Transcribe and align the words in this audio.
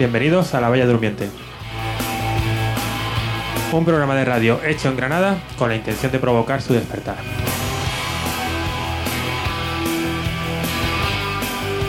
Bienvenidos 0.00 0.54
a 0.54 0.62
La 0.62 0.70
Bella 0.70 0.86
Durmiente. 0.86 1.28
Un 3.70 3.84
programa 3.84 4.14
de 4.14 4.24
radio 4.24 4.58
hecho 4.64 4.88
en 4.88 4.96
Granada 4.96 5.36
con 5.58 5.68
la 5.68 5.76
intención 5.76 6.10
de 6.10 6.18
provocar 6.18 6.62
su 6.62 6.72
despertar. 6.72 7.16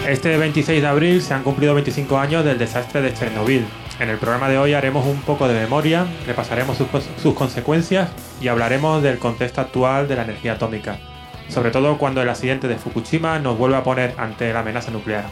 Este 0.06 0.36
26 0.36 0.82
de 0.82 0.88
abril 0.90 1.22
se 1.22 1.34
han 1.34 1.44
cumplido 1.44 1.74
25 1.74 2.18
años 2.18 2.44
del 2.44 2.58
desastre 2.58 3.02
de 3.02 3.14
Chernobyl. 3.14 3.64
En 4.02 4.10
el 4.10 4.18
programa 4.18 4.50
de 4.50 4.58
hoy 4.58 4.74
haremos 4.74 5.06
un 5.06 5.22
poco 5.22 5.48
de 5.48 5.54
memoria, 5.54 6.06
repasaremos 6.28 6.76
sus, 6.76 6.88
sus 7.16 7.34
consecuencias 7.34 8.10
y 8.42 8.50
hablaremos 8.50 9.02
del 9.02 9.20
contexto 9.20 9.62
actual 9.62 10.10
de 10.10 10.18
la 10.18 10.24
energía 10.24 10.56
atómica, 10.56 11.00
sobre 11.48 11.72
todo 11.72 11.98
cuando 11.98 12.22
el 12.22 12.28
accidente 12.28 12.68
de 12.68 12.76
Fukushima 12.76 13.40
nos 13.40 13.58
vuelve 13.58 13.78
a 13.78 13.84
poner 13.84 14.16
ante 14.18 14.52
la 14.52 14.60
amenaza 14.60 14.92
nuclear. 14.92 15.24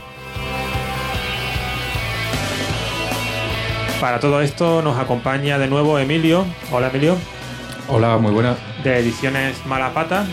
Para 4.00 4.22
todo 4.22 4.42
esto 4.42 4.82
nos 4.82 4.98
acompaña 4.98 5.60
de 5.60 5.68
nuevo 5.68 6.00
Emilio. 6.00 6.46
Hola 6.72 6.88
Emilio. 6.88 7.18
Hola, 7.90 8.18
muy 8.18 8.32
buena. 8.32 8.56
De 8.82 8.98
Ediciones 8.98 9.66
Malapata, 9.66 10.26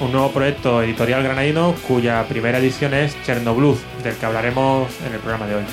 un 0.00 0.12
nuevo 0.12 0.30
proyecto 0.30 0.82
editorial 0.82 1.22
granadino 1.22 1.74
cuya 1.88 2.22
primera 2.28 2.58
edición 2.58 2.92
es 2.92 3.16
Chernobyl, 3.24 3.76
del 4.02 4.14
que 4.16 4.26
hablaremos 4.26 4.90
en 5.06 5.14
el 5.14 5.20
programa 5.20 5.46
de 5.46 5.54
hoy. 5.54 5.64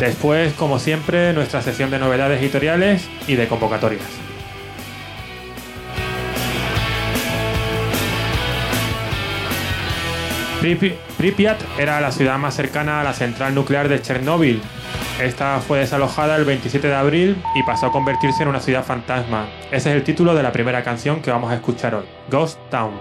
Después, 0.00 0.52
como 0.54 0.80
siempre, 0.80 1.32
nuestra 1.32 1.62
sesión 1.62 1.90
de 1.90 2.00
novedades 2.00 2.40
editoriales 2.40 3.08
y 3.28 3.36
de 3.36 3.46
convocatorias. 3.46 4.29
Pripyat 10.60 11.58
era 11.78 12.02
la 12.02 12.12
ciudad 12.12 12.36
más 12.36 12.54
cercana 12.54 13.00
a 13.00 13.04
la 13.04 13.14
central 13.14 13.54
nuclear 13.54 13.88
de 13.88 14.02
Chernóbil. 14.02 14.60
Esta 15.18 15.58
fue 15.60 15.78
desalojada 15.78 16.36
el 16.36 16.44
27 16.44 16.86
de 16.86 16.94
abril 16.94 17.42
y 17.54 17.62
pasó 17.62 17.86
a 17.86 17.92
convertirse 17.92 18.42
en 18.42 18.50
una 18.50 18.60
ciudad 18.60 18.84
fantasma. 18.84 19.48
Ese 19.70 19.88
es 19.88 19.96
el 19.96 20.04
título 20.04 20.34
de 20.34 20.42
la 20.42 20.52
primera 20.52 20.82
canción 20.82 21.22
que 21.22 21.30
vamos 21.30 21.50
a 21.50 21.54
escuchar 21.54 21.94
hoy, 21.94 22.04
Ghost 22.30 22.58
Town. 22.70 22.92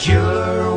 cure 0.00 0.69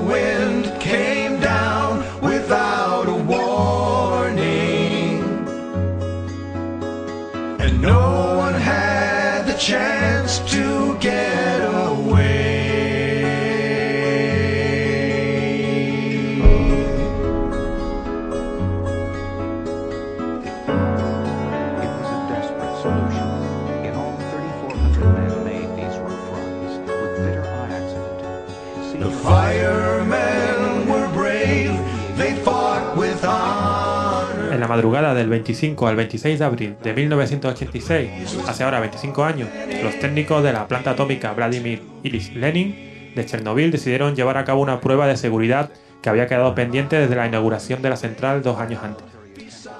madrugada 34.73 35.13
del 35.13 35.29
25 35.29 35.87
al 35.87 35.95
26 35.95 36.39
de 36.39 36.45
abril 36.45 36.75
de 36.81 36.93
1986, 36.93 38.09
hace 38.47 38.63
ahora 38.63 38.79
25 38.79 39.23
años, 39.23 39.47
los 39.83 39.99
técnicos 39.99 40.43
de 40.43 40.51
la 40.51 40.67
planta 40.67 40.89
atómica 40.89 41.31
Vladimir 41.33 41.83
Ilyich 42.01 42.33
Lenin 42.33 43.13
de 43.15 43.23
Chernobyl 43.23 43.69
decidieron 43.69 44.15
llevar 44.15 44.39
a 44.39 44.45
cabo 44.45 44.63
una 44.63 44.81
prueba 44.81 45.05
de 45.05 45.15
seguridad 45.15 45.69
que 46.01 46.09
había 46.09 46.25
quedado 46.25 46.55
pendiente 46.55 46.95
desde 46.95 47.15
la 47.15 47.27
inauguración 47.27 47.83
de 47.83 47.91
la 47.91 47.97
central 47.97 48.41
dos 48.41 48.59
años 48.59 48.81
antes 48.83 49.05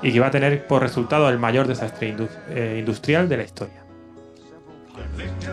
y 0.04 0.12
que 0.12 0.18
iba 0.18 0.28
a 0.28 0.32
tener 0.32 0.68
por 0.68 0.84
resultado 0.84 1.28
el 1.28 1.40
mayor 1.40 1.66
desastre 1.66 2.16
eh, 2.52 2.76
industrial 2.78 3.28
de 3.28 3.38
la 3.38 3.44
historia. 3.46 3.83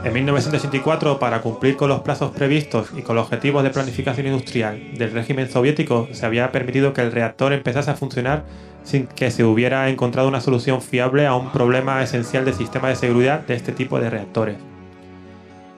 En 0.03 0.15
1984, 0.15 1.19
para 1.19 1.43
cumplir 1.43 1.77
con 1.77 1.91
los 1.91 2.01
plazos 2.01 2.31
previstos 2.31 2.89
y 2.97 3.03
con 3.03 3.17
los 3.17 3.27
objetivos 3.27 3.63
de 3.63 3.69
planificación 3.69 4.27
industrial 4.27 4.97
del 4.97 5.13
régimen 5.13 5.51
soviético, 5.51 6.09
se 6.13 6.25
había 6.25 6.51
permitido 6.53 6.95
que 6.95 7.03
el 7.03 7.13
reactor 7.13 7.53
empezase 7.53 7.91
a 7.91 7.97
funcionar 7.97 8.45
sin 8.83 9.07
que 9.07 9.31
se 9.31 9.45
hubiera 9.45 9.91
encontrado 9.91 10.27
una 10.27 10.41
solución 10.41 10.81
fiable 10.81 11.27
a 11.27 11.35
un 11.35 11.53
problema 11.53 12.03
esencial 12.03 12.47
del 12.47 12.55
sistema 12.55 12.89
de 12.89 12.97
seguridad 12.97 13.41
de 13.41 13.55
este 13.55 13.73
tipo 13.73 14.01
de 14.01 14.09
reactores. 14.09 14.57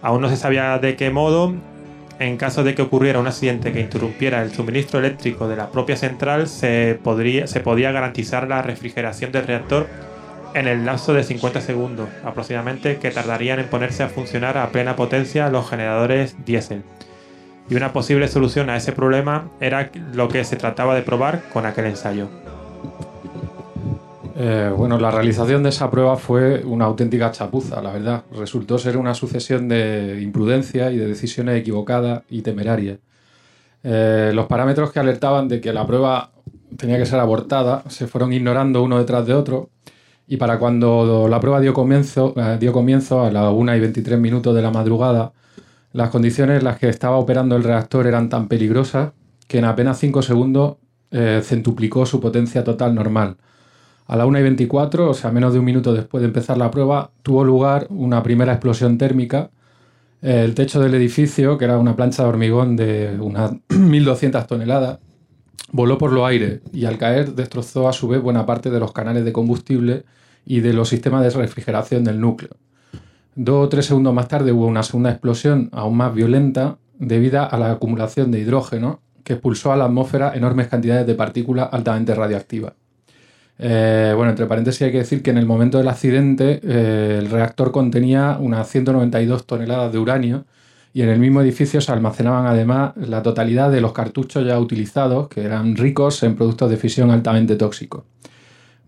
Aún 0.03 0.23
no 0.23 0.29
se 0.29 0.37
sabía 0.37 0.79
de 0.79 0.95
qué 0.95 1.11
modo, 1.11 1.53
en 2.21 2.37
caso 2.37 2.63
de 2.63 2.77
que 2.77 2.83
ocurriera 2.83 3.19
un 3.19 3.27
accidente 3.27 3.73
que 3.73 3.81
interrumpiera 3.81 4.41
el 4.43 4.53
suministro 4.53 5.01
eléctrico 5.01 5.49
de 5.49 5.57
la 5.57 5.73
propia 5.73 5.97
central, 5.97 6.47
se, 6.47 6.97
podría, 7.03 7.49
se 7.49 7.59
podía 7.59 7.91
garantizar 7.91 8.47
la 8.47 8.63
refrigeración 8.63 9.33
del 9.33 9.49
reactor 9.49 9.89
en 10.55 10.69
el 10.69 10.85
lapso 10.85 11.15
de 11.15 11.23
50 11.23 11.61
segundos 11.61 12.09
aproximadamente 12.25 12.99
que 12.99 13.11
tardarían 13.11 13.61
en 13.61 13.69
ponerse 13.69 14.03
a 14.03 14.09
funcionar 14.09 14.59
a 14.59 14.71
plena 14.71 14.97
potencia 14.97 15.49
los 15.49 15.69
generadores 15.69 16.37
diésel. 16.45 16.83
Y 17.69 17.75
una 17.75 17.93
posible 17.93 18.29
solución 18.29 18.71
a 18.71 18.77
ese 18.77 18.93
problema 18.93 19.49
era 19.61 19.91
lo 20.13 20.29
que 20.29 20.45
se 20.45 20.57
trataba 20.57 20.95
de 20.95 21.03
probar 21.03 21.43
con 21.53 21.65
aquel 21.65 21.87
ensayo. 21.87 22.29
Eh, 24.35 24.73
bueno, 24.77 24.99
la 24.99 25.11
realización 25.11 25.63
de 25.63 25.69
esa 25.69 25.91
prueba 25.91 26.17
fue 26.17 26.65
una 26.65 26.87
auténtica 26.87 27.31
chapuza, 27.31 27.81
la 27.81 27.93
verdad. 27.93 28.25
Resultó 28.37 28.79
ser 28.79 28.97
una 28.97 29.15
sucesión 29.15 29.69
de 29.69 30.21
imprudencia 30.21 30.91
y 30.91 30.97
de 30.97 31.07
decisiones 31.07 31.61
equivocadas 31.61 32.23
y 32.29 32.43
temerarias. 32.43 32.99
Eh, 33.85 34.33
los 34.35 34.47
parámetros 34.47 34.93
que 34.93 35.01
alertaban 35.01 35.49
de 35.49 35.61
que 35.61 35.73
la 35.73 35.87
prueba 35.87 36.31
tenía 36.77 36.99
que 36.99 37.07
ser 37.07 37.21
abortada 37.21 37.83
se 37.89 38.07
fueron 38.07 38.33
ignorando 38.33 38.83
uno 38.83 38.99
detrás 38.99 39.27
de 39.27 39.35
otro 39.35 39.71
y 40.27 40.37
para 40.37 40.59
cuando 40.59 41.27
la 41.29 41.41
prueba 41.41 41.61
dio 41.61 41.75
comienzo, 41.75 42.35
eh, 42.37 42.57
dio 42.59 42.73
comienzo 42.73 43.23
a 43.23 43.31
las 43.31 43.53
1 43.53 43.77
y 43.77 43.81
23 43.81 44.19
minutos 44.19 44.55
de 44.55 44.63
la 44.63 44.71
madrugada, 44.71 45.33
las 45.93 46.11
condiciones 46.11 46.59
en 46.59 46.65
las 46.65 46.79
que 46.79 46.89
estaba 46.89 47.17
operando 47.17 47.57
el 47.57 47.65
reactor 47.65 48.07
eran 48.07 48.29
tan 48.29 48.49
peligrosas 48.49 49.13
que 49.47 49.59
en 49.59 49.65
apenas 49.65 49.99
5 49.99 50.23
segundos 50.23 50.77
eh, 51.11 51.43
centuplicó 51.45 52.07
su 52.07 52.21
potencia 52.21 52.65
total 52.65 52.95
normal. 52.95 53.37
A 54.07 54.17
la 54.17 54.27
1 54.27 54.39
y 54.39 54.43
24, 54.43 55.11
o 55.11 55.15
sea, 55.15 55.31
menos 55.31 55.53
de 55.53 55.59
un 55.59 55.65
minuto 55.65 55.93
después 55.93 56.23
de 56.23 56.29
empezar 56.29 56.57
la 56.57 56.71
prueba, 56.71 57.11
tuvo 57.23 57.45
lugar 57.45 57.87
una 57.91 58.23
primera 58.23 58.53
explosión 58.53 58.99
térmica. 58.99 59.51
El 60.23 60.55
techo 60.55 60.81
del 60.81 60.95
edificio, 60.95 61.59
que 61.59 61.65
era 61.67 61.79
una 61.79 61.97
plancha 61.97 62.23
de 62.23 62.29
hormigón 62.29 62.77
de 62.77 63.19
unas 63.21 63.53
1.200 63.69 64.47
toneladas, 64.47 64.99
voló 65.71 65.99
por 65.99 66.13
los 66.13 66.27
aires 66.27 66.61
y 66.73 66.85
al 66.85 66.99
caer 66.99 67.35
destrozó 67.35 67.89
a 67.89 67.93
su 67.93 68.09
vez 68.09 68.21
buena 68.21 68.47
parte 68.47 68.71
de 68.71 68.81
los 68.81 68.93
canales 68.93 69.25
de 69.25 69.33
combustible 69.33 70.05
y 70.45 70.61
de 70.61 70.73
los 70.73 70.89
sistemas 70.89 71.23
de 71.23 71.31
refrigeración 71.31 72.05
del 72.05 72.21
núcleo. 72.21 72.51
Dos 73.35 73.67
o 73.67 73.69
tres 73.69 73.87
segundos 73.87 74.13
más 74.13 74.29
tarde 74.29 74.53
hubo 74.53 74.67
una 74.67 74.83
segunda 74.83 75.11
explosión 75.11 75.71
aún 75.73 75.97
más 75.97 76.15
violenta 76.15 76.77
debido 76.99 77.43
a 77.51 77.57
la 77.59 77.73
acumulación 77.73 78.31
de 78.31 78.41
hidrógeno 78.41 79.01
que 79.25 79.35
expulsó 79.35 79.73
a 79.73 79.77
la 79.77 79.87
atmósfera 79.87 80.35
enormes 80.35 80.69
cantidades 80.69 81.07
de 81.07 81.15
partículas 81.15 81.69
altamente 81.73 82.15
radioactivas. 82.15 82.75
Eh, 83.59 84.13
bueno, 84.17 84.31
entre 84.31 84.47
paréntesis 84.47 84.83
hay 84.83 84.93
que 84.93 84.99
decir 84.99 85.23
que 85.23 85.31
en 85.31 85.39
el 85.39 85.47
momento 85.47 85.79
del 85.79 85.89
accidente 85.89 86.61
eh, 86.63 87.19
el 87.21 87.31
reactor 87.31 87.71
contenía 87.71 88.37
unas 88.41 88.69
192 88.69 89.47
toneladas 89.47 89.93
de 89.93 89.99
uranio 89.99 90.45
y 90.95 91.03
en 91.03 91.09
el 91.09 91.19
mismo 91.19 91.41
edificio 91.41 91.81
se 91.81 91.91
almacenaban 91.93 92.47
además 92.47 92.93
la 92.97 93.23
totalidad 93.23 93.71
de 93.71 93.81
los 93.81 93.93
cartuchos 93.93 94.47
ya 94.47 94.59
utilizados, 94.59 95.29
que 95.29 95.43
eran 95.43 95.77
ricos 95.77 96.23
en 96.23 96.37
productos 96.37 96.71
de 96.71 96.77
fisión 96.77 97.11
altamente 97.11 97.57
tóxicos. 97.57 98.05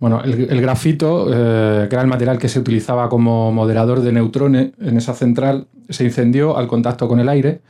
Bueno, 0.01 0.21
el, 0.23 0.61
grafito, 0.61 1.29
eh, 1.33 1.87
que 1.89 1.95
era 1.95 2.03
el 2.03 2.09
material 2.09 2.37
que 2.37 2.49
se 2.49 2.59
utilizaba 2.59 3.09
como 3.09 3.53
moderador 3.53 4.01
de 4.01 4.13
neutrones 4.13 4.73
en 4.79 4.99
esa 4.99 5.15
central, 5.15 5.67
se 5.89 6.05
incendió 6.05 6.59
al 6.59 6.67
contacto 6.67 7.09
con 7.09 7.21
el 7.21 7.29
aire 7.29 7.63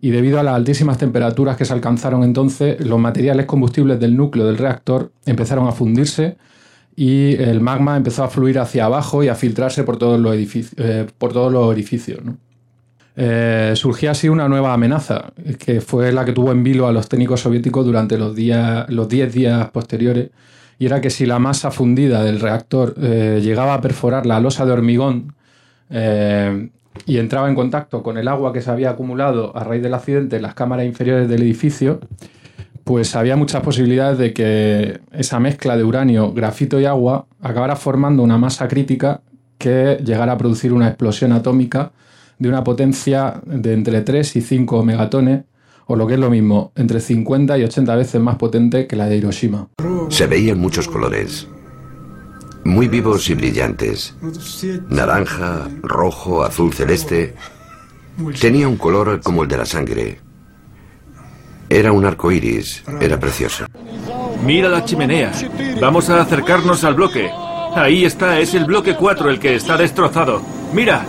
y 0.00 0.10
debido 0.10 0.38
a 0.38 0.42
las 0.42 0.54
altísimas 0.54 0.98
temperaturas 0.98 1.56
que 1.56 1.64
se 1.64 1.72
alcanzaron 1.72 2.24
entonces, 2.24 2.84
los 2.84 2.98
materiales 2.98 3.46
combustibles 3.46 3.98
del 3.98 4.16
núcleo 4.16 4.46
del 4.46 4.58
reactor 4.58 5.12
empezaron 5.24 5.66
a 5.66 5.72
fundirse 5.72 6.36
y 6.94 7.36
el 7.36 7.60
magma 7.60 7.96
empezó 7.96 8.24
a 8.24 8.28
fluir 8.28 8.58
hacia 8.58 8.84
abajo 8.84 9.22
y 9.22 9.28
a 9.28 9.34
filtrarse 9.34 9.84
por 9.84 9.96
todos 9.96 10.20
los, 10.20 10.34
eh, 10.76 11.06
por 11.16 11.32
todos 11.32 11.52
los 11.52 11.64
orificios. 11.64 12.22
¿no? 12.24 12.36
Eh, 13.20 13.72
surgía 13.74 14.12
así 14.12 14.28
una 14.28 14.48
nueva 14.48 14.72
amenaza, 14.72 15.32
que 15.58 15.80
fue 15.80 16.12
la 16.12 16.24
que 16.24 16.32
tuvo 16.32 16.52
en 16.52 16.62
vilo 16.62 16.86
a 16.86 16.92
los 16.92 17.08
técnicos 17.08 17.40
soviéticos 17.40 17.84
durante 17.84 18.16
los 18.16 18.36
días, 18.36 18.88
los 18.90 19.08
10 19.08 19.34
días 19.34 19.70
posteriores, 19.70 20.30
y 20.78 20.86
era 20.86 21.00
que 21.00 21.10
si 21.10 21.26
la 21.26 21.40
masa 21.40 21.72
fundida 21.72 22.22
del 22.22 22.38
reactor 22.38 22.94
eh, 23.02 23.40
llegaba 23.42 23.74
a 23.74 23.80
perforar 23.80 24.24
la 24.24 24.38
losa 24.38 24.64
de 24.64 24.70
hormigón 24.70 25.34
eh, 25.90 26.68
y 27.06 27.18
entraba 27.18 27.48
en 27.48 27.56
contacto 27.56 28.04
con 28.04 28.18
el 28.18 28.28
agua 28.28 28.52
que 28.52 28.62
se 28.62 28.70
había 28.70 28.90
acumulado 28.90 29.50
a 29.56 29.64
raíz 29.64 29.82
del 29.82 29.94
accidente 29.94 30.36
en 30.36 30.42
las 30.42 30.54
cámaras 30.54 30.86
inferiores 30.86 31.28
del 31.28 31.42
edificio, 31.42 31.98
pues 32.84 33.16
había 33.16 33.34
muchas 33.34 33.62
posibilidades 33.62 34.18
de 34.18 34.32
que 34.32 35.00
esa 35.10 35.40
mezcla 35.40 35.76
de 35.76 35.82
uranio, 35.82 36.32
grafito 36.32 36.78
y 36.78 36.84
agua 36.84 37.26
acabara 37.42 37.74
formando 37.74 38.22
una 38.22 38.38
masa 38.38 38.68
crítica 38.68 39.22
que 39.58 39.98
llegara 40.04 40.34
a 40.34 40.38
producir 40.38 40.72
una 40.72 40.86
explosión 40.86 41.32
atómica 41.32 41.90
de 42.38 42.48
una 42.48 42.64
potencia 42.64 43.40
de 43.44 43.74
entre 43.74 44.02
3 44.02 44.36
y 44.36 44.40
5 44.40 44.84
megatones, 44.84 45.44
o 45.86 45.96
lo 45.96 46.06
que 46.06 46.14
es 46.14 46.20
lo 46.20 46.30
mismo, 46.30 46.72
entre 46.76 47.00
50 47.00 47.58
y 47.58 47.64
80 47.64 47.96
veces 47.96 48.20
más 48.20 48.36
potente 48.36 48.86
que 48.86 48.96
la 48.96 49.06
de 49.06 49.16
Hiroshima. 49.16 49.68
Se 50.10 50.26
veían 50.26 50.58
muchos 50.58 50.86
colores, 50.86 51.48
muy 52.64 52.88
vivos 52.88 53.28
y 53.30 53.34
brillantes. 53.34 54.14
Naranja, 54.90 55.68
rojo, 55.82 56.44
azul 56.44 56.72
celeste. 56.72 57.34
Tenía 58.40 58.68
un 58.68 58.76
color 58.76 59.20
como 59.22 59.42
el 59.42 59.48
de 59.48 59.56
la 59.56 59.64
sangre. 59.64 60.20
Era 61.70 61.92
un 61.92 62.04
arco 62.04 62.30
iris, 62.32 62.82
era 63.00 63.18
precioso. 63.18 63.66
Mira 64.44 64.68
la 64.68 64.84
chimenea. 64.84 65.32
Vamos 65.80 66.08
a 66.10 66.20
acercarnos 66.20 66.84
al 66.84 66.94
bloque. 66.94 67.30
Ahí 67.74 68.04
está, 68.04 68.38
es 68.40 68.54
el 68.54 68.64
bloque 68.64 68.94
4 68.94 69.30
el 69.30 69.38
que 69.38 69.54
está 69.54 69.76
destrozado. 69.76 70.42
Mira. 70.72 71.04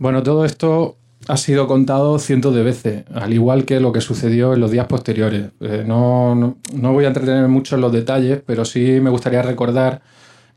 Bueno, 0.00 0.22
todo 0.22 0.46
esto 0.46 0.96
ha 1.28 1.36
sido 1.36 1.66
contado 1.66 2.18
cientos 2.18 2.54
de 2.54 2.62
veces, 2.62 3.04
al 3.14 3.34
igual 3.34 3.66
que 3.66 3.80
lo 3.80 3.92
que 3.92 4.00
sucedió 4.00 4.54
en 4.54 4.60
los 4.60 4.70
días 4.70 4.86
posteriores. 4.86 5.50
Eh, 5.60 5.84
no, 5.86 6.34
no, 6.34 6.92
voy 6.94 7.04
a 7.04 7.08
entretener 7.08 7.46
mucho 7.48 7.74
en 7.74 7.82
los 7.82 7.92
detalles, 7.92 8.40
pero 8.46 8.64
sí 8.64 8.98
me 9.02 9.10
gustaría 9.10 9.42
recordar 9.42 10.00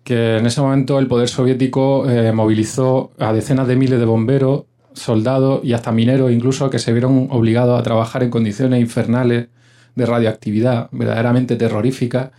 que 0.06 0.38
en 0.38 0.46
ese 0.46 0.62
momento 0.62 0.98
el 0.98 1.08
poder 1.08 1.28
soviético 1.28 2.10
eh, 2.10 2.32
movilizó 2.32 3.12
a 3.20 3.34
decenas 3.34 3.68
de 3.68 3.76
miles 3.76 4.00
de 4.00 4.06
bomberos, 4.06 4.64
soldados 4.94 5.60
y 5.62 5.74
hasta 5.74 5.92
mineros 5.92 6.32
incluso 6.32 6.70
que 6.70 6.80
se 6.80 6.94
vieron 6.94 7.28
obligados 7.30 7.78
a 7.78 7.84
trabajar 7.84 8.24
en 8.24 8.30
condiciones 8.30 8.80
infernales 8.80 9.50
de 9.96 10.06
radioactividad 10.06 10.88
verdaderamente 10.94 11.58
terroríficas 11.58 12.32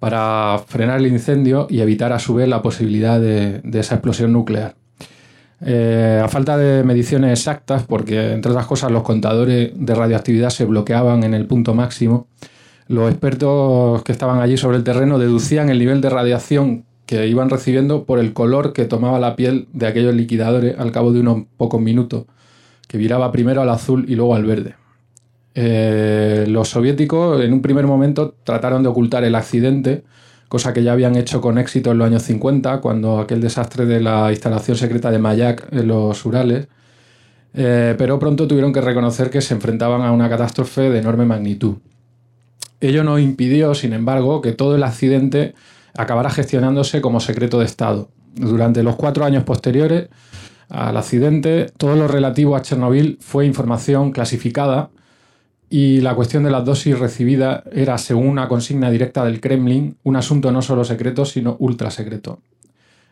para 0.00 0.60
frenar 0.66 0.98
el 0.98 1.06
incendio 1.06 1.68
y 1.70 1.82
evitar 1.82 2.12
a 2.12 2.18
su 2.18 2.34
vez 2.34 2.48
la 2.48 2.62
posibilidad 2.62 3.20
de 3.20 3.62
esa 3.74 3.94
explosión 3.94 4.32
nuclear. 4.32 4.74
Eh, 5.60 6.20
a 6.22 6.28
falta 6.28 6.56
de 6.56 6.84
mediciones 6.84 7.38
exactas, 7.38 7.82
porque 7.82 8.32
entre 8.32 8.52
otras 8.52 8.66
cosas 8.66 8.92
los 8.92 9.02
contadores 9.02 9.72
de 9.74 9.94
radioactividad 9.94 10.50
se 10.50 10.64
bloqueaban 10.64 11.24
en 11.24 11.34
el 11.34 11.46
punto 11.46 11.74
máximo, 11.74 12.28
los 12.86 13.10
expertos 13.10 14.02
que 14.02 14.12
estaban 14.12 14.40
allí 14.40 14.56
sobre 14.56 14.76
el 14.76 14.84
terreno 14.84 15.18
deducían 15.18 15.68
el 15.68 15.78
nivel 15.78 16.00
de 16.00 16.10
radiación 16.10 16.84
que 17.06 17.26
iban 17.26 17.50
recibiendo 17.50 18.04
por 18.04 18.18
el 18.18 18.32
color 18.32 18.72
que 18.72 18.84
tomaba 18.84 19.18
la 19.18 19.34
piel 19.34 19.66
de 19.72 19.86
aquellos 19.86 20.14
liquidadores 20.14 20.78
al 20.78 20.92
cabo 20.92 21.12
de 21.12 21.20
unos 21.20 21.44
pocos 21.56 21.80
minutos, 21.80 22.24
que 22.86 22.98
viraba 22.98 23.32
primero 23.32 23.60
al 23.62 23.70
azul 23.70 24.04
y 24.08 24.14
luego 24.14 24.34
al 24.34 24.44
verde. 24.44 24.74
Eh, 25.54 26.44
los 26.48 26.68
soviéticos 26.68 27.42
en 27.42 27.52
un 27.52 27.62
primer 27.62 27.86
momento 27.86 28.34
trataron 28.44 28.82
de 28.82 28.90
ocultar 28.90 29.24
el 29.24 29.34
accidente, 29.34 30.04
cosa 30.48 30.72
que 30.72 30.82
ya 30.82 30.92
habían 30.92 31.16
hecho 31.16 31.40
con 31.40 31.58
éxito 31.58 31.92
en 31.92 31.98
los 31.98 32.06
años 32.06 32.22
50, 32.22 32.80
cuando 32.80 33.20
aquel 33.20 33.40
desastre 33.40 33.86
de 33.86 34.00
la 34.00 34.30
instalación 34.30 34.76
secreta 34.76 35.10
de 35.10 35.18
Mayak 35.18 35.68
en 35.72 35.88
los 35.88 36.24
Urales, 36.24 36.68
eh, 37.54 37.94
pero 37.98 38.18
pronto 38.18 38.46
tuvieron 38.48 38.72
que 38.72 38.80
reconocer 38.80 39.30
que 39.30 39.40
se 39.40 39.54
enfrentaban 39.54 40.02
a 40.02 40.12
una 40.12 40.28
catástrofe 40.28 40.90
de 40.90 40.98
enorme 40.98 41.26
magnitud. 41.26 41.76
Ello 42.80 43.04
no 43.04 43.18
impidió, 43.18 43.74
sin 43.74 43.92
embargo, 43.92 44.40
que 44.40 44.52
todo 44.52 44.76
el 44.76 44.82
accidente 44.82 45.54
acabara 45.96 46.30
gestionándose 46.30 47.00
como 47.00 47.20
secreto 47.20 47.58
de 47.58 47.64
Estado. 47.64 48.08
Durante 48.34 48.82
los 48.82 48.96
cuatro 48.96 49.24
años 49.24 49.44
posteriores 49.44 50.08
al 50.68 50.96
accidente, 50.96 51.66
todo 51.76 51.96
lo 51.96 52.06
relativo 52.08 52.54
a 52.54 52.62
Chernobyl 52.62 53.18
fue 53.20 53.46
información 53.46 54.12
clasificada 54.12 54.90
y 55.70 56.00
la 56.00 56.14
cuestión 56.14 56.44
de 56.44 56.50
las 56.50 56.64
dosis 56.64 56.98
recibidas 56.98 57.62
era, 57.72 57.98
según 57.98 58.28
una 58.28 58.48
consigna 58.48 58.90
directa 58.90 59.24
del 59.24 59.40
Kremlin, 59.40 59.96
un 60.02 60.16
asunto 60.16 60.50
no 60.50 60.62
solo 60.62 60.84
secreto, 60.84 61.24
sino 61.24 61.56
ultra 61.58 61.90
secreto. 61.90 62.40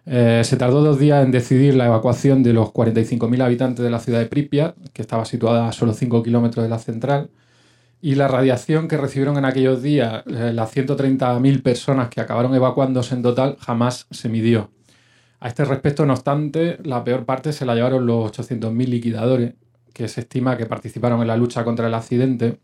Eh, 0.06 0.42
se 0.44 0.56
tardó 0.56 0.82
dos 0.82 0.98
días 0.98 1.24
en 1.24 1.32
decidir 1.32 1.74
la 1.74 1.86
evacuación 1.86 2.42
de 2.42 2.52
los 2.52 2.68
45.000 2.68 3.42
habitantes 3.42 3.84
de 3.84 3.90
la 3.90 3.98
ciudad 3.98 4.20
de 4.20 4.26
Pripyat, 4.26 4.76
que 4.92 5.02
estaba 5.02 5.24
situada 5.24 5.68
a 5.68 5.72
solo 5.72 5.92
5 5.92 6.22
kilómetros 6.22 6.62
de 6.62 6.70
la 6.70 6.78
central, 6.78 7.30
y 8.00 8.14
la 8.14 8.28
radiación 8.28 8.88
que 8.88 8.96
recibieron 8.96 9.36
en 9.36 9.44
aquellos 9.44 9.82
días 9.82 10.22
eh, 10.26 10.52
las 10.54 10.74
130.000 10.74 11.62
personas 11.62 12.08
que 12.08 12.20
acabaron 12.20 12.54
evacuándose 12.54 13.14
en 13.14 13.22
total 13.22 13.56
jamás 13.58 14.06
se 14.10 14.28
midió. 14.28 14.70
A 15.40 15.48
este 15.48 15.64
respecto, 15.64 16.06
no 16.06 16.14
obstante, 16.14 16.78
la 16.84 17.04
peor 17.04 17.24
parte 17.24 17.52
se 17.52 17.66
la 17.66 17.74
llevaron 17.74 18.06
los 18.06 18.32
800.000 18.32 18.86
liquidadores, 18.86 19.54
que 19.96 20.08
se 20.08 20.20
estima 20.20 20.58
que 20.58 20.66
participaron 20.66 21.22
en 21.22 21.28
la 21.28 21.38
lucha 21.38 21.64
contra 21.64 21.86
el 21.86 21.94
accidente, 21.94 22.58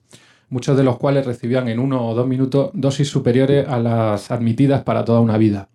muchos 0.51 0.77
de 0.77 0.85
los 0.85 0.99
cuales 0.99 1.25
recibían 1.25 1.67
en 1.69 1.79
uno 1.79 2.07
o 2.07 2.15
dos 2.15 2.27
minutos 2.27 2.71
dosis 2.75 3.09
superiores 3.09 3.67
a 3.67 3.79
las 3.79 4.31
admitidas 4.31 4.83
para 4.83 5.03
toda 5.03 5.21
una 5.21 5.39
vida, 5.39 5.71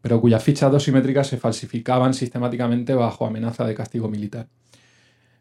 pero 0.00 0.22
cuyas 0.22 0.42
fichas 0.42 0.72
dosimétricas 0.72 1.26
se 1.26 1.36
falsificaban 1.36 2.14
sistemáticamente 2.14 2.94
bajo 2.94 3.26
amenaza 3.26 3.66
de 3.66 3.74
castigo 3.74 4.08
militar. 4.08 4.46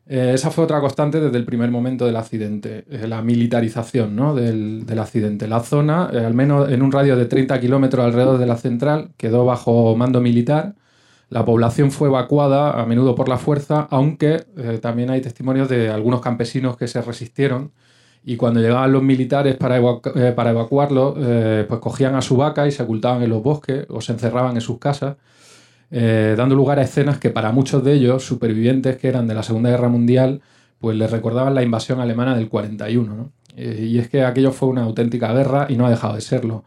Eh, 0.08 0.32
esa 0.34 0.52
fue 0.52 0.66
otra 0.66 0.82
constante 0.82 1.22
desde 1.22 1.38
el 1.38 1.46
primer 1.46 1.72
momento 1.72 2.06
del 2.06 2.18
accidente, 2.18 2.84
eh, 2.90 3.08
la 3.08 3.22
militarización 3.22 4.14
¿no? 4.14 4.36
del, 4.36 4.86
del, 4.86 5.00
accidente. 5.00 5.48
La 5.48 5.62
zona, 5.62 6.10
eh, 6.12 6.18
al 6.18 6.34
menos 6.34 6.70
en 6.70 6.82
un 6.82 6.92
radio 6.92 7.16
de 7.16 7.28
30 7.28 7.62
kilómetros 7.62 8.04
alrededor 8.04 8.38
de 8.38 8.46
la 8.46 8.58
central, 8.58 9.12
quedó 9.16 9.46
bajo 9.46 9.96
mando 9.96 10.20
militar. 10.20 10.76
La 11.32 11.46
población 11.46 11.92
fue 11.92 12.10
evacuada 12.10 12.80
a 12.80 12.86
menudo 12.86 13.16
por 13.16 13.28
la 13.28 13.40
fuerza, 13.40 13.88
aunque 13.90 14.44
eh, 14.58 14.78
también 14.80 15.10
hay 15.10 15.22
testimonios 15.22 15.70
de 15.70 15.90
algunos 15.90 16.22
campesinos 16.22 16.78
que 16.78 16.88
se 16.88 17.02
resistieron 17.02 17.72
y 18.24 18.36
cuando 18.36 18.60
llegaban 18.60 18.92
los 18.92 19.02
militares 19.02 19.56
para, 19.56 19.80
eh, 19.80 20.34
para 20.36 20.52
evacuarlos, 20.52 21.16
eh, 21.18 21.66
pues 21.68 21.80
cogían 21.80 22.14
a 22.14 22.22
su 22.22 22.38
vaca 22.38 22.68
y 22.68 22.72
se 22.72 22.84
ocultaban 22.84 23.24
en 23.24 23.30
los 23.30 23.42
bosques 23.42 23.88
o 23.90 24.02
se 24.02 24.12
encerraban 24.12 24.56
en 24.56 24.62
sus 24.62 24.78
casas, 24.78 25.16
dando 25.90 26.56
lugar 26.56 26.80
a 26.80 26.84
escenas 26.84 27.18
que 27.18 27.32
para 27.32 27.52
muchos 27.52 27.84
de 27.84 27.94
ellos, 27.94 28.24
supervivientes 28.24 28.98
que 28.98 29.10
eran 29.10 29.28
de 29.28 29.34
la 29.34 29.44
Segunda 29.44 29.70
Guerra 29.72 29.90
Mundial, 29.90 30.42
pues 30.82 30.98
les 30.98 31.10
recordaban 31.12 31.54
la 31.56 31.64
invasión 31.64 32.00
alemana 32.00 32.36
del 32.36 32.50
41. 32.50 33.16
¿no? 33.16 33.32
Eh, 33.56 33.88
y 33.88 34.00
es 34.00 34.10
que 34.10 34.24
aquello 34.24 34.52
fue 34.52 34.68
una 34.70 34.84
auténtica 34.84 35.32
guerra 35.34 35.68
y 35.70 35.78
no 35.78 35.86
ha 35.86 35.90
dejado 35.90 36.16
de 36.16 36.22
serlo. 36.22 36.66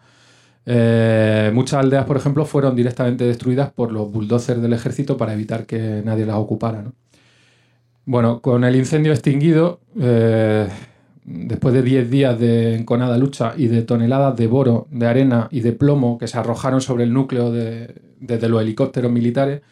Eh, 0.67 1.51
muchas 1.53 1.85
aldeas, 1.85 2.07
por 2.07 2.17
ejemplo, 2.17 2.45
fueron 2.47 2.75
directamente 2.75 3.25
destruidas 3.25 3.71
por 3.73 3.93
los 3.93 4.11
bulldozers 4.11 4.63
del 4.63 4.73
ejército 4.73 5.17
para 5.17 5.35
evitar 5.35 5.67
que 5.67 6.03
nadie 6.05 6.27
las 6.27 6.37
ocupara. 6.37 6.83
¿no? 6.83 6.93
Bueno, 8.07 8.41
con 8.41 8.65
el 8.65 8.77
incendio 8.77 9.13
extinguido, 9.13 9.81
eh, 10.01 10.69
después 11.25 11.75
de 11.75 11.83
10 11.83 12.11
días 12.11 12.39
de 12.39 12.77
enconada 12.77 13.17
lucha 13.19 13.55
y 13.57 13.69
de 13.69 13.83
toneladas 13.83 14.37
de 14.37 14.47
boro, 14.47 14.89
de 14.91 15.07
arena 15.07 15.49
y 15.51 15.61
de 15.61 15.73
plomo 15.73 16.19
que 16.19 16.29
se 16.29 16.39
arrojaron 16.39 16.81
sobre 16.81 17.05
el 17.05 17.13
núcleo 17.13 17.51
de, 17.51 17.95
desde 18.21 18.49
los 18.49 18.61
helicópteros 18.61 19.11
militares, 19.11 19.63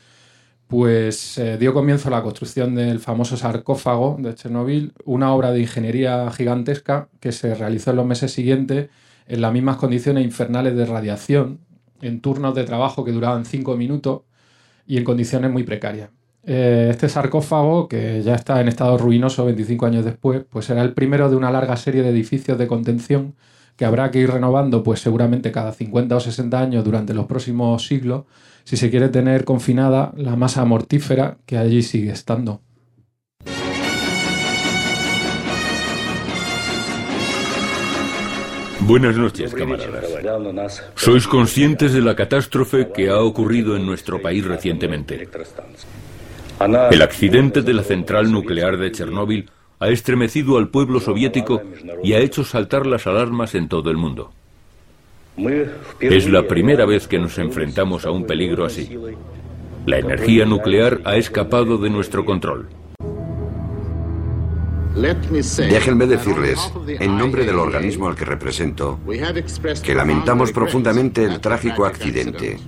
pues 0.67 1.37
eh, 1.37 1.59
dio 1.59 1.75
comienzo 1.75 2.09
a 2.09 2.13
la 2.13 2.23
construcción 2.23 2.75
del 2.75 2.99
famoso 3.01 3.37
sarcófago 3.37 4.17
de 4.19 4.35
Chernobyl, 4.35 4.95
una 5.05 5.35
obra 5.35 5.53
de 5.53 5.61
ingeniería 5.61 6.31
gigantesca 6.31 7.09
que 7.21 7.33
se 7.33 7.55
realizó 7.55 7.91
en 7.91 7.97
los 7.97 8.07
meses 8.07 8.33
siguientes 8.33 8.89
en 9.27 9.41
las 9.41 9.53
mismas 9.53 9.77
condiciones 9.77 10.25
infernales 10.25 10.77
de 10.77 10.87
radiación, 10.87 11.61
en 12.01 12.21
turnos 12.21 12.55
de 12.55 12.65
trabajo 12.65 13.05
que 13.05 13.13
duraban 13.13 13.45
cinco 13.45 13.77
minutos 13.77 14.23
y 14.87 14.99
en 14.99 15.05
condiciones 15.05 15.51
muy 15.51 15.63
precarias. 15.63 16.11
Eh, 16.45 16.89
este 16.91 17.09
sarcófago, 17.09 17.89
que 17.89 18.23
ya 18.23 18.35
está 18.35 18.61
en 18.61 18.69
estado 18.69 18.99
ruinoso 18.99 19.45
25 19.45 19.87
años 19.87 20.05
después, 20.05 20.45
pues 20.51 20.67
será 20.67 20.83
el 20.83 20.93
primero 20.93 21.31
de 21.31 21.37
una 21.37 21.53
larga 21.53 21.77
serie 21.77 22.03
de 22.03 22.11
edificios 22.11 22.59
de 22.59 22.67
contención 22.67 23.35
que 23.77 23.85
habrá 23.85 24.11
que 24.11 24.19
ir 24.19 24.31
renovando, 24.31 24.83
pues 24.83 25.01
seguramente 25.01 25.53
cada 25.53 25.73
50 25.73 26.17
o 26.17 26.21
60 26.21 26.61
años 26.61 26.85
durante 26.85 27.15
los 27.15 27.27
próximos 27.27 27.87
siglos, 27.87 28.25
si 28.65 28.77
se 28.77 28.91
quiere 28.91 29.09
tener 29.09 29.45
confinada 29.45 30.13
la 30.17 30.37
masa 30.37 30.65
mortífera 30.65 31.39
que 31.47 31.59
allí 31.59 31.83
sigue 31.83 32.11
estando. 32.11 32.61
Buenas 38.85 39.17
noches, 39.17 39.55
camaradas. 39.55 40.83
Sois 40.97 41.27
conscientes 41.27 41.93
de 41.93 42.01
la 42.01 42.17
catástrofe 42.17 42.89
que 42.93 43.11
ha 43.11 43.21
ocurrido 43.21 43.77
en 43.77 43.87
nuestro 43.87 44.21
país 44.21 44.45
recientemente. 44.45 45.29
El 46.91 47.03
accidente 47.03 47.63
de 47.63 47.75
la 47.75 47.85
central 47.85 48.33
nuclear 48.33 48.77
de 48.77 48.91
Chernóbil 48.91 49.51
ha 49.79 49.89
estremecido 49.89 50.59
al 50.59 50.69
pueblo 50.69 51.01
soviético 51.01 51.63
y 52.03 52.15
ha 52.15 52.19
hecho 52.19 52.45
saltar 52.45 52.87
las 52.87 53.07
alarmas 53.07 53.55
en 53.55 53.69
todo 53.69 53.91
el 53.91 53.97
mundo. 53.97 54.33
Es 56.01 56.29
la 56.29 56.47
primera 56.49 56.85
vez 56.85 57.07
que 57.07 57.19
nos 57.19 57.39
enfrentamos 57.39 58.05
a 58.05 58.11
un 58.11 58.27
peligro 58.27 58.65
así. 58.65 58.99
La 59.87 59.99
energía 59.99 60.45
nuclear 60.45 61.01
ha 61.05 61.17
escapado 61.17 61.79
de 61.79 61.91
nuestro 61.91 62.25
control. 62.25 62.69
Déjenme 64.95 66.07
decirles, 66.07 66.73
en 66.87 67.17
nombre 67.17 67.45
del 67.45 67.59
organismo 67.59 68.09
al 68.09 68.15
que 68.15 68.25
represento, 68.25 68.99
que 69.83 69.95
lamentamos 69.95 70.53
profundamente 70.53 71.25
el 71.25 71.41
trágico 71.41 71.87
accidente, 71.87 72.59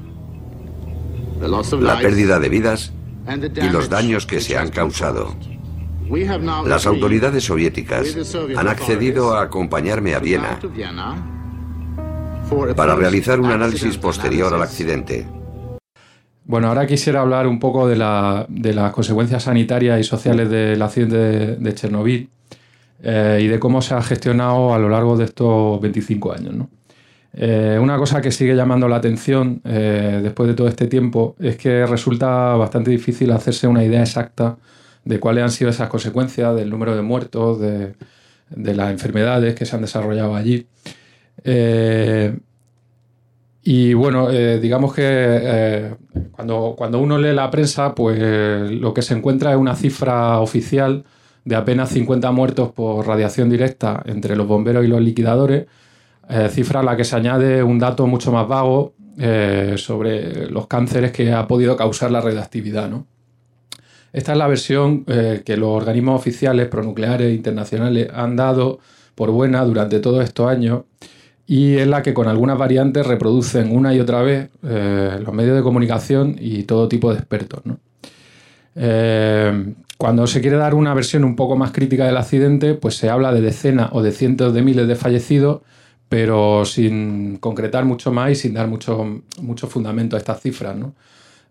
la 1.80 1.98
pérdida 1.98 2.38
de 2.38 2.48
vidas 2.48 2.92
y 3.56 3.68
los 3.68 3.88
daños 3.90 4.26
que 4.26 4.40
se 4.40 4.56
han 4.56 4.70
causado. 4.70 5.34
Las 6.66 6.86
autoridades 6.86 7.44
soviéticas 7.44 8.16
han 8.56 8.68
accedido 8.68 9.34
a 9.34 9.42
acompañarme 9.42 10.14
a 10.14 10.18
Viena 10.18 10.58
para 12.76 12.94
realizar 12.94 13.40
un 13.40 13.50
análisis 13.50 13.96
posterior 13.96 14.52
al 14.52 14.62
accidente. 14.62 15.26
Bueno, 16.46 16.68
ahora 16.68 16.86
quisiera 16.86 17.22
hablar 17.22 17.46
un 17.46 17.58
poco 17.58 17.88
de, 17.88 17.96
la- 17.96 18.44
de 18.48 18.74
las 18.74 18.92
consecuencias 18.92 19.44
sanitarias 19.44 19.98
y 19.98 20.04
sociales 20.04 20.50
del 20.50 20.80
accidente 20.82 21.16
de, 21.56 21.74
Chernobyl 21.74 22.28
eh, 23.02 23.40
y 23.42 23.46
de 23.46 23.58
cómo 23.58 23.80
se 23.82 23.94
ha 23.94 24.02
gestionado 24.02 24.74
a 24.74 24.78
lo 24.78 24.88
largo 24.90 25.16
de 25.16 25.24
estos 25.24 25.80
25 25.80 26.32
años. 26.32 26.54
¿no? 26.54 26.70
Eh, 27.32 27.78
una 27.80 27.96
cosa 27.96 28.20
que 28.20 28.30
sigue 28.30 28.54
llamando 28.54 28.88
la 28.88 28.96
atención 28.96 29.62
eh, 29.64 30.20
después 30.22 30.46
de 30.48 30.54
todo 30.54 30.68
este 30.68 30.86
tiempo 30.86 31.34
es 31.40 31.56
que 31.56 31.86
resulta 31.86 32.54
bastante 32.56 32.90
difícil 32.90 33.32
hacerse 33.32 33.66
una 33.66 33.82
idea 33.84 34.02
exacta 34.02 34.58
de 35.04 35.18
cuáles 35.20 35.44
han 35.44 35.50
sido 35.50 35.70
esas 35.70 35.88
consecuencias, 35.88 36.54
del 36.56 36.70
número 36.70 36.94
de 36.94 37.02
muertos, 37.02 37.58
de, 37.60 37.94
de 38.50 38.74
las 38.74 38.90
enfermedades 38.90 39.54
que 39.54 39.64
se 39.66 39.76
han 39.76 39.82
desarrollado 39.82 40.34
allí. 40.36 40.66
Y 43.66 43.94
bueno, 43.94 44.30
eh, 44.30 44.60
digamos 44.60 44.92
que 44.92 45.02
eh, 45.06 45.94
cuando, 46.32 46.74
cuando 46.76 46.98
uno 46.98 47.16
lee 47.16 47.32
la 47.32 47.50
prensa, 47.50 47.94
pues 47.94 48.18
eh, 48.20 48.68
lo 48.70 48.92
que 48.92 49.00
se 49.00 49.14
encuentra 49.14 49.52
es 49.52 49.56
una 49.56 49.74
cifra 49.74 50.38
oficial 50.40 51.04
de 51.46 51.56
apenas 51.56 51.88
50 51.88 52.30
muertos 52.30 52.72
por 52.72 53.06
radiación 53.06 53.48
directa 53.48 54.02
entre 54.04 54.36
los 54.36 54.46
bomberos 54.46 54.84
y 54.84 54.88
los 54.88 55.00
liquidadores, 55.00 55.66
cifra 56.50 56.80
a 56.80 56.82
la 56.82 56.96
que 56.96 57.04
se 57.04 57.16
añade 57.16 57.62
un 57.62 57.78
dato 57.78 58.06
mucho 58.06 58.32
más 58.32 58.48
vago 58.48 58.94
sobre 59.76 60.48
los 60.50 60.66
cánceres 60.66 61.12
que 61.12 61.34
ha 61.34 61.46
podido 61.46 61.76
causar 61.76 62.10
la 62.10 62.22
radioactividad. 62.22 62.88
¿no? 62.88 63.06
Esta 64.10 64.32
es 64.32 64.38
la 64.38 64.46
versión 64.46 65.04
que 65.04 65.56
los 65.58 65.68
organismos 65.68 66.18
oficiales 66.18 66.68
pronucleares 66.68 67.34
internacionales 67.34 68.08
han 68.14 68.36
dado 68.36 68.78
por 69.14 69.32
buena 69.32 69.62
durante 69.66 70.00
todos 70.00 70.24
estos 70.24 70.48
años 70.48 70.84
y 71.46 71.76
es 71.76 71.86
la 71.86 72.02
que 72.02 72.14
con 72.14 72.28
algunas 72.28 72.56
variantes 72.56 73.06
reproducen 73.06 73.74
una 73.74 73.94
y 73.94 74.00
otra 74.00 74.22
vez 74.22 74.48
eh, 74.62 75.18
los 75.22 75.34
medios 75.34 75.56
de 75.56 75.62
comunicación 75.62 76.36
y 76.38 76.62
todo 76.62 76.88
tipo 76.88 77.12
de 77.12 77.18
expertos. 77.18 77.60
¿no? 77.64 77.78
Eh, 78.74 79.74
cuando 79.98 80.26
se 80.26 80.40
quiere 80.40 80.56
dar 80.56 80.74
una 80.74 80.94
versión 80.94 81.24
un 81.24 81.36
poco 81.36 81.56
más 81.56 81.70
crítica 81.70 82.06
del 82.06 82.16
accidente, 82.16 82.74
pues 82.74 82.96
se 82.96 83.10
habla 83.10 83.32
de 83.32 83.42
decenas 83.42 83.90
o 83.92 84.02
de 84.02 84.12
cientos 84.12 84.54
de 84.54 84.62
miles 84.62 84.88
de 84.88 84.96
fallecidos, 84.96 85.60
pero 86.08 86.64
sin 86.64 87.36
concretar 87.36 87.84
mucho 87.84 88.10
más 88.10 88.32
y 88.32 88.34
sin 88.34 88.54
dar 88.54 88.66
mucho, 88.66 89.22
mucho 89.40 89.66
fundamento 89.66 90.16
a 90.16 90.18
estas 90.18 90.40
cifras. 90.40 90.76
¿no? 90.76 90.94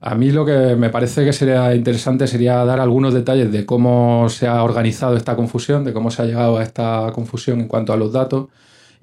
A 0.02 0.16
mí 0.16 0.32
lo 0.32 0.44
que 0.44 0.76
me 0.76 0.90
parece 0.90 1.24
que 1.24 1.34
sería 1.34 1.74
interesante 1.76 2.26
sería 2.28 2.66
dar 2.66 2.80
algunos 2.80 3.14
detalles 3.14 3.52
de 3.52 3.66
cómo 3.66 4.28
se 4.30 4.48
ha 4.48 4.64
organizado 4.64 5.16
esta 5.16 5.36
confusión, 5.36 5.84
de 5.84 5.94
cómo 5.94 6.10
se 6.10 6.24
ha 6.24 6.26
llegado 6.26 6.58
a 6.58 6.64
esta 6.64 7.12
confusión 7.14 7.62
en 7.62 7.68
cuanto 7.68 7.94
a 7.94 7.98
los 7.98 8.12
datos 8.12 8.48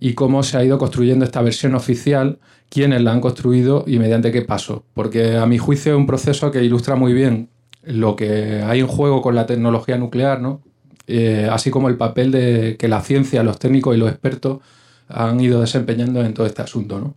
y 0.01 0.15
cómo 0.15 0.43
se 0.43 0.57
ha 0.57 0.65
ido 0.65 0.79
construyendo 0.79 1.27
esta 1.27 1.43
versión 1.43 1.75
oficial, 1.75 2.39
quiénes 2.71 3.03
la 3.03 3.13
han 3.13 3.21
construido 3.21 3.85
y 3.87 3.99
mediante 3.99 4.33
qué 4.33 4.41
pasos. 4.43 4.81
Porque 4.95 5.37
a 5.37 5.45
mi 5.45 5.59
juicio 5.59 5.93
es 5.93 5.99
un 5.99 6.07
proceso 6.07 6.51
que 6.51 6.65
ilustra 6.65 6.97
muy 6.97 7.13
bien 7.13 7.51
lo 7.83 8.17
que 8.17 8.63
hay 8.63 8.81
en 8.81 8.87
juego 8.87 9.21
con 9.21 9.35
la 9.35 9.47
tecnología 9.47 9.99
nuclear, 9.99 10.41
¿no? 10.41 10.63
Eh, 11.07 11.49
así 11.51 11.71
como 11.71 11.89
el 11.89 11.97
papel 11.97 12.31
de 12.31 12.77
que 12.79 12.89
la 12.89 13.03
ciencia, 13.03 13.43
los 13.43 13.59
técnicos 13.59 13.95
y 13.95 13.99
los 13.99 14.09
expertos 14.09 14.61
han 15.09 15.41
ido 15.41 15.61
desempeñando 15.61 16.25
en 16.25 16.33
todo 16.33 16.47
este 16.47 16.63
asunto. 16.63 17.01
¿no? 17.01 17.15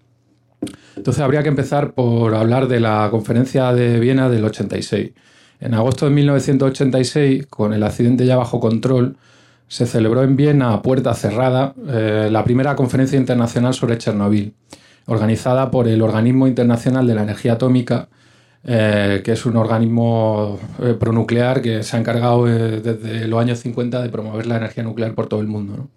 Entonces 0.98 1.22
habría 1.22 1.44
que 1.44 1.50
empezar 1.50 1.94
por 1.94 2.34
hablar 2.36 2.68
de 2.68 2.80
la 2.80 3.08
conferencia 3.12 3.72
de 3.72 4.00
Viena 4.00 4.30
del 4.30 4.46
86. 4.46 5.12
En 5.60 5.74
agosto 5.74 6.06
de 6.06 6.12
1986, 6.12 7.46
con 7.48 7.72
el 7.74 7.84
accidente 7.84 8.25
ya 8.25 8.36
bajo 8.36 8.60
control, 8.60 9.16
se 9.74 9.88
celebró 9.88 10.22
en 10.22 10.36
Viena 10.36 10.72
a 10.72 10.84
puerta 10.84 11.15
cerrada 11.15 11.74
eh, 11.88 12.30
la 12.32 12.44
primera 12.44 12.75
conferencia 12.75 13.18
internacional 13.18 13.74
sobre 13.74 13.98
Chernobyl, 13.98 14.53
organizada 15.08 15.72
por 15.72 15.88
el 15.88 16.03
Organismo 16.03 16.46
Internacional 16.46 17.08
de 17.08 17.15
la 17.15 17.24
Energía 17.24 17.53
Atómica, 17.53 18.08
eh, 18.63 19.24
que 19.25 19.32
es 19.32 19.48
un 19.48 19.58
organismo 19.58 20.60
eh, 20.80 20.94
pronuclear 20.94 21.63
que 21.63 21.82
se 21.82 21.98
ha 21.98 22.00
encargado 22.00 22.46
desde 22.46 23.27
los 23.27 23.42
años 23.42 23.62
50 23.62 24.03
de 24.03 24.10
promover 24.10 24.46
la 24.46 24.58
energía 24.58 24.84
nuclear 24.84 25.15
por 25.15 25.25
todo 25.25 25.42
el 25.42 25.48
mundo. 25.48 25.88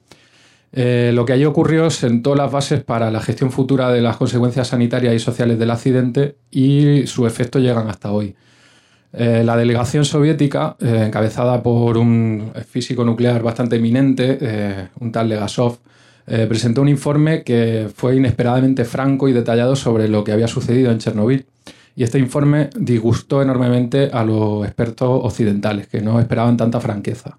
lo 0.73 1.25
que 1.27 1.35
allí 1.35 1.45
ocurrió 1.45 1.91
sentó 1.91 2.35
las 2.35 2.51
bases 2.51 2.83
para 2.83 3.11
la 3.11 3.21
gestión 3.21 3.51
futura 3.51 3.91
de 3.91 4.01
las 4.01 4.17
consecuencias 4.17 4.69
sanitarias 4.69 5.15
y 5.15 5.19
sociales 5.19 5.59
del 5.59 5.71
accidente 5.71 6.37
y 6.51 7.07
sus 7.07 7.27
efectos 7.27 7.61
llegan 7.61 7.91
hasta 7.91 8.11
hoy. 8.11 8.37
Eh, 9.13 9.43
la 9.45 9.57
delegación 9.57 10.05
soviética, 10.05 10.77
eh, 10.81 11.05
encabezada 11.07 11.63
por 11.63 11.97
un 11.97 12.53
físico 12.69 13.05
nuclear 13.05 13.43
bastante 13.43 13.77
eminente, 13.77 14.39
eh, 14.41 14.89
un 15.01 15.13
tal 15.13 15.29
Legasov, 15.29 15.79
presentó 16.27 16.83
un 16.83 16.89
informe 16.89 17.45
que 17.45 17.89
fue 17.95 18.17
inesperadamente 18.17 18.85
franco 18.85 19.29
y 19.29 19.33
detallado 19.33 19.77
sobre 19.77 20.09
lo 20.09 20.25
que 20.25 20.33
había 20.33 20.49
sucedido 20.49 20.91
en 20.91 20.99
Chernobyl. 20.99 21.47
Y 21.95 22.03
este 22.03 22.19
informe 22.19 22.69
disgustó 22.77 23.43
enormemente 23.43 24.11
a 24.13 24.25
los 24.25 24.67
expertos 24.67 25.21
occidentales, 25.23 25.87
que 25.87 26.01
no 26.01 26.19
esperaban 26.19 26.57
tanta 26.57 26.81
franqueza. 26.81 27.39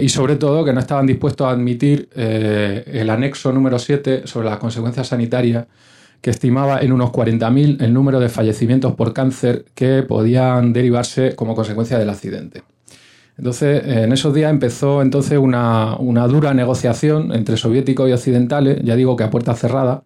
Y 0.00 0.08
sobre 0.08 0.36
todo 0.36 0.64
que 0.64 0.72
no 0.72 0.80
estaban 0.80 1.06
dispuestos 1.06 1.46
a 1.46 1.50
admitir 1.50 2.08
el 2.16 3.10
anexo 3.10 3.52
número 3.52 3.78
7 3.78 4.22
sobre 4.24 4.48
las 4.48 4.56
consecuencias 4.56 5.08
sanitarias, 5.08 5.66
que 6.22 6.30
estimaba 6.30 6.80
en 6.80 6.92
unos 6.92 7.10
40.000 7.10 7.82
el 7.82 7.92
número 7.92 8.20
de 8.20 8.28
fallecimientos 8.28 8.94
por 8.94 9.12
cáncer 9.12 9.66
que 9.74 10.02
podían 10.04 10.72
derivarse 10.72 11.34
como 11.34 11.54
consecuencia 11.54 11.98
del 11.98 12.08
accidente. 12.08 12.62
Entonces, 13.36 13.82
en 13.84 14.12
esos 14.12 14.32
días 14.32 14.50
empezó 14.50 15.02
entonces 15.02 15.38
una, 15.38 15.96
una 15.96 16.26
dura 16.28 16.54
negociación 16.54 17.34
entre 17.34 17.56
soviéticos 17.56 18.08
y 18.08 18.12
occidentales, 18.12 18.80
ya 18.84 18.94
digo 18.94 19.16
que 19.16 19.24
a 19.24 19.30
puerta 19.30 19.54
cerrada, 19.54 20.04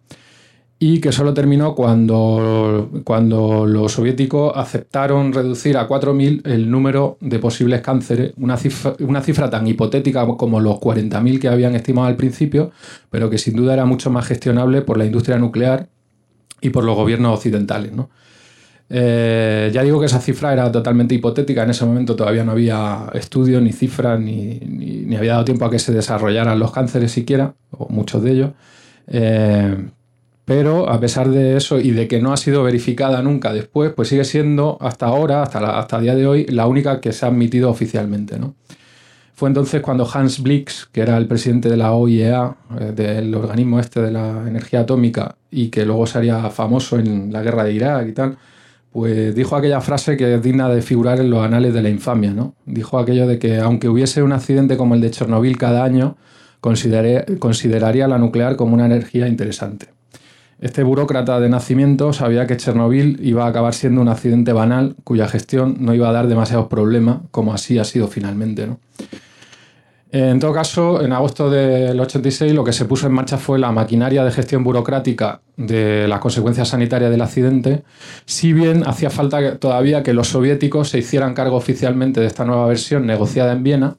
y 0.79 1.01
que 1.01 1.11
solo 1.11 1.33
terminó 1.33 1.75
cuando, 1.75 2.89
cuando 3.03 3.65
los 3.65 3.91
soviéticos 3.91 4.53
aceptaron 4.55 5.33
reducir 5.33 5.77
a 5.77 5.87
4.000 5.87 6.47
el 6.47 6.69
número 6.69 7.17
de 7.19 7.39
posibles 7.39 7.81
cánceres, 7.81 8.33
una 8.37 8.57
cifra, 8.57 8.95
una 8.99 9.21
cifra 9.21 9.49
tan 9.49 9.67
hipotética 9.67 10.25
como 10.37 10.59
los 10.59 10.75
40.000 10.75 11.39
que 11.39 11.47
habían 11.47 11.75
estimado 11.75 12.07
al 12.07 12.15
principio, 12.15 12.71
pero 13.09 13.29
que 13.29 13.37
sin 13.37 13.55
duda 13.55 13.73
era 13.73 13.85
mucho 13.85 14.09
más 14.09 14.25
gestionable 14.27 14.81
por 14.81 14.97
la 14.97 15.05
industria 15.05 15.37
nuclear 15.37 15.89
y 16.61 16.69
por 16.69 16.83
los 16.83 16.95
gobiernos 16.95 17.37
occidentales. 17.37 17.91
¿no? 17.91 18.09
Eh, 18.89 19.69
ya 19.73 19.83
digo 19.83 19.99
que 19.99 20.05
esa 20.05 20.19
cifra 20.19 20.53
era 20.53 20.71
totalmente 20.71 21.13
hipotética, 21.13 21.63
en 21.63 21.71
ese 21.71 21.85
momento 21.85 22.15
todavía 22.15 22.43
no 22.43 22.53
había 22.53 23.09
estudios 23.13 23.61
ni 23.61 23.73
cifras, 23.73 24.19
ni, 24.19 24.59
ni, 24.59 25.05
ni 25.05 25.15
había 25.15 25.33
dado 25.33 25.45
tiempo 25.45 25.65
a 25.65 25.69
que 25.69 25.79
se 25.79 25.93
desarrollaran 25.93 26.57
los 26.57 26.71
cánceres 26.71 27.11
siquiera, 27.11 27.53
o 27.71 27.89
muchos 27.89 28.23
de 28.23 28.31
ellos. 28.31 28.51
Eh, 29.07 29.89
pero 30.45 30.89
a 30.89 30.97
pesar 31.01 31.29
de 31.29 31.57
eso 31.57 31.77
y 31.77 31.91
de 31.91 32.07
que 32.07 32.21
no 32.21 32.31
ha 32.31 32.37
sido 32.37 32.63
verificada 32.63 33.21
nunca 33.21 33.51
después, 33.51 33.91
pues 33.93 34.07
sigue 34.07 34.23
siendo 34.23 34.77
hasta 34.79 35.05
ahora, 35.07 35.43
hasta, 35.43 35.59
la, 35.59 35.77
hasta 35.77 35.97
el 35.97 36.03
día 36.03 36.15
de 36.15 36.25
hoy, 36.25 36.45
la 36.45 36.67
única 36.67 37.01
que 37.01 37.11
se 37.11 37.25
ha 37.25 37.29
admitido 37.29 37.69
oficialmente. 37.69 38.39
¿no? 38.39 38.55
Fue 39.37 39.49
entonces 39.49 39.83
cuando 39.83 40.09
Hans 40.11 40.41
Blix, 40.41 40.89
que 40.91 41.01
era 41.01 41.15
el 41.15 41.27
presidente 41.27 41.69
de 41.69 41.77
la 41.77 41.91
OIEA, 41.91 42.55
eh, 42.79 42.91
del 42.91 43.35
organismo 43.35 43.79
este 43.79 44.01
de 44.01 44.09
la 44.09 44.29
energía 44.47 44.79
atómica, 44.79 45.35
y 45.51 45.67
que 45.67 45.85
luego 45.85 46.07
sería 46.07 46.49
famoso 46.49 46.97
en 46.97 47.31
la 47.31 47.43
guerra 47.43 47.63
de 47.63 47.71
Irak 47.71 48.07
y 48.07 48.13
tal, 48.13 48.39
pues 48.91 49.35
dijo 49.35 49.55
aquella 49.55 49.79
frase 49.79 50.17
que 50.17 50.33
es 50.33 50.41
digna 50.41 50.69
de 50.69 50.81
figurar 50.81 51.19
en 51.19 51.29
los 51.29 51.45
anales 51.45 51.71
de 51.75 51.83
la 51.83 51.89
infamia. 51.89 52.31
¿no? 52.31 52.55
Dijo 52.65 52.97
aquello 52.97 53.27
de 53.27 53.37
que 53.37 53.59
aunque 53.59 53.87
hubiese 53.87 54.23
un 54.23 54.31
accidente 54.31 54.75
como 54.75 54.95
el 54.95 55.01
de 55.01 55.11
Chernobyl 55.11 55.55
cada 55.55 55.83
año, 55.83 56.17
consideraría 56.59 58.07
la 58.07 58.17
nuclear 58.17 58.55
como 58.55 58.73
una 58.73 58.87
energía 58.87 59.27
interesante. 59.27 59.89
Este 60.59 60.81
burócrata 60.81 61.39
de 61.39 61.49
nacimiento 61.49 62.11
sabía 62.11 62.47
que 62.47 62.57
Chernobyl 62.57 63.19
iba 63.21 63.45
a 63.45 63.49
acabar 63.49 63.75
siendo 63.75 64.01
un 64.01 64.07
accidente 64.07 64.51
banal 64.51 64.95
cuya 65.03 65.27
gestión 65.27 65.77
no 65.79 65.93
iba 65.93 66.09
a 66.09 66.11
dar 66.11 66.27
demasiados 66.27 66.65
problemas, 66.65 67.19
como 67.29 67.53
así 67.53 67.77
ha 67.77 67.83
sido 67.83 68.07
finalmente. 68.07 68.65
¿no? 68.65 68.79
En 70.09 70.39
todo 70.39 70.53
caso, 70.53 71.01
en 71.03 71.11
agosto 71.11 71.49
del 71.49 71.99
86 71.99 72.53
lo 72.53 72.63
que 72.63 72.71
se 72.71 72.85
puso 72.85 73.07
en 73.07 73.13
marcha 73.13 73.37
fue 73.37 73.59
la 73.59 73.73
maquinaria 73.73 74.23
de 74.23 74.31
gestión 74.31 74.63
burocrática 74.63 75.41
de 75.57 76.07
las 76.07 76.19
consecuencias 76.19 76.69
sanitarias 76.69 77.11
del 77.11 77.21
accidente, 77.21 77.83
si 78.25 78.53
bien 78.53 78.83
hacía 78.87 79.09
falta 79.09 79.57
todavía 79.57 80.03
que 80.03 80.13
los 80.13 80.29
soviéticos 80.29 80.89
se 80.89 80.99
hicieran 80.99 81.33
cargo 81.33 81.57
oficialmente 81.57 82.21
de 82.21 82.27
esta 82.27 82.45
nueva 82.45 82.67
versión 82.67 83.05
negociada 83.05 83.51
en 83.51 83.63
Viena. 83.63 83.97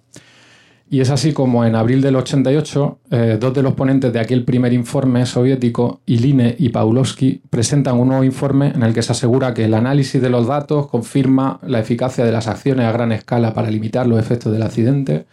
Y 0.91 1.03
es 1.03 1.11
así 1.11 1.35
como 1.35 1.67
en 1.67 1.75
abril 1.75 2.01
del 2.01 2.17
88, 2.17 2.99
eh, 3.11 3.37
dos 3.39 3.53
de 3.53 3.63
los 3.63 3.75
ponentes 3.75 4.11
de 4.11 4.21
aquel 4.21 4.47
primer 4.47 4.73
informe 4.73 5.27
soviético, 5.27 6.01
Iline 6.07 6.57
y 6.59 6.71
Pawlowski, 6.71 7.43
presentan 7.51 7.99
un 7.99 8.09
nuevo 8.09 8.25
informe 8.25 8.69
en 8.69 8.83
el 8.83 8.95
que 8.95 9.03
se 9.03 9.13
asegura 9.13 9.53
que 9.53 9.67
el 9.67 9.75
análisis 9.75 10.23
de 10.23 10.31
los 10.31 10.47
datos 10.47 10.87
confirma 10.87 11.61
la 11.67 11.81
eficacia 11.81 12.25
de 12.25 12.33
las 12.33 12.49
acciones 12.49 12.87
a 12.87 12.93
gran 12.93 13.13
escala 13.13 13.53
para 13.53 13.71
limitar 13.71 14.07
los 14.07 14.19
efectos 14.19 14.51
del 14.51 14.63
accidente 14.63 15.27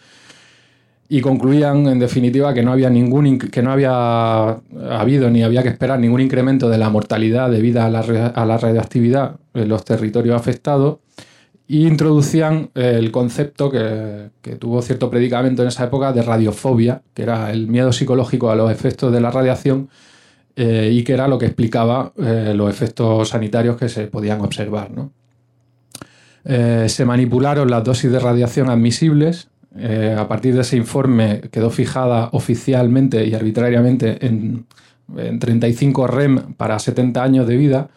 y 1.07 1.21
concluían 1.21 1.87
en 1.87 1.99
definitiva 1.99 2.53
que 2.53 2.63
no 2.63 2.71
había 2.71 2.89
ningún 2.89 3.37
que 3.37 3.61
no 3.61 3.71
había 3.71 4.57
habido 4.89 5.29
ni 5.29 5.43
había 5.43 5.61
que 5.61 5.69
esperar 5.69 5.99
ningún 5.99 6.21
incremento 6.21 6.67
de 6.67 6.77
la 6.77 6.89
mortalidad 6.89 7.51
debida 7.51 7.85
a 7.85 7.89
la, 7.89 7.99
a 7.99 8.45
la 8.45 8.57
radioactividad 8.57 9.35
en 9.53 9.69
los 9.69 9.85
territorios 9.85 10.35
afectados 10.35 10.97
e 11.67 11.77
introducían 11.77 12.69
el 12.75 13.11
concepto 13.11 13.69
que, 13.71 14.29
que, 14.41 14.55
tuvo 14.55 14.81
cierto 14.81 15.09
predicamento 15.09 15.63
en 15.63 15.69
esa 15.69 15.85
época 15.85 16.13
de 16.13 16.21
radiofobia, 16.21 17.01
que 17.13 17.23
era 17.23 17.51
el 17.51 17.67
miedo 17.67 17.91
psicológico 17.91 18.51
a 18.51 18.55
los 18.55 18.71
efectos 18.71 19.11
de 19.11 19.19
la 19.19 19.31
radiación 19.31 19.89
eh, 20.57 20.89
y 20.93 21.03
que 21.03 21.11
era 21.13 21.27
lo 21.27 21.37
que 21.37 21.47
explicaba 21.47 22.13
eh, 22.17 22.53
los 22.55 22.69
efectos 22.69 23.27
sanitarios 23.27 23.75
que 23.75 23.89
se 23.89 24.07
podían 24.07 24.39
observar. 24.39 24.89
¿no? 24.89 25.11
Eh, 26.45 26.85
se 26.87 27.03
manipularon 27.03 27.69
las 27.69 27.83
dosis 27.83 28.09
de 28.09 28.19
radiación 28.19 28.69
admisibles 28.69 29.49
eh, 29.77 30.15
a 30.17 30.27
partir 30.27 30.53
de 30.55 30.61
ese 30.61 30.77
informe 30.77 31.41
quedó 31.51 31.69
fijada 31.69 32.29
oficialmente 32.31 33.25
y 33.25 33.33
arbitrariamente 33.33 34.25
en, 34.25 34.65
35 35.39 36.07
REM 36.07 36.53
para 36.55 36.79
70 36.79 37.21
años 37.21 37.45
de 37.45 37.57
vida, 37.57 37.89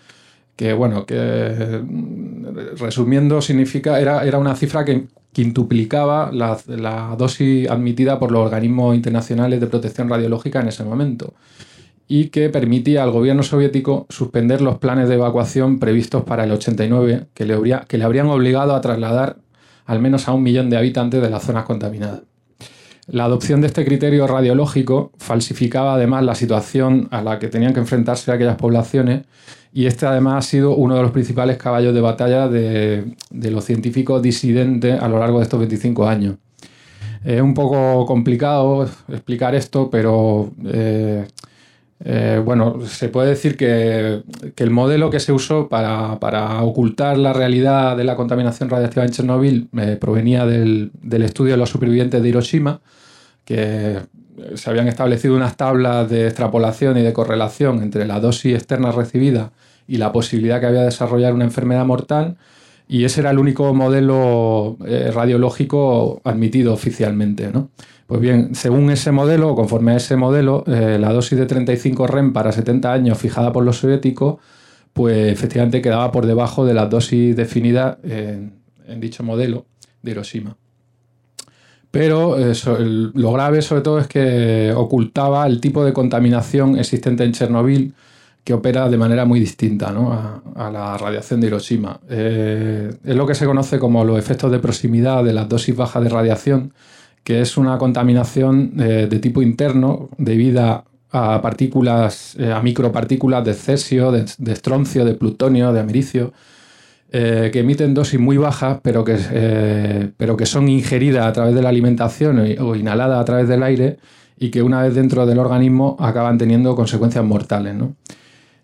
que 0.57 0.75
bueno, 0.75 1.07
que 1.07 1.81
resumiendo 2.77 3.41
significa, 3.41 3.99
era, 3.99 4.27
era 4.27 4.37
una 4.37 4.55
cifra 4.55 4.85
que 4.85 5.07
quintuplicaba 5.33 6.31
la, 6.33 6.59
la, 6.67 7.15
dosis 7.17 7.71
admitida 7.71 8.19
por 8.19 8.31
los 8.31 8.45
organismos 8.45 8.95
internacionales 8.95 9.59
de 9.59 9.69
protección 9.69 10.11
radiológica 10.11 10.61
en 10.61 10.69
ese 10.69 10.85
momento 10.85 11.33
y 12.09 12.29
que 12.29 12.49
permitía 12.49 13.03
al 13.03 13.11
gobierno 13.11 13.43
soviético 13.43 14.07
suspender 14.09 14.63
los 14.63 14.79
planes 14.79 15.09
de 15.09 15.15
evacuación 15.15 15.79
previstos 15.79 16.25
para 16.25 16.45
el 16.45 16.53
89 16.53 17.27
que 17.35 17.45
le, 17.45 17.55
habría, 17.55 17.85
que 17.87 17.99
le 17.99 18.05
habrían 18.05 18.27
obligado 18.27 18.75
a 18.75 18.81
trasladar 18.81 19.37
al 19.89 20.01
menos 20.01 20.29
a 20.29 20.35
un 20.35 20.43
millón 20.43 20.69
de 20.69 20.77
habitantes 20.77 21.21
de 21.21 21.31
las 21.31 21.43
zonas 21.43 21.65
contaminadas. 21.65 22.21
La 23.07 23.25
adopción 23.25 23.63
de 23.63 23.69
este 23.69 23.87
criterio 23.87 24.27
radiológico 24.27 25.13
falsificaba 25.17 25.95
además 25.95 26.25
la 26.25 26.35
situación 26.35 27.09
a 27.11 27.23
la 27.23 27.39
que 27.39 27.49
tenían 27.49 27.73
que 27.73 27.81
enfrentarse 27.81 28.31
aquellas 28.31 28.57
poblaciones 28.57 29.25
y 29.73 29.87
este 29.87 30.05
además 30.05 30.45
ha 30.45 30.49
sido 30.49 30.77
uno 30.77 30.95
de 30.95 31.03
los 31.03 31.11
principales 31.11 31.57
caballos 31.57 31.95
de 31.95 32.03
batalla 32.03 32.49
de, 32.49 33.15
los 33.31 33.65
científicos 33.65 34.21
disidentes 34.21 35.01
a 35.01 35.09
lo 35.09 35.19
largo 35.19 35.39
de 35.39 35.45
estos 35.45 35.59
25 35.59 36.07
años. 36.07 36.37
Es 37.25 37.41
un 37.41 37.55
poco 37.55 38.05
complicado 38.05 38.87
explicar 39.09 39.55
esto, 39.55 39.89
pero 39.89 40.51
eh, 40.67 41.27
eh, 42.05 42.41
bueno, 42.45 42.81
se 42.87 43.09
puede 43.09 43.31
decir 43.31 43.57
que, 43.57 44.23
el 44.57 44.71
modelo 44.71 45.11
que 45.11 45.21
se 45.21 45.33
usó 45.33 45.69
para, 45.69 46.63
ocultar 46.63 47.19
la 47.19 47.33
realidad 47.33 47.97
de 47.97 48.05
la 48.05 48.15
contaminación 48.17 48.71
radiactiva 48.71 49.05
en 49.05 49.11
Chernobyl 49.11 49.69
eh, 49.79 49.97
provenía 50.01 50.47
del, 50.47 50.93
estudio 51.11 51.53
de 51.53 51.59
los 51.59 51.71
supervivientes 51.71 52.23
de 52.23 52.29
Hiroshima, 52.29 52.81
que 53.45 53.99
se 54.55 54.71
habían 54.71 54.87
establecido 54.87 55.35
unas 55.35 55.57
tablas 55.57 56.09
de 56.09 56.27
extrapolación 56.27 56.97
y 56.99 57.03
de 57.03 57.13
correlación 57.13 57.83
entre 57.83 58.07
la 58.07 58.21
dosis 58.21 58.55
externa 58.55 58.93
recibida 58.93 59.51
y 59.89 59.97
la 59.97 60.13
posibilidad 60.13 60.61
que 60.61 60.67
había 60.67 60.81
de 60.81 60.87
desarrollar 60.87 61.35
una 61.35 61.45
enfermedad 61.45 61.85
mortal, 61.85 62.37
y 62.87 63.05
ese 63.05 63.21
era 63.21 63.31
el 63.31 63.39
único 63.39 63.75
modelo 63.75 64.79
eh, 64.87 65.11
radiológico 65.13 66.21
admitido 66.25 66.73
oficialmente. 66.73 67.51
¿no? 67.53 67.71
Pues 68.09 68.23
bien, 68.23 68.55
según 68.55 68.91
ese 68.91 69.13
modelo, 69.13 69.51
o 69.51 69.55
conforme 69.55 69.93
a 69.93 69.97
ese 69.97 70.17
modelo, 70.17 70.65
eh, 70.67 70.97
la 70.99 71.13
dosis 71.13 71.39
de 71.39 71.45
35 71.45 72.07
REM 72.07 72.33
para 72.33 72.53
70 72.53 72.91
años 72.91 73.19
fijada 73.19 73.53
por 73.53 73.63
los 73.63 73.77
soviéticos, 73.77 74.37
pues 74.95 75.31
efectivamente 75.31 75.83
quedaba 75.83 76.11
por 76.11 76.25
debajo 76.25 76.65
de 76.65 76.73
la 76.73 76.87
dosis 76.87 77.37
definida 77.37 77.99
en, 78.03 78.55
dicho 78.99 79.23
modelo 79.23 79.67
de 80.03 80.13
Hiroshima. 80.13 80.57
Pero 81.91 82.39
lo 83.13 83.33
grave 83.33 83.61
sobre 83.61 83.83
todo 83.83 83.99
es 83.99 84.07
que 84.07 84.73
ocultaba 84.75 85.47
el 85.47 85.61
tipo 85.61 85.85
de 85.85 85.93
contaminación 85.93 86.79
existente 86.79 87.25
en 87.25 87.33
Chernobyl 87.33 87.93
que 88.43 88.55
opera 88.55 88.89
de 88.89 88.97
manera 88.97 89.27
muy 89.27 89.39
distinta 89.39 89.93
a, 90.57 90.71
la 90.71 90.97
radiación 90.97 91.43
de 91.43 91.49
Hiroshima. 91.49 92.01
Eh, 92.09 92.91
es 93.05 93.17
lo 93.17 93.27
que 93.27 93.35
se 93.35 93.45
conoce 93.45 93.79
como 93.79 94.03
los 94.03 94.19
efectos 94.19 94.51
de 94.51 94.61
proximidad 94.61 95.23
de 95.23 95.35
las 95.35 95.47
dosis 95.47 95.77
bajas 95.77 96.03
de 96.03 96.09
radiación, 96.09 96.73
que 97.29 97.43
es 97.43 97.59
una 97.59 97.77
contaminación 97.77 98.73
eh, 98.79 99.07
de 99.07 99.19
tipo 99.19 99.43
interno 99.43 100.09
debida 100.17 100.85
a 101.13 101.43
partículas, 101.43 102.35
eh, 102.39 102.51
a 102.51 102.63
micropartículas 102.63 103.45
de 103.45 103.53
cesio, 103.53 104.11
de, 104.11 104.25
estroncio, 104.51 105.05
de 105.05 105.13
plutonio, 105.13 105.71
de 105.75 105.81
americio, 105.81 106.33
eh, 107.13 107.51
que 107.53 107.59
emiten 107.59 107.93
dosis 107.93 108.19
muy 108.19 108.39
bajas, 108.39 108.79
pero 108.83 109.05
que, 109.05 110.11
pero 110.17 110.39
que 110.39 110.47
son 110.47 110.71
ingeridas 110.71 111.27
a 111.27 111.33
través 111.35 111.55
de 111.55 111.61
la 111.61 111.69
alimentación 111.69 112.39
o 112.61 112.75
inhaladas 112.75 113.21
a 113.21 113.25
través 113.27 113.47
del 113.47 113.63
aire 113.63 113.99
y 114.39 114.49
que 114.49 114.63
una 114.63 114.83
vez 114.83 114.95
dentro 114.95 115.27
del 115.27 115.39
organismo 115.39 115.99
acaban 116.01 116.39
teniendo 116.39 116.75
consecuencias 116.75 117.27
mortales. 117.27 117.75
¿no? 117.75 117.93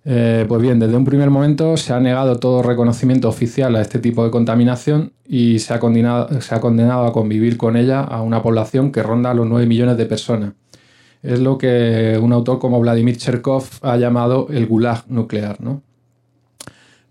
Eh, 0.06 0.44
pues 0.46 0.60
bien, 0.60 0.78
desde 0.78 0.96
un 0.96 1.04
primer 1.04 1.30
momento 1.30 1.78
se 1.78 1.94
ha 1.94 2.00
negado 2.00 2.38
todo 2.38 2.62
reconocimiento 2.62 3.28
oficial 3.28 3.74
a 3.74 3.80
este 3.80 3.98
tipo 3.98 4.22
de 4.22 4.30
contaminación 4.30 5.12
y 5.26 5.58
se 5.60 5.72
ha, 5.72 5.80
condenado, 5.80 7.06
a 7.06 7.12
convivir 7.12 7.56
con 7.56 7.76
ella 7.76 8.00
a 8.02 8.20
una 8.20 8.42
población 8.42 8.92
que 8.92 9.02
ronda 9.02 9.32
los 9.32 9.46
9 9.46 9.66
millones 9.66 9.96
de 9.96 10.04
personas. 10.04 10.52
Es 11.22 11.40
lo 11.40 11.56
que 11.56 12.18
un 12.20 12.34
autor 12.34 12.58
como 12.58 12.80
Vladimir 12.80 13.16
Cherkov 13.16 13.64
ha 13.80 13.96
llamado 13.96 14.48
el 14.50 14.66
gulag 14.66 15.04
nuclear. 15.08 15.56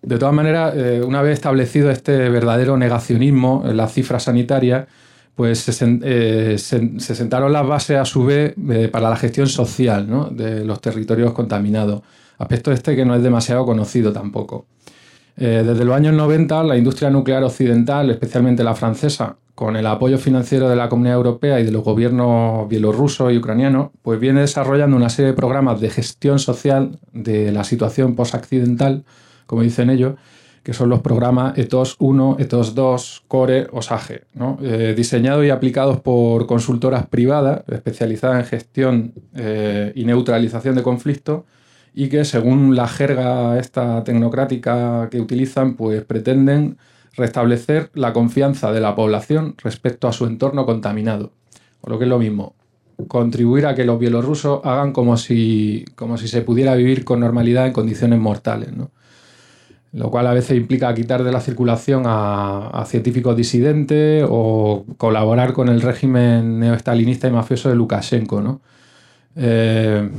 De 0.04 0.18
todas 0.20 0.36
maneras, 0.36 0.76
eh, 0.76 1.02
una 1.04 1.24
vez 1.24 1.34
establecido 1.34 1.90
este 1.90 2.30
verdadero 2.30 2.78
negacionismo 2.78 3.64
en 3.66 3.76
las 3.76 3.92
cifras 3.92 4.24
sanitarias, 4.24 4.86
pues 5.34 5.62
se, 5.62 6.00
eh, 6.04 6.58
sentaron 6.60 7.52
las 7.52 7.66
bases 7.66 7.98
a 7.98 8.06
su 8.06 8.24
vez 8.24 8.54
para 8.92 9.10
la 9.10 9.16
gestión 9.16 9.48
social 9.48 10.08
de 10.36 10.64
los 10.64 10.80
territorios 10.80 11.34
contaminados 11.34 12.04
aspecto 12.38 12.72
este 12.72 12.96
que 12.96 13.06
no 13.06 13.16
es 13.16 13.24
demasiado 13.24 13.66
conocido 13.66 14.12
tampoco. 14.12 14.66
Eh, 15.36 15.64
desde 15.66 15.86
los 15.86 15.96
años 15.96 16.14
90, 16.14 16.64
la 16.64 16.78
industria 16.78 17.10
nuclear 17.10 17.44
occidental, 17.44 18.10
especialmente 18.12 18.64
la 18.64 18.76
francesa, 18.76 19.38
con 19.56 19.76
el 19.76 19.86
apoyo 19.86 20.18
financiero 20.18 20.68
de 20.68 20.76
la 20.76 20.90
Comunidad 20.90 21.18
Europea 21.18 21.60
y 21.60 21.64
de 21.64 21.72
los 21.72 21.84
gobiernos 21.84 22.68
bielorruso 22.68 23.30
y 23.30 23.38
ucraniano, 23.38 23.92
pues 24.02 24.20
viene 24.20 24.42
desarrollando 24.42 24.98
una 24.98 25.10
serie 25.10 25.32
de 25.32 25.38
programas 25.38 25.80
de 25.80 25.90
gestión 25.90 26.40
social 26.40 27.00
de 27.12 27.52
la 27.52 27.64
situación 27.64 28.16
postaccidental, 28.16 29.06
como 29.46 29.62
dicen 29.62 29.90
ellos, 29.90 30.16
que 30.64 30.74
son 30.74 30.90
los 30.90 31.02
programas 31.02 31.58
ETOS 31.58 31.98
1, 32.00 32.38
ETOS 32.40 32.74
2, 32.74 33.24
CORE 33.28 33.68
o 33.72 33.82
SAGE, 33.82 34.24
eh, 34.62 34.94
diseñados 34.96 35.46
y 35.46 35.50
aplicados 35.50 36.00
por 36.00 36.48
consultoras 36.48 37.06
privadas 37.08 37.64
especializadas 37.68 38.40
en 38.40 38.46
gestión 38.46 39.14
eh, 39.36 39.92
y 39.94 40.06
neutralización 40.06 40.76
de 40.76 40.84
conflictos 40.84 41.44
y 41.94 42.10
que 42.10 42.26
según 42.26 42.76
la 42.76 42.88
jerga 42.88 43.60
esta 43.60 44.04
tecnocrática 44.04 45.10
que 45.12 45.22
utilizan, 45.22 45.76
pues 45.76 46.04
pretenden 46.04 46.78
restablecer 47.16 47.92
la 47.94 48.14
confianza 48.14 48.72
de 48.72 48.82
la 48.82 48.96
población 48.96 49.56
respecto 49.64 50.08
a 50.08 50.14
su 50.14 50.26
entorno 50.26 50.66
contaminado. 50.66 51.32
O 51.82 51.90
lo 51.90 52.00
que 52.00 52.06
es 52.06 52.10
lo 52.10 52.18
mismo, 52.18 52.56
contribuir 53.08 53.66
a 53.68 53.76
que 53.76 53.86
los 53.86 54.00
bielorrusos 54.00 54.62
hagan 54.64 54.92
como 54.92 55.18
si, 55.18 55.86
como 55.96 56.18
si 56.18 56.28
se 56.28 56.42
pudiera 56.42 56.76
vivir 56.76 57.04
con 57.04 57.20
normalidad 57.20 57.68
en 57.68 57.74
condiciones 57.74 58.20
mortales. 58.20 58.70
Lo 59.92 60.10
cual 60.10 60.26
a 60.26 60.34
veces 60.34 60.58
implica 60.58 60.94
quitar 60.96 61.24
de 61.24 61.32
la 61.32 61.40
circulación 61.40 62.04
a, 62.08 62.84
científicos 62.88 63.36
disidentes 63.38 64.26
o 64.28 64.86
colaborar 64.98 65.54
con 65.54 65.70
el 65.70 65.82
régimen 65.82 66.60
neoestalinista 66.60 67.28
y 67.28 67.32
mafioso 67.32 67.70
de 67.70 67.76
Lukashenko. 67.76 68.42
¿no? 68.42 68.62
Eh, 69.36 70.10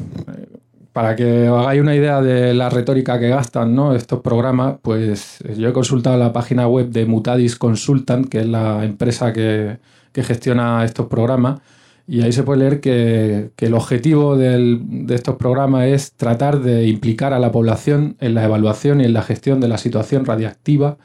para 0.95 1.17
que 1.17 1.49
os 1.49 1.61
hagáis 1.61 1.81
una 1.81 1.97
idea 1.97 2.23
de 2.23 2.55
la 2.55 2.71
retórica 2.71 3.19
que 3.19 3.29
gastan 3.29 3.77
estos 3.97 4.21
programas, 4.21 4.77
pues 4.81 5.41
yo 5.59 5.69
he 5.69 5.73
consultado 5.73 6.17
la 6.17 6.33
página 6.33 6.69
web 6.69 6.91
de 6.91 7.05
Mutadis 7.05 7.57
Consultant, 7.57 8.29
que 8.29 8.43
es 8.43 8.47
la 8.47 8.85
empresa 8.85 9.33
que, 9.33 9.79
gestiona 10.15 10.85
estos 10.85 11.09
programas, 11.09 11.61
y 12.07 12.23
ahí 12.23 12.31
se 12.31 12.45
puede 12.45 12.61
leer 12.61 12.81
que, 12.81 13.51
el 13.59 13.75
objetivo 13.75 14.37
de 14.37 14.87
estos 15.09 15.35
programas 15.35 15.87
es 15.87 16.13
tratar 16.13 16.61
de 16.61 16.87
implicar 16.87 17.33
a 17.33 17.41
la 17.41 17.51
población 17.51 18.17
en 18.21 18.35
la 18.35 18.45
evaluación 18.45 19.01
y 19.01 19.05
en 19.05 19.15
la 19.15 19.23
gestión 19.23 19.59
de 19.59 19.67
la 19.67 19.79
situación 19.79 20.25
radiactiva 20.25 20.97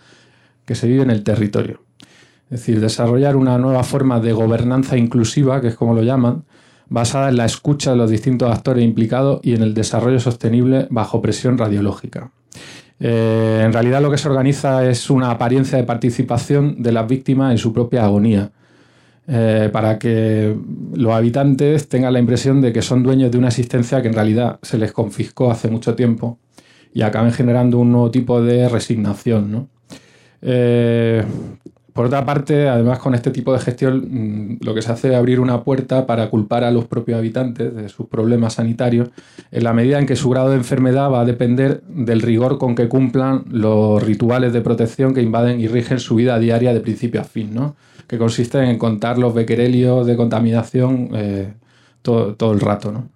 que 0.65 0.75
se 0.75 0.87
vive 0.87 1.01
en 1.01 1.09
el 1.09 1.23
territorio. 1.23 1.81
Es 2.51 2.59
decir, 2.59 2.79
desarrollar 2.79 3.35
una 3.35 3.57
nueva 3.57 3.83
forma 3.83 4.19
de 4.19 4.33
gobernanza 4.33 4.97
inclusiva, 4.97 5.61
que 5.61 5.69
es 5.69 5.75
como 5.75 5.95
lo 5.95 6.03
llaman, 6.03 6.43
basada 6.89 7.29
en 7.29 7.37
la 7.37 7.45
escucha 7.45 7.91
de 7.91 7.97
los 7.97 8.09
distintos 8.09 8.51
actores 8.51 8.83
implicados 8.83 9.39
y 9.43 9.53
en 9.53 9.61
el 9.61 9.73
desarrollo 9.73 10.19
sostenible 10.19 10.87
bajo 10.89 11.21
presión 11.21 11.57
radiológica. 11.57 12.31
Eh, 12.99 13.61
en 13.63 13.71
realidad 13.71 14.01
lo 14.01 14.11
que 14.11 14.17
se 14.17 14.27
organiza 14.27 14.85
es 14.89 15.09
una 15.09 15.31
apariencia 15.31 15.77
de 15.77 15.85
participación 15.85 16.81
de 16.81 16.91
las 16.91 17.07
víctimas 17.07 17.51
en 17.51 17.57
su 17.57 17.71
propia 17.71 18.03
agonía, 18.03 18.51
eh, 19.27 19.69
para 19.71 19.99
que 19.99 20.55
los 20.95 21.13
habitantes 21.13 21.87
tengan 21.87 22.13
la 22.13 22.19
impresión 22.19 22.61
de 22.61 22.73
que 22.73 22.81
son 22.81 23.03
dueños 23.03 23.31
de 23.31 23.37
una 23.37 23.49
existencia 23.49 24.01
que 24.01 24.07
en 24.07 24.15
realidad 24.15 24.59
se 24.63 24.77
les 24.77 24.91
confiscó 24.91 25.51
hace 25.51 25.69
mucho 25.69 25.95
tiempo 25.95 26.39
y 26.93 27.03
acaben 27.03 27.31
generando 27.31 27.77
un 27.77 27.91
nuevo 27.91 28.09
tipo 28.09 28.41
de 28.41 28.67
resignación. 28.67 29.51
¿no? 29.51 29.67
Eh, 30.41 31.23
por 31.99 32.05
otra 32.05 32.25
parte, 32.25 32.69
además 32.69 32.97
con 32.99 33.13
este 33.13 33.29
tipo 33.29 33.51
de 33.51 33.59
gestión 33.59 34.07
mm, 34.09 34.59
lo 34.61 34.73
que 34.73 34.81
se 34.81 34.89
hace 34.89 35.09
es 35.09 35.15
abrir 35.15 35.41
una 35.41 35.65
puerta 35.65 36.07
para 36.07 36.29
culpar 36.29 36.63
a 36.63 36.71
los 36.71 36.85
propios 36.85 37.17
habitantes 37.17 37.75
de 37.75 37.89
sus 37.89 38.07
problemas 38.07 38.53
sanitarios 38.53 39.09
en 39.51 39.65
la 39.65 39.73
medida 39.73 39.99
en 39.99 40.05
que 40.05 40.15
su 40.15 40.29
grado 40.29 40.51
de 40.51 40.55
enfermedad 40.55 41.11
va 41.11 41.19
a 41.19 41.25
depender 41.25 41.81
del 41.89 42.21
rigor 42.21 42.57
con 42.57 42.73
que 42.73 42.87
cumplan 42.87 43.43
los 43.51 44.01
rituales 44.01 44.53
de 44.53 44.61
protección 44.61 45.13
que 45.13 45.21
invaden 45.21 45.59
y 45.59 45.67
rigen 45.67 45.99
su 45.99 46.15
vida 46.15 46.39
diaria 46.39 46.73
de 46.73 46.79
principio 46.79 47.19
a 47.19 47.25
fin, 47.25 47.53
¿no? 47.53 47.75
que 48.07 48.17
consisten 48.17 48.63
en 48.63 48.77
contar 48.77 49.17
los 49.17 49.33
becquerelios 49.33 50.07
de 50.07 50.15
contaminación 50.15 51.09
eh, 51.15 51.51
todo, 52.01 52.33
todo 52.35 52.53
el 52.53 52.61
rato. 52.61 52.93
¿no? 52.93 53.09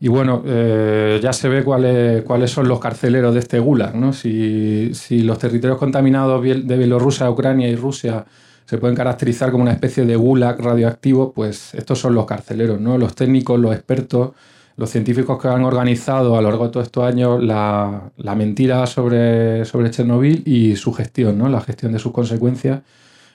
Y 0.00 0.08
bueno, 0.08 0.42
eh, 0.46 1.18
ya 1.22 1.32
se 1.32 1.48
ve 1.48 1.64
cuáles, 1.64 2.22
cuáles 2.22 2.50
son 2.50 2.68
los 2.68 2.78
carceleros 2.78 3.34
de 3.34 3.40
este 3.40 3.58
gulag. 3.58 3.96
¿no? 3.96 4.12
Si, 4.12 4.92
los 5.22 5.38
territorios 5.38 5.78
contaminados 5.78 6.42
de 6.42 6.78
Bielorrusia, 6.78 7.28
Ucrania 7.30 7.68
y 7.68 7.74
Rusia 7.74 8.24
se 8.64 8.78
pueden 8.78 8.94
caracterizar 8.94 9.50
como 9.50 9.62
una 9.62 9.72
especie 9.72 10.04
de 10.04 10.14
gulag 10.14 10.60
radioactivo, 10.60 11.32
pues 11.32 11.74
estos 11.74 11.98
son 11.98 12.14
los 12.14 12.26
carceleros, 12.26 12.80
¿no? 12.80 12.98
los 12.98 13.14
técnicos, 13.14 13.58
los 13.58 13.74
expertos, 13.74 14.32
los 14.76 14.90
científicos 14.90 15.40
que 15.40 15.48
han 15.48 15.64
organizado 15.64 16.36
a 16.36 16.42
lo 16.42 16.50
largo 16.50 16.66
de 16.66 16.72
todos 16.72 16.86
estos 16.86 17.04
años 17.04 17.42
la, 17.42 18.10
mentira 18.36 18.86
sobre, 18.86 19.64
sobre 19.64 19.90
Chernobyl 19.90 20.42
y 20.46 20.76
su 20.76 20.92
gestión, 20.92 21.38
¿no? 21.38 21.48
la 21.48 21.60
gestión 21.62 21.92
de 21.92 21.98
sus 21.98 22.12
consecuencias 22.12 22.82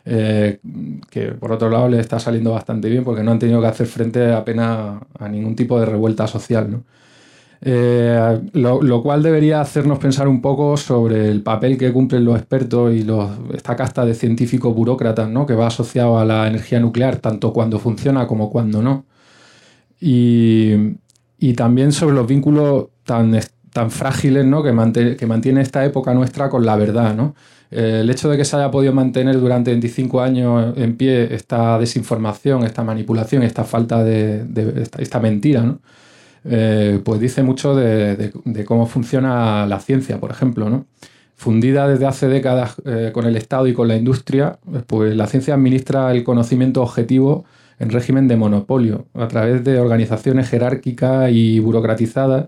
eh, 0.05 0.59
que 1.09 1.27
por 1.31 1.51
otro 1.51 1.69
lado 1.69 1.87
le 1.87 1.99
está 1.99 2.19
saliendo 2.19 2.51
bastante 2.51 2.89
bien 2.89 3.03
porque 3.03 3.23
no 3.23 3.31
han 3.31 3.39
tenido 3.39 3.61
que 3.61 3.67
hacer 3.67 3.87
frente 3.87 4.33
apenas 4.33 5.01
a 5.17 5.29
ningún 5.29 5.55
tipo 5.55 5.79
de 5.79 5.85
revuelta 5.85 6.27
social. 6.27 6.83
Eh, 7.65 8.41
lo, 8.51 9.01
cual 9.01 9.23
debería 9.23 9.61
hacernos 9.61 9.97
pensar 9.97 10.27
un 10.27 10.41
poco 10.41 10.75
sobre 10.75 11.29
el 11.29 11.41
papel 11.41 11.77
que 11.77 11.93
cumplen 11.93 12.25
los 12.25 12.35
expertos 12.35 12.93
y 12.93 13.07
esta 13.53 13.77
casta 13.77 14.05
de 14.05 14.13
científicos 14.13 14.75
burócratas 14.75 15.29
¿no? 15.29 15.45
que 15.45 15.55
va 15.55 15.67
asociado 15.67 16.19
a 16.19 16.25
la 16.25 16.45
energía 16.47 16.81
nuclear, 16.81 17.17
tanto 17.17 17.53
cuando 17.53 17.79
funciona 17.79 18.27
como 18.27 18.49
cuando 18.49 18.81
no. 18.81 19.05
Y, 20.01 20.73
y 21.37 21.53
también 21.53 21.93
sobre 21.93 22.15
los 22.15 22.27
vínculos 22.27 22.87
tan, 23.05 23.33
tan 23.73 23.89
frágiles 23.89 24.45
¿no? 24.45 24.63
que, 24.63 24.71
mantiene 24.71 25.61
esta 25.61 25.83
época 25.83 26.13
nuestra 26.13 26.49
con 26.49 26.65
la 26.65 26.75
verdad. 26.75 27.15
¿no? 27.15 27.35
Eh, 27.71 27.99
el 28.01 28.09
hecho 28.09 28.29
de 28.29 28.37
que 28.37 28.45
se 28.45 28.55
haya 28.55 28.69
podido 28.71 28.93
mantener 28.93 29.39
durante 29.39 29.71
25 29.71 30.21
años 30.21 30.77
en 30.77 30.95
pie 30.95 31.33
esta 31.33 31.79
desinformación, 31.79 32.63
esta 32.63 32.83
manipulación, 32.83 33.41
esta 33.41 33.63
falta 33.63 34.03
de, 34.03 34.45
esta, 34.99 35.19
mentira, 35.19 35.75
eh, 36.45 37.01
pues 37.03 37.19
dice 37.19 37.41
mucho 37.41 37.75
de, 37.75 38.31
cómo 38.65 38.85
funciona 38.85 39.65
la 39.65 39.79
ciencia, 39.79 40.19
por 40.19 40.29
ejemplo. 40.29 40.85
Fundida 41.35 41.87
desde 41.87 42.05
hace 42.05 42.27
décadas 42.27 42.75
eh, 42.85 43.09
con 43.11 43.25
el 43.25 43.35
Estado 43.35 43.67
y 43.67 43.73
con 43.73 43.87
la 43.87 43.95
industria, 43.97 44.59
pues 44.85 45.15
la 45.15 45.25
ciencia 45.25 45.55
administra 45.55 46.11
el 46.11 46.23
conocimiento 46.23 46.83
objetivo 46.83 47.43
en 47.79 47.89
régimen 47.89 48.27
de 48.27 48.37
monopolio, 48.37 49.07
a 49.15 49.27
través 49.27 49.63
de 49.63 49.79
organizaciones 49.79 50.47
jerárquicas 50.47 51.31
y 51.31 51.59
burocratizadas 51.59 52.45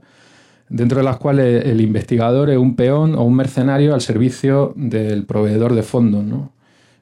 dentro 0.69 0.97
de 0.97 1.04
las 1.04 1.17
cuales 1.17 1.65
el 1.65 1.82
investigador 1.82 2.49
es 2.49 2.58
un 2.58 2.75
peón 2.75 3.15
o 3.15 3.23
un 3.23 3.36
mercenario 3.36 3.93
al 3.93 4.01
servicio 4.01 4.73
del 4.75 5.25
proveedor 5.25 5.75
de 5.75 5.84
fondos, 5.84 6.23
¿no? 6.23 6.51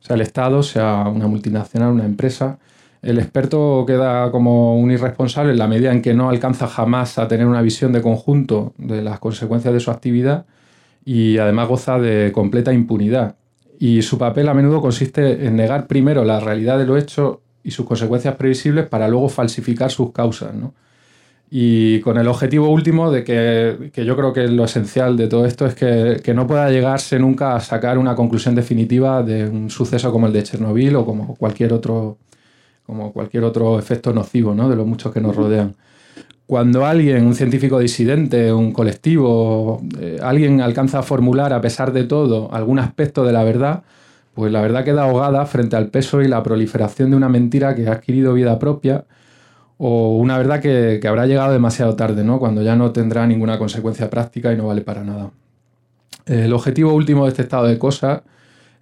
sea 0.04 0.16
el 0.16 0.22
Estado, 0.22 0.64
sea 0.64 1.08
una 1.08 1.28
multinacional, 1.28 1.92
una 1.92 2.06
empresa. 2.06 2.60
El 3.02 3.20
experto 3.20 3.86
queda 3.88 4.32
como 4.32 4.78
un 4.78 4.92
irresponsable 4.92 5.54
en 5.54 5.58
la 5.58 5.68
medida 5.68 5.92
en 5.92 6.02
que 6.02 6.14
no 6.14 6.30
alcanza 6.30 6.68
jamás 6.68 7.18
a 7.18 7.28
tener 7.28 7.48
una 7.48 7.62
visión 7.62 7.94
de 7.94 8.02
conjunto 8.02 8.74
de 8.78 9.02
las 9.02 9.20
consecuencias 9.20 9.74
de 9.74 9.80
su 9.80 9.92
actividad 9.92 10.46
y 11.06 11.38
además 11.38 11.70
goza 11.70 12.00
de 12.00 12.32
completa 12.34 12.74
impunidad. 12.74 13.36
Y 13.80 14.02
su 14.02 14.18
papel 14.18 14.48
a 14.50 14.54
menudo 14.54 14.82
consiste 14.82 15.46
en 15.46 15.56
negar 15.56 15.88
primero 15.88 16.24
la 16.26 16.40
realidad 16.40 16.78
de 16.78 16.86
lo 16.86 16.98
hecho 16.98 17.42
y 17.64 17.72
sus 17.72 17.86
consecuencias 17.86 18.36
previsibles 18.36 18.88
para 18.88 19.08
luego 19.08 19.30
falsificar 19.30 19.90
sus 19.90 20.12
causas. 20.12 20.54
¿no? 20.54 20.74
Y 21.56 22.00
con 22.00 22.18
el 22.18 22.28
objetivo 22.28 22.70
último 22.70 23.12
de 23.12 23.24
que, 23.24 23.92
que, 23.94 24.06
yo 24.06 24.18
creo 24.18 24.34
que 24.34 24.48
lo 24.48 24.66
esencial 24.66 25.16
de 25.16 25.28
todo 25.28 25.46
esto 25.46 25.68
es 25.68 25.76
que, 25.76 26.20
que, 26.24 26.34
no 26.34 26.48
pueda 26.48 26.72
llegarse 26.72 27.20
nunca 27.20 27.56
a 27.56 27.60
sacar 27.60 28.00
una 28.00 28.16
conclusión 28.16 28.56
definitiva 28.56 29.22
de 29.22 29.48
un 29.48 29.70
suceso 29.70 30.12
como 30.12 30.26
el 30.26 30.34
de 30.34 30.42
Chernobyl 30.42 30.96
o 30.96 31.06
como 31.06 31.36
cualquier 31.36 31.72
otro, 31.74 32.18
como 32.88 33.14
cualquier 33.14 33.44
otro 33.44 33.78
efecto 33.78 34.12
nocivo 34.14 34.56
¿no? 34.56 34.68
de 34.68 34.76
los 34.76 34.88
muchos 34.88 35.14
que 35.14 35.22
nos 35.22 35.36
rodean. 35.36 35.76
Cuando 36.48 36.88
alguien, 36.88 37.24
un 37.24 37.36
científico 37.36 37.78
disidente, 37.78 38.52
un 38.52 38.72
colectivo, 38.72 39.80
eh, 40.00 40.18
alguien 40.24 40.60
alcanza 40.60 41.00
a 41.00 41.04
formular, 41.04 41.54
a 41.54 41.62
pesar 41.62 41.94
de 41.94 42.06
todo, 42.06 42.52
algún 42.52 42.80
aspecto 42.80 43.24
de 43.26 43.32
la 43.32 43.44
verdad, 43.44 43.84
pues 44.34 44.52
la 44.52 44.60
verdad 44.60 44.84
queda 44.84 45.04
ahogada 45.04 45.46
frente 45.46 45.76
al 45.76 45.90
peso 45.90 46.24
y 46.24 46.28
la 46.28 46.42
proliferación 46.42 47.12
de 47.12 47.16
una 47.16 47.30
mentira 47.30 47.76
que 47.76 47.88
ha 47.88 47.92
adquirido 47.92 48.34
vida 48.34 48.58
propia 48.58 49.06
o 49.86 50.16
una 50.16 50.38
verdad 50.38 50.62
que, 50.62 51.06
habrá 51.06 51.28
llegado 51.28 51.52
demasiado 51.52 51.98
tarde, 51.98 52.24
¿no? 52.24 52.40
cuando 52.40 52.62
ya 52.62 52.78
no 52.78 52.94
tendrá 52.94 53.28
ninguna 53.28 53.60
consecuencia 53.60 54.10
práctica 54.10 54.54
y 54.54 54.56
no 54.56 54.68
vale 54.68 54.80
para 54.80 55.04
nada. 55.04 55.32
El 56.26 56.54
objetivo 56.54 56.94
último 56.94 57.26
de 57.26 57.32
este 57.32 57.42
estado 57.42 57.68
de 57.68 57.78
cosas, 57.78 58.22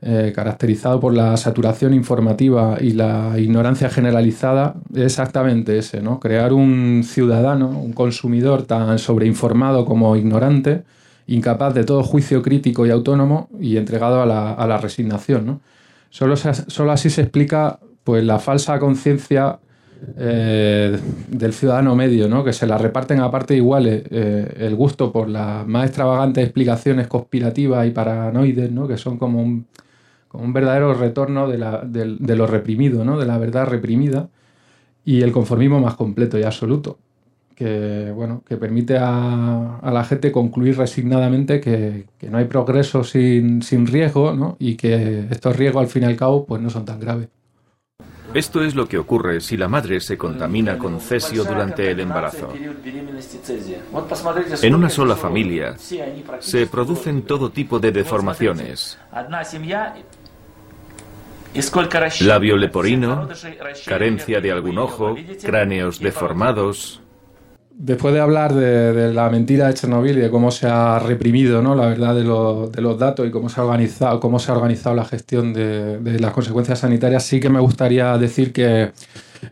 eh, 0.04 0.32
caracterizado 0.36 1.00
por 1.00 1.16
la 1.16 1.36
saturación 1.38 1.96
informativa 1.96 2.78
y 2.80 2.92
la 2.92 3.34
ignorancia 3.40 3.90
generalizada, 3.90 4.76
es 4.94 5.06
exactamente 5.06 5.76
ese, 5.80 6.04
¿no? 6.04 6.20
crear 6.20 6.54
un 6.54 7.02
ciudadano, 7.04 7.70
un 7.70 7.94
consumidor 7.94 8.68
tan 8.68 9.00
sobreinformado 9.00 9.86
como 9.86 10.16
ignorante, 10.16 10.84
incapaz 11.26 11.74
de 11.74 11.84
todo 11.84 12.04
juicio 12.04 12.44
crítico 12.44 12.86
y 12.86 12.92
autónomo 12.92 13.50
y 13.60 13.78
entregado 13.78 14.22
a 14.22 14.28
la, 14.28 14.78
resignación. 14.78 15.62
Solo, 16.12 16.36
solo 16.36 16.92
así 16.92 17.10
se 17.10 17.22
explica 17.22 17.80
pues, 18.04 18.24
la 18.24 18.38
falsa 18.38 18.78
conciencia 18.78 19.58
eh, 20.18 21.00
del 21.28 21.54
ciudadano 21.54 21.96
medio, 21.96 22.28
¿no? 22.28 22.44
que 22.44 22.54
se 22.54 22.66
la 22.66 22.78
reparten 22.78 23.20
a 23.20 23.30
partes 23.30 23.58
iguales 23.58 24.04
eh, 24.10 24.52
el 24.58 24.76
gusto 24.76 25.12
por 25.12 25.30
las 25.30 25.68
más 25.68 25.86
extravagantes 25.86 26.44
explicaciones 26.44 27.08
conspirativas 27.08 27.88
y 27.88 27.92
paranoides, 27.92 28.72
¿no? 28.72 28.88
que 28.88 28.98
son 28.98 29.18
como 29.18 29.42
un, 29.42 29.68
un 30.34 30.54
verdadero 30.54 30.94
retorno 30.96 31.48
de, 31.48 31.58
la, 31.60 31.84
de, 31.86 32.36
lo 32.36 32.48
reprimido, 32.48 33.06
¿no? 33.06 33.20
de 33.20 33.28
la 33.28 33.38
verdad 33.38 33.68
reprimida, 33.68 34.30
y 35.06 35.22
el 35.22 35.32
conformismo 35.32 35.80
más 35.80 35.96
completo 35.96 36.40
y 36.40 36.44
absoluto, 36.44 36.98
que, 37.56 38.12
bueno, 38.16 38.44
que 38.48 38.58
permite 38.58 38.98
a, 38.98 39.78
a 39.78 39.92
la 39.92 40.04
gente 40.04 40.32
concluir 40.32 40.78
resignadamente 40.78 41.62
que, 41.62 42.08
que 42.18 42.30
no 42.30 42.40
hay 42.40 42.46
progreso 42.46 43.04
sin, 43.04 43.62
sin 43.62 43.86
riesgo 43.86 44.34
¿no? 44.34 44.56
y 44.58 44.76
que 44.76 45.28
estos 45.30 45.56
riesgos 45.56 45.84
al 45.84 45.90
fin 45.90 46.04
y 46.04 46.06
al 46.08 46.16
cabo 46.16 46.46
pues, 46.46 46.60
no 46.62 46.72
son 46.72 46.86
tan 46.86 47.00
graves. 47.00 47.30
Esto 48.34 48.64
es 48.64 48.76
lo 48.76 48.88
que 48.88 48.98
ocurre 48.98 49.42
si 49.42 49.58
la 49.58 49.68
madre 49.68 50.00
se 50.00 50.18
contamina 50.18 50.78
con 50.78 51.00
cesio 51.02 51.44
durante 51.44 51.92
el 51.92 52.00
embarazo. 52.00 52.54
En 54.62 54.76
una 54.76 54.90
sola 54.90 55.16
familia 55.16 55.76
se 56.40 56.68
producen 56.68 57.24
todo 57.24 57.52
tipo 57.52 57.80
de 57.80 57.92
deformaciones. 57.92 58.98
Labio 62.22 62.56
leporino, 62.56 63.28
carencia 63.86 64.40
de 64.40 64.52
algún 64.52 64.78
ojo, 64.78 65.16
cráneos 65.44 66.00
deformados, 66.00 67.01
después 67.74 68.14
de 68.14 68.20
hablar 68.20 68.54
de, 68.54 69.14
la 69.14 69.30
mentira 69.30 69.68
de 69.68 69.74
Chernobyl 69.74 70.18
y 70.18 70.22
de 70.22 70.30
cómo 70.30 70.52
se 70.52 70.68
ha 70.68 71.00
reprimido 71.00 71.62
¿no? 71.62 71.76
la 71.76 71.88
verdad 71.88 72.16
de, 72.16 72.24
los 72.82 73.00
datos 73.00 73.28
y 73.28 73.32
cómo 73.32 73.50
se 73.50 73.60
ha 73.60 73.64
organizado, 73.64 74.20
cómo 74.20 74.40
se 74.40 74.52
ha 74.52 74.56
organizado 74.56 74.96
la 74.96 75.06
gestión 75.06 75.54
de, 75.54 76.18
las 76.20 76.32
consecuencias 76.32 76.80
sanitarias, 76.80 77.24
sí 77.24 77.40
que 77.40 77.50
me 77.50 77.60
gustaría 77.60 78.18
decir 78.18 78.54
que 78.54 78.92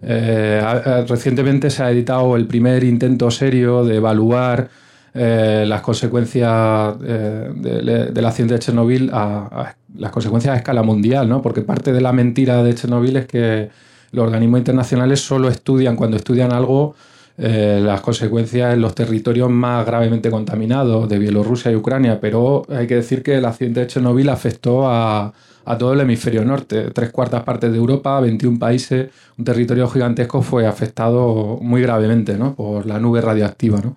eh, 0.01 1.05
recientemente 1.07 1.69
se 1.69 1.83
ha 1.83 1.91
editado 1.91 2.35
el 2.35 2.45
primer 2.45 2.83
intento 2.83 3.31
serio 3.31 3.83
de 3.83 3.95
evaluar 3.95 4.69
eh, 5.13 5.65
las 5.67 5.81
consecuencias 5.81 6.95
eh, 7.03 7.51
del 7.55 8.25
accidente 8.25 8.53
de 8.53 8.59
Chernobyl, 8.59 9.09
a, 9.11 9.75
las 9.95 10.11
consecuencias 10.11 10.53
a 10.53 10.57
escala 10.57 10.83
mundial, 10.83 11.27
¿no? 11.27 11.41
porque 11.41 11.61
parte 11.61 11.91
de 11.91 12.01
la 12.01 12.13
mentira 12.13 12.63
de 12.63 12.75
Chernobyl 12.75 13.17
es 13.17 13.25
que 13.25 13.69
los 14.11 14.25
organismos 14.25 14.59
internacionales 14.59 15.19
solo 15.19 15.49
estudian, 15.49 15.95
cuando 15.95 16.17
estudian 16.17 16.53
algo, 16.53 16.95
eh, 17.41 17.79
las 17.81 18.01
consecuencias 18.01 18.73
en 18.73 18.81
los 18.81 18.93
territorios 18.93 19.49
más 19.49 19.85
gravemente 19.85 20.29
contaminados 20.29 21.07
de 21.07 21.17
Bielorrusia 21.17 21.71
y 21.71 21.75
Ucrania, 21.75 22.19
pero 22.19 22.63
hay 22.67 22.85
que 22.85 22.95
decir 22.95 23.23
que 23.23 23.37
el 23.37 23.45
accidente 23.45 23.79
de 23.79 23.87
Chernobyl 23.87 24.27
afectó 24.27 24.89
a, 24.89 25.31
todo 25.77 25.93
el 25.93 26.01
hemisferio 26.01 26.43
norte, 26.43 26.89
tres 26.91 27.11
cuartas 27.11 27.43
partes 27.43 27.71
de 27.71 27.77
Europa, 27.77 28.19
21 28.19 28.59
países, 28.59 29.09
un 29.37 29.45
territorio 29.45 29.87
gigantesco 29.87 30.41
fue 30.41 30.65
afectado 30.67 31.59
muy 31.61 31.81
gravemente 31.81 32.37
¿no? 32.37 32.55
por 32.55 32.85
la 32.85 32.99
nube 32.99 33.21
radioactiva. 33.21 33.79
¿no? 33.79 33.95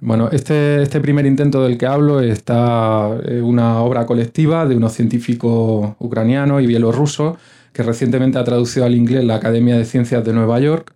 Bueno, 0.00 0.30
este, 0.30 0.80
este 0.82 1.00
primer 1.00 1.26
intento 1.26 1.62
del 1.64 1.76
que 1.76 1.86
hablo 1.86 2.20
está 2.20 3.10
eh, 3.26 3.42
una 3.42 3.80
obra 3.80 4.06
colectiva 4.06 4.64
de 4.64 4.76
unos 4.76 4.92
científicos 4.92 5.94
ucranianos 5.98 6.62
y 6.62 6.66
bielorrusos 6.66 7.36
que 7.72 7.82
recientemente 7.82 8.38
ha 8.38 8.44
traducido 8.44 8.86
al 8.86 8.94
inglés 8.94 9.24
la 9.24 9.34
Academia 9.34 9.76
de 9.76 9.84
Ciencias 9.84 10.24
de 10.24 10.32
Nueva 10.32 10.60
York 10.60 10.94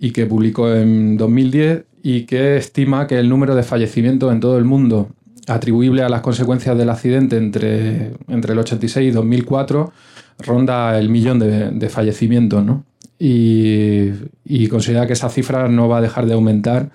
y 0.00 0.12
que 0.12 0.26
publicó 0.26 0.72
en 0.72 1.16
2010 1.16 1.84
y 2.02 2.22
que 2.22 2.56
estima 2.56 3.06
que 3.06 3.18
el 3.18 3.28
número 3.28 3.54
de 3.54 3.62
fallecimientos 3.62 4.32
en 4.32 4.40
todo 4.40 4.58
el 4.58 4.64
mundo 4.64 5.10
atribuible 5.46 6.02
a 6.02 6.08
las 6.08 6.20
consecuencias 6.20 6.76
del 6.76 6.90
accidente 6.90 7.36
entre, 7.36 8.12
entre 8.28 8.52
el 8.52 8.58
86 8.58 9.08
y 9.08 9.10
2004 9.10 9.92
ronda 10.38 10.98
el 10.98 11.08
millón 11.08 11.38
de, 11.38 11.88
fallecimientos, 11.88 12.64
¿no? 12.64 12.84
Y, 13.18 14.68
considera 14.68 15.06
que 15.06 15.14
esa 15.14 15.28
cifra 15.28 15.68
no 15.68 15.88
va 15.88 15.98
a 15.98 16.00
dejar 16.00 16.26
de 16.26 16.34
aumentar 16.34 16.90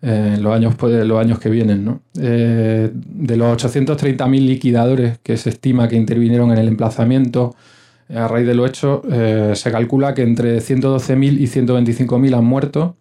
eh, 0.00 0.34
en 0.36 0.42
los 0.42 0.54
años, 0.54 0.74
pues, 0.76 1.04
los 1.06 1.20
años 1.20 1.38
que 1.38 1.50
vienen. 1.50 1.84
¿no? 1.84 2.00
Eh, 2.18 2.90
de 2.92 3.36
los 3.36 3.62
830.000 3.62 4.40
liquidadores 4.40 5.18
que 5.22 5.36
se 5.36 5.50
estima 5.50 5.88
que 5.88 5.96
intervinieron 5.96 6.50
en 6.52 6.58
el 6.58 6.68
emplazamiento 6.68 7.54
a 8.14 8.28
raíz 8.28 8.46
de 8.46 8.54
lo 8.54 8.66
hecho, 8.66 9.02
eh, 9.10 9.52
se 9.54 9.70
calcula 9.72 10.14
que 10.14 10.22
entre 10.22 10.58
112.000 10.58 11.40
y 11.40 11.46
125.000 11.46 12.36
han 12.36 12.44
muerto. 12.44 12.96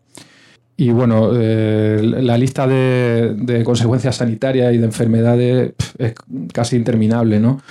Y 0.78 0.90
bueno, 0.90 1.32
eh, 1.34 2.00
la 2.02 2.38
lista 2.38 2.68
de, 2.68 3.62
consecuencias 3.64 4.18
sanitarias 4.18 4.74
y 4.74 4.78
de 4.78 4.86
enfermedades 4.86 5.74
es 5.98 6.16
casi 6.52 6.76
interminable, 6.76 7.40
¿no? 7.40 7.62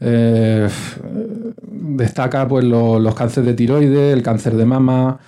Eh, 0.00 0.68
destaca 1.64 2.46
pues 2.46 2.64
los 2.64 3.14
cánceres 3.14 3.48
de 3.48 3.54
tiroides, 3.54 4.12
el 4.12 4.22
cáncer 4.22 4.54
de 4.54 4.64
mama, 4.64 5.18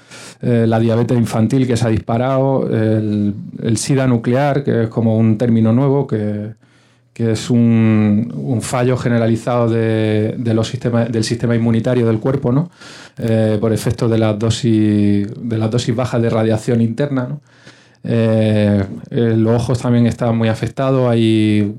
la 0.43 0.79
diabetes 0.79 1.17
infantil 1.17 1.67
que 1.67 1.77
se 1.77 1.87
ha 1.87 1.91
disparado, 1.91 2.69
el, 2.69 3.35
el, 3.63 3.77
SIDA 3.79 4.07
nuclear, 4.07 4.63
que 4.63 4.85
es 4.85 4.89
como 4.89 5.17
un 5.17 5.39
término 5.39 5.73
nuevo 5.73 6.07
que, 6.07 6.55
que 7.15 7.31
es 7.31 7.49
un, 7.49 8.59
fallo 8.61 8.97
generalizado 8.97 9.69
de, 9.71 10.37
los 10.53 10.69
sistemas, 10.69 11.11
del 11.11 11.23
sistema 11.23 11.55
inmunitario 11.55 12.07
del 12.07 12.19
cuerpo, 12.19 12.51
¿no? 12.51 12.71
Eh, 13.19 13.57
por 13.61 13.73
efecto 13.73 14.09
de 14.09 14.19
las 14.19 14.37
dosis, 14.37 15.29
de 15.41 15.59
las 15.59 15.71
dosis 15.71 15.95
bajas 15.95 16.21
de 16.21 16.29
radiación 16.29 16.81
interna. 16.81 17.39
Eh, 18.03 18.85
eh, 19.11 19.35
los 19.37 19.55
ojos 19.55 19.79
también 19.79 20.07
están 20.09 20.37
muy 20.37 20.49
afectados, 20.49 21.09
hay 21.09 21.77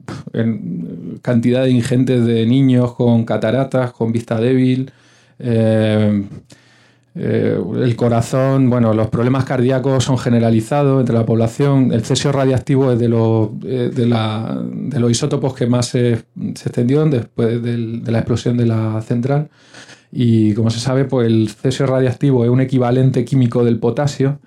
cantidad 1.22 1.66
ingentes 1.66 2.26
de 2.26 2.46
niños 2.46 2.96
con 2.96 3.26
cataratas, 3.26 3.92
con 3.92 4.14
vista 4.14 4.40
débil. 4.40 4.90
Eh, 7.18 7.58
el 7.78 7.96
corazón, 7.96 8.70
bueno, 8.70 8.94
los 8.94 9.08
problemas 9.08 9.46
cardíacos 9.46 10.04
son 10.04 10.18
generalizados 10.18 11.00
entre 11.00 11.16
la 11.16 11.26
población. 11.26 11.94
El 11.94 12.04
cesio 12.04 12.34
radiactivo 12.34 12.92
es 12.92 13.00
de 13.00 13.08
los, 13.08 13.50
eh, 13.64 13.90
de, 13.94 15.00
los 15.00 15.12
isótopos 15.12 15.54
que 15.54 15.66
más 15.66 15.88
se, 15.88 16.26
se 16.56 16.70
extendió 16.70 17.06
después 17.06 17.64
de 17.64 18.12
la 18.12 18.20
explosión 18.20 18.58
de 18.58 18.66
la 18.66 19.02
central. 19.02 19.50
Y 20.12 20.54
como 20.54 20.70
se 20.70 20.80
sabe, 20.80 21.06
pues 21.06 21.28
el 21.28 21.50
cesio 21.50 21.86
radiactivo 21.88 22.44
es 22.46 22.50
un 22.50 22.62
equivalente 22.62 23.26
químico 23.26 23.64
del 23.64 23.80
potasio, 23.80 24.40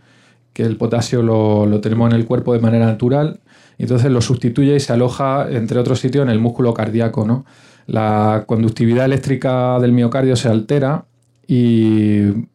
que 0.53 0.63
el 0.63 0.77
potasio 0.77 1.23
lo, 1.23 1.81
tenemos 1.81 2.11
en 2.11 2.17
el 2.17 2.27
cuerpo 2.27 2.53
de 2.53 2.61
manera 2.61 2.87
natural. 2.87 3.41
Entonces 3.79 4.11
lo 4.11 4.21
sustituye 4.21 4.77
y 4.77 4.81
se 4.81 4.93
aloja, 4.93 5.47
entre 5.51 5.79
otros 5.79 6.01
sitios, 6.01 6.23
en 6.23 6.31
el 6.31 6.39
músculo 6.39 6.75
cardíaco. 6.75 7.27
¿no? 7.27 7.45
La 7.87 8.45
conductividad 8.47 9.05
eléctrica 9.05 9.79
del 9.79 9.93
miocardio 9.93 10.37
se 10.37 10.49
altera 10.49 11.05
y 11.47 12.49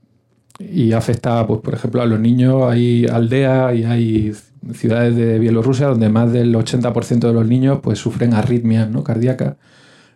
y 0.59 0.93
afecta, 0.93 1.45
pues, 1.47 1.61
por 1.61 1.73
ejemplo, 1.73 2.01
a 2.01 2.05
los 2.05 2.19
niños. 2.19 2.63
Hay 2.63 3.05
aldeas 3.05 3.75
y 3.75 3.83
hay 3.83 4.33
ciudades 4.73 5.15
de 5.15 5.39
Bielorrusia 5.39 5.87
donde 5.87 6.09
más 6.09 6.31
del 6.31 6.53
80% 6.55 7.27
de 7.27 7.33
los 7.33 7.47
niños 7.47 7.79
pues, 7.81 7.99
sufren 7.99 8.33
arritmias 8.33 8.89
¿no? 8.89 9.03
cardíacas. 9.03 9.55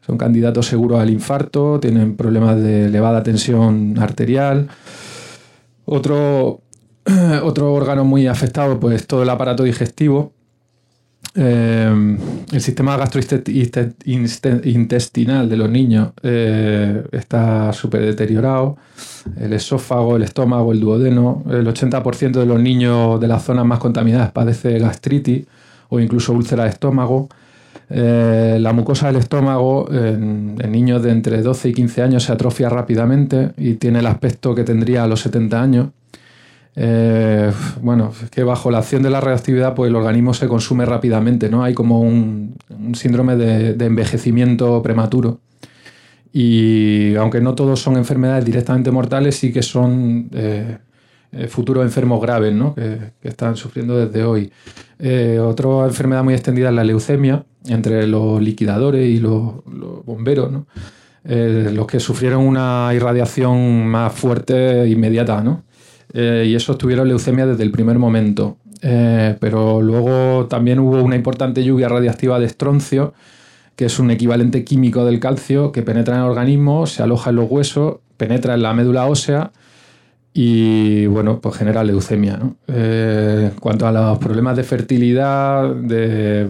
Son 0.05 0.17
candidatos 0.17 0.67
seguros 0.67 1.01
al 1.01 1.09
infarto, 1.09 1.79
tienen 1.81 2.15
problemas 2.15 2.61
de 2.61 2.85
elevada 2.85 3.23
tensión 3.23 3.97
arterial. 3.99 4.69
Otro, 5.85 6.61
otro 7.43 7.73
órgano 7.73 8.05
muy 8.05 8.27
afectado, 8.27 8.79
pues 8.79 9.05
todo 9.05 9.23
el 9.23 9.29
aparato 9.29 9.63
digestivo. 9.63 10.31
Eh, 11.39 12.17
el 12.51 12.61
sistema 12.61 12.97
gastrointestinal 12.97 15.47
de 15.47 15.55
los 15.55 15.69
niños 15.69 16.09
eh, 16.23 17.03
está 17.11 17.71
súper 17.73 18.01
deteriorado. 18.01 18.75
El 19.39 19.53
esófago, 19.53 20.15
el 20.15 20.23
estómago, 20.23 20.71
el 20.71 20.79
duodeno. 20.79 21.43
El 21.47 21.67
80% 21.67 22.39
de 22.39 22.45
los 22.47 22.59
niños 22.59 23.21
de 23.21 23.27
las 23.27 23.43
zonas 23.43 23.65
más 23.65 23.77
contaminadas 23.77 24.31
padece 24.31 24.79
gastritis 24.79 25.45
o 25.89 25.99
incluso 25.99 26.33
úlcera 26.33 26.63
de 26.63 26.71
estómago. 26.71 27.29
Eh, 27.89 28.57
la 28.59 28.73
mucosa 28.73 29.07
del 29.07 29.15
estómago 29.17 29.87
en, 29.91 30.55
en, 30.59 30.71
niños 30.71 31.03
de 31.03 31.11
entre 31.11 31.43
12 31.43 31.69
y 31.69 31.73
15 31.73 32.01
años 32.01 32.23
se 32.23 32.33
atrofia 32.33 32.67
rápidamente 32.67 33.51
y 33.57 33.75
tiene 33.75 33.99
el 33.99 34.07
aspecto 34.07 34.55
que 34.55 34.63
tendría 34.63 35.03
a 35.03 35.07
los 35.07 35.21
70 35.21 35.61
años. 35.61 35.89
Eh, 36.79 37.51
bueno, 37.81 38.13
es 38.23 38.29
que 38.29 38.43
bajo 38.43 38.69
la 38.69 38.77
acción 38.77 39.01
de 39.01 39.09
la 39.09 39.19
reactividad, 39.19 39.73
pues 39.73 39.89
el 39.89 39.95
organismo 39.95 40.35
se 40.35 40.47
consume 40.47 40.85
rápidamente, 40.85 41.49
¿no? 41.49 41.63
Hay 41.63 41.73
como 41.73 42.01
un, 42.01 42.55
síndrome 42.93 43.35
de, 43.35 43.83
envejecimiento 43.83 44.81
prematuro. 44.83 45.39
Y 46.31 47.15
aunque 47.15 47.41
no 47.41 47.55
todos 47.55 47.81
son 47.81 47.97
enfermedades 47.97 48.45
directamente 48.45 48.91
mortales, 48.91 49.35
sí 49.37 49.51
que 49.51 49.63
son 49.63 50.29
eh, 50.33 50.77
eh, 51.31 51.47
futuros 51.47 51.83
enfermos 51.83 52.21
graves, 52.21 52.53
¿no? 52.53 52.75
Que, 52.75 53.11
están 53.23 53.55
sufriendo 53.55 53.97
desde 53.97 54.23
hoy. 54.23 54.51
otra 55.41 55.85
enfermedad 55.85 56.23
muy 56.23 56.35
extendida 56.35 56.69
es 56.69 56.75
la 56.75 56.83
leucemia, 56.83 57.43
entre 57.65 58.05
los 58.05 58.39
liquidadores 58.39 59.07
y 59.09 59.19
los, 59.19 59.63
bomberos, 60.05 60.51
¿no? 60.51 60.67
los 61.25 61.87
que 61.87 61.99
sufrieron 61.99 62.45
una 62.45 62.89
irradiación 62.93 63.85
más 63.87 64.13
fuerte 64.13 64.87
inmediata, 64.87 65.41
¿no? 65.43 65.66
Eh, 66.13 66.45
y 66.47 66.55
esos 66.55 66.77
tuvieron 66.77 67.07
leucemia 67.07 67.45
desde 67.45 67.63
el 67.63 67.71
primer 67.71 67.99
momento. 67.99 68.57
Eh, 68.81 69.35
pero 69.39 69.81
luego 69.81 70.47
también 70.47 70.79
hubo 70.79 71.01
una 71.01 71.15
importante 71.15 71.63
lluvia 71.63 71.89
radiactiva 71.89 72.39
de 72.39 72.45
estroncio, 72.45 73.13
que 73.75 73.85
es 73.85 73.99
un 73.99 74.11
equivalente 74.11 74.63
químico 74.63 75.05
del 75.05 75.19
calcio, 75.19 75.71
que 75.71 75.81
penetra 75.83 76.15
en 76.15 76.21
el 76.21 76.29
organismo, 76.29 76.87
se 76.87 77.03
aloja 77.03 77.29
en 77.31 77.37
los 77.37 77.49
huesos, 77.49 77.97
penetra 78.17 78.55
en 78.55 78.63
la 78.63 78.73
médula 78.73 79.05
ósea 79.05 79.51
y 80.39 81.07
bueno, 81.07 81.39
pues 81.41 81.55
genera 81.55 81.83
leucemia. 81.83 82.39
Eh, 82.67 83.49
cuanto 83.59 83.87
a 83.87 83.91
los 83.91 84.19
problemas 84.19 84.55
de 84.55 84.63
fertilidad, 84.63 85.73
de, 85.73 86.47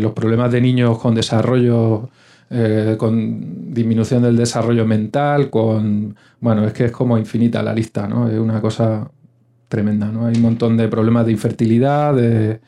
los 0.00 0.12
problemas 0.12 0.52
de 0.52 0.60
niños 0.60 0.98
con 0.98 1.16
desarrollo 1.16 2.10
eh, 2.50 2.96
con 2.98 3.74
disminución 3.74 4.22
del 4.22 4.36
desarrollo 4.36 4.86
mental, 4.86 5.50
con... 5.50 6.16
Bueno, 6.40 6.66
es 6.66 6.72
que 6.72 6.86
es 6.86 6.92
como 6.92 7.18
infinita 7.18 7.62
la 7.62 7.74
lista, 7.74 8.08
¿no? 8.08 8.28
Es 8.28 8.38
una 8.38 8.60
cosa 8.60 9.10
tremenda, 9.68 10.10
¿no? 10.10 10.26
Hay 10.26 10.36
un 10.36 10.42
montón 10.42 10.76
de 10.78 10.88
problemas 10.88 11.26
de 11.26 11.32
infertilidad, 11.32 12.14
de, 12.14 12.60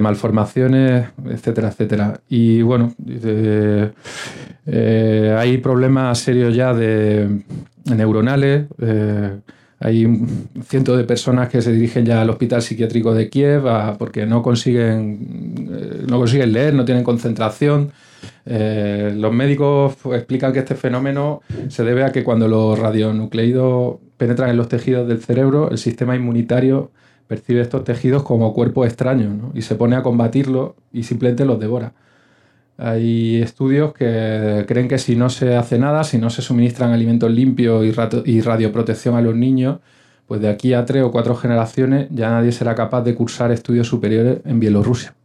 malformaciones, 0.00 1.06
etcétera, 1.24 1.68
etcétera. 1.68 2.20
Y 2.28 2.62
bueno, 2.62 2.92
eh, 3.06 3.92
hay 5.38 5.58
problemas 5.58 6.18
serios 6.18 6.54
ya 6.54 6.74
de 6.74 7.42
neuronales. 7.84 8.66
Eh, 8.80 9.38
hay 9.80 10.20
cientos 10.66 10.98
de 10.98 11.04
personas 11.04 11.48
que 11.48 11.62
se 11.62 11.72
dirigen 11.72 12.04
ya 12.04 12.22
al 12.22 12.30
hospital 12.30 12.60
psiquiátrico 12.60 13.14
de 13.14 13.28
Kiev 13.28 13.62
porque 13.96 14.26
no 14.26 14.42
consiguen, 14.42 16.04
no 16.08 16.18
consiguen 16.18 16.52
leer, 16.52 16.74
no 16.74 16.84
tienen 16.84 17.04
concentración. 17.04 17.92
Eh, 18.46 19.14
los 19.16 19.32
médicos 19.32 19.96
explican 20.12 20.52
que 20.52 20.60
este 20.60 20.74
fenómeno 20.74 21.40
se 21.68 21.84
debe 21.84 22.04
a 22.04 22.12
que 22.12 22.24
cuando 22.24 22.48
los 22.48 22.78
radionucleidos 22.78 23.96
penetran 24.16 24.50
en 24.50 24.56
los 24.56 24.68
tejidos 24.68 25.06
del 25.08 25.22
cerebro, 25.22 25.70
el 25.70 25.78
sistema 25.78 26.16
inmunitario 26.16 26.90
percibe 27.26 27.60
estos 27.60 27.84
tejidos 27.84 28.22
como 28.22 28.54
cuerpos 28.54 28.86
extraños 28.86 29.34
y 29.54 29.62
se 29.62 29.74
pone 29.74 29.96
a 29.96 30.02
combatirlos 30.02 30.72
y 30.92 31.02
simplemente 31.02 31.44
los 31.44 31.60
devora. 31.60 31.92
Hay 32.78 33.42
estudios 33.42 33.92
que 33.92 34.64
creen 34.66 34.88
que 34.88 34.98
si 34.98 35.16
no 35.16 35.28
se 35.30 35.56
hace 35.56 35.78
nada, 35.78 36.04
si 36.04 36.16
no 36.16 36.30
se 36.30 36.42
suministran 36.42 36.92
alimentos 36.92 37.30
limpios 37.30 37.84
y, 37.84 38.30
y 38.30 38.40
radioprotección 38.40 39.16
a 39.16 39.20
los 39.20 39.34
niños, 39.34 39.80
pues 40.26 40.40
de 40.40 40.48
aquí 40.48 40.74
a 40.74 40.84
tres 40.84 41.02
o 41.02 41.10
cuatro 41.10 41.34
generaciones 41.34 42.08
ya 42.10 42.30
nadie 42.30 42.52
será 42.52 42.74
capaz 42.74 43.02
de 43.02 43.14
cursar 43.14 43.50
estudios 43.50 43.88
superiores 43.88 44.38
en 44.44 44.60
Bielorrusia. 44.60 45.17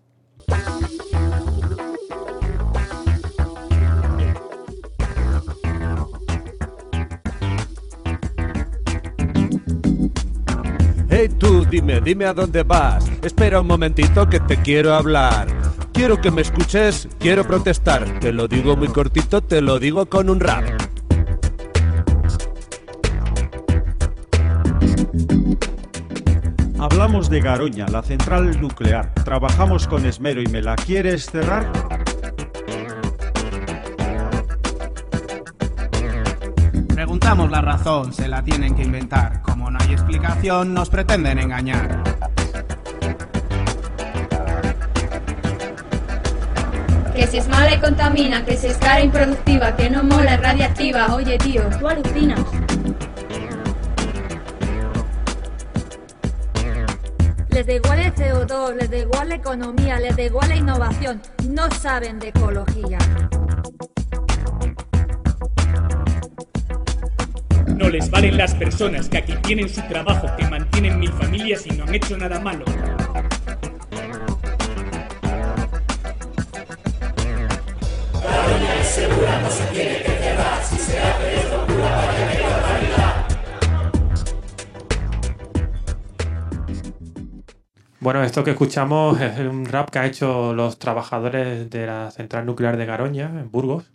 Tú, 11.30 11.66
dime, 11.66 12.02
dime 12.02 12.26
a 12.26 12.34
dónde 12.34 12.64
vas. 12.64 13.10
Espera 13.22 13.62
un 13.62 13.68
momentito 13.68 14.28
que 14.28 14.40
te 14.40 14.58
quiero 14.58 14.94
hablar. 14.94 15.48
Quiero 15.94 16.20
que 16.20 16.32
me 16.32 16.42
escuches, 16.42 17.08
quiero 17.20 17.46
protestar. 17.46 18.20
Te 18.20 18.34
lo 18.34 18.48
digo 18.48 18.76
muy 18.76 18.90
cortito, 18.90 19.42
te 19.42 19.62
lo 19.62 19.80
digo 19.80 20.06
con 20.08 20.30
un 20.30 20.40
rap. 20.40 20.64
Hablamos 26.80 27.30
de 27.30 27.40
Garoña, 27.40 27.88
la 27.88 28.04
central 28.04 28.60
nuclear. 28.60 29.14
Trabajamos 29.24 29.88
con 29.88 30.06
esmero 30.06 30.42
y 30.42 30.48
me 30.48 30.62
la 30.62 30.76
quieres 30.76 31.28
cerrar. 31.28 32.03
Preguntamos 37.14 37.52
la 37.52 37.62
razón, 37.62 38.12
se 38.12 38.28
la 38.28 38.42
tienen 38.42 38.76
que 38.76 38.82
inventar. 38.82 39.44
Como 39.44 39.70
no 39.70 39.78
hay 39.80 39.94
explicación, 39.94 40.74
nos 40.74 40.90
pretenden 40.90 41.38
engañar. 41.38 42.02
Que 47.16 47.28
si 47.28 47.38
es 47.38 47.48
mala 47.50 47.76
y 47.76 47.80
contamina, 47.80 48.44
que 48.44 48.58
si 48.58 48.66
es 48.66 48.78
cara 48.78 49.02
e 49.02 49.06
improductiva, 49.06 49.76
que 49.76 49.92
no 49.92 50.04
mola, 50.04 50.34
es 50.34 50.42
radiactiva. 50.42 51.14
Oye, 51.14 51.38
tío, 51.38 51.62
tú 51.80 51.88
alucinas. 51.88 52.40
Les 57.50 57.68
da 57.68 57.74
igual 57.74 58.00
el 58.00 58.16
CO2, 58.16 58.74
les 58.74 58.90
da 58.90 58.98
igual 58.98 59.30
la 59.30 59.36
economía, 59.36 60.00
les 60.00 60.18
da 60.18 60.24
igual 60.24 60.50
la 60.50 60.56
innovación. 60.56 61.22
No 61.48 61.70
saben 61.70 62.18
de 62.18 62.30
ecología. 62.30 62.98
No 67.76 67.90
les 67.90 68.10
valen 68.10 68.38
las 68.38 68.54
personas 68.56 69.10
que 69.10 69.18
aquí 69.18 69.34
tienen 69.44 69.68
su 69.68 69.82
trabajo, 69.84 70.28
que 70.38 70.46
mantienen 70.46 71.00
mil 71.00 71.12
familias 71.14 71.66
y 71.66 71.72
no 71.72 71.84
han 71.84 71.96
hecho 71.96 72.18
nada 72.18 72.40
malo. 72.40 72.66
Bueno, 88.00 88.22
esto 88.22 88.44
que 88.44 88.52
escuchamos 88.52 89.20
es 89.22 89.40
un 89.40 89.66
rap 89.66 89.90
que 89.90 89.98
ha 89.98 90.06
hecho 90.06 90.54
los 90.54 90.78
trabajadores 90.78 91.70
de 91.70 91.88
la 91.88 92.12
central 92.12 92.46
nuclear 92.46 92.76
de 92.76 92.86
Garoña, 92.86 93.32
en 93.40 93.50
Burgos. 93.50 93.94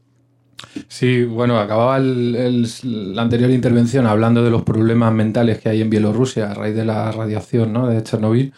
Sí, 0.86 1.24
bueno, 1.24 1.58
acababa 1.58 1.96
el- 1.98 2.66
la 3.14 3.22
anterior 3.22 3.50
intervención 3.50 4.06
hablando 4.06 4.42
de 4.44 4.50
los 4.50 4.62
problemas 4.62 5.12
mentales 5.12 5.58
que 5.58 5.68
hay 5.68 5.80
en 5.80 5.90
Bielorrusia 5.90 6.50
a 6.50 6.54
raíz 6.54 6.74
de 6.74 6.84
la 6.84 7.10
radiación 7.12 7.72
¿no? 7.72 7.88
de 7.88 8.02
Chernobyl. 8.02 8.52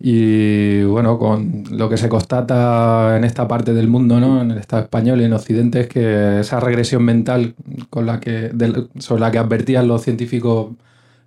Y 0.00 0.82
bueno, 0.84 1.18
con 1.18 1.64
lo 1.70 1.88
que 1.88 1.96
se 1.96 2.08
constata 2.08 3.16
en 3.16 3.24
esta 3.24 3.48
parte 3.48 3.72
del 3.72 3.88
mundo, 3.88 4.20
¿no? 4.20 4.42
en 4.42 4.50
el 4.50 4.58
Estado 4.58 4.82
español 4.82 5.20
y 5.20 5.24
en 5.24 5.32
Occidente, 5.32 5.80
es 5.80 5.88
que 5.88 6.40
esa 6.40 6.60
regresión 6.60 7.02
mental 7.04 7.54
con 7.90 8.04
la 8.06 8.20
que, 8.20 8.50
del- 8.52 8.88
sobre 8.98 9.20
la 9.20 9.30
que 9.30 9.38
advertían 9.38 9.88
los 9.88 10.02
científicos 10.02 10.72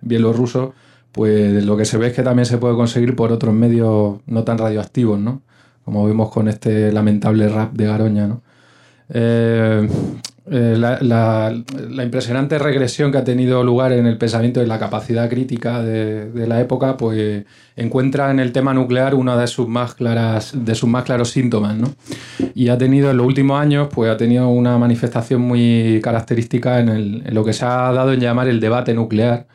bielorrusos, 0.00 0.70
pues 1.12 1.64
lo 1.64 1.76
que 1.76 1.84
se 1.84 1.98
ve 1.98 2.08
es 2.08 2.12
que 2.12 2.22
también 2.22 2.46
se 2.46 2.58
puede 2.58 2.74
conseguir 2.76 3.16
por 3.16 3.32
otros 3.32 3.54
medios 3.54 4.18
no 4.26 4.44
tan 4.44 4.58
radioactivos, 4.58 5.18
¿no? 5.18 5.40
Como 5.84 6.06
vemos 6.06 6.30
con 6.30 6.46
este 6.48 6.92
lamentable 6.92 7.48
rap 7.48 7.72
de 7.72 7.86
Garoña, 7.86 8.26
¿no? 8.28 8.42
Eh, 9.08 9.88
eh, 10.50 10.76
la, 10.78 11.52
impresionante 12.02 12.58
regresión 12.58 13.12
que 13.12 13.18
ha 13.18 13.24
tenido 13.24 13.62
lugar 13.64 13.92
en 13.92 14.06
el 14.06 14.16
pensamiento 14.18 14.62
y 14.62 14.66
la 14.66 14.78
capacidad 14.78 15.28
crítica 15.28 15.82
de, 15.82 16.30
de 16.30 16.46
la 16.46 16.60
época, 16.60 16.96
pues 16.96 17.44
encuentra 17.76 18.30
en 18.30 18.40
el 18.40 18.52
tema 18.52 18.72
nuclear 18.74 19.14
una 19.14 19.36
de 19.36 19.46
sus 19.46 19.68
más 19.68 19.94
claras, 19.94 20.52
de 20.54 20.74
sus 20.74 20.88
más 20.88 21.04
claros 21.04 21.30
síntomas, 21.30 21.76
¿no? 21.76 21.92
Y 22.54 22.68
ha 22.68 22.78
tenido 22.78 23.10
en 23.10 23.16
los 23.16 23.26
últimos 23.26 23.60
años, 23.60 23.88
pues 23.92 24.10
ha 24.10 24.16
tenido 24.16 24.48
una 24.48 24.78
manifestación 24.78 25.40
muy 25.40 26.00
característica 26.02 26.80
en, 26.80 26.88
el- 26.88 27.22
lo 27.32 27.44
que 27.44 27.52
se 27.52 27.64
ha 27.64 27.92
dado 27.92 28.12
en 28.12 28.20
llamar 28.20 28.48
el 28.48 28.60
debate 28.60 28.94
nuclear, 28.94 29.46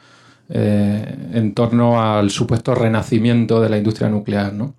eh, 0.50 1.16
en 1.34 1.54
torno 1.54 2.02
al 2.02 2.30
supuesto 2.30 2.76
renacimiento 2.76 3.62
de 3.62 3.70
la 3.70 3.78
industria 3.78 4.10
nuclear, 4.10 4.54
¿no? 4.54 4.76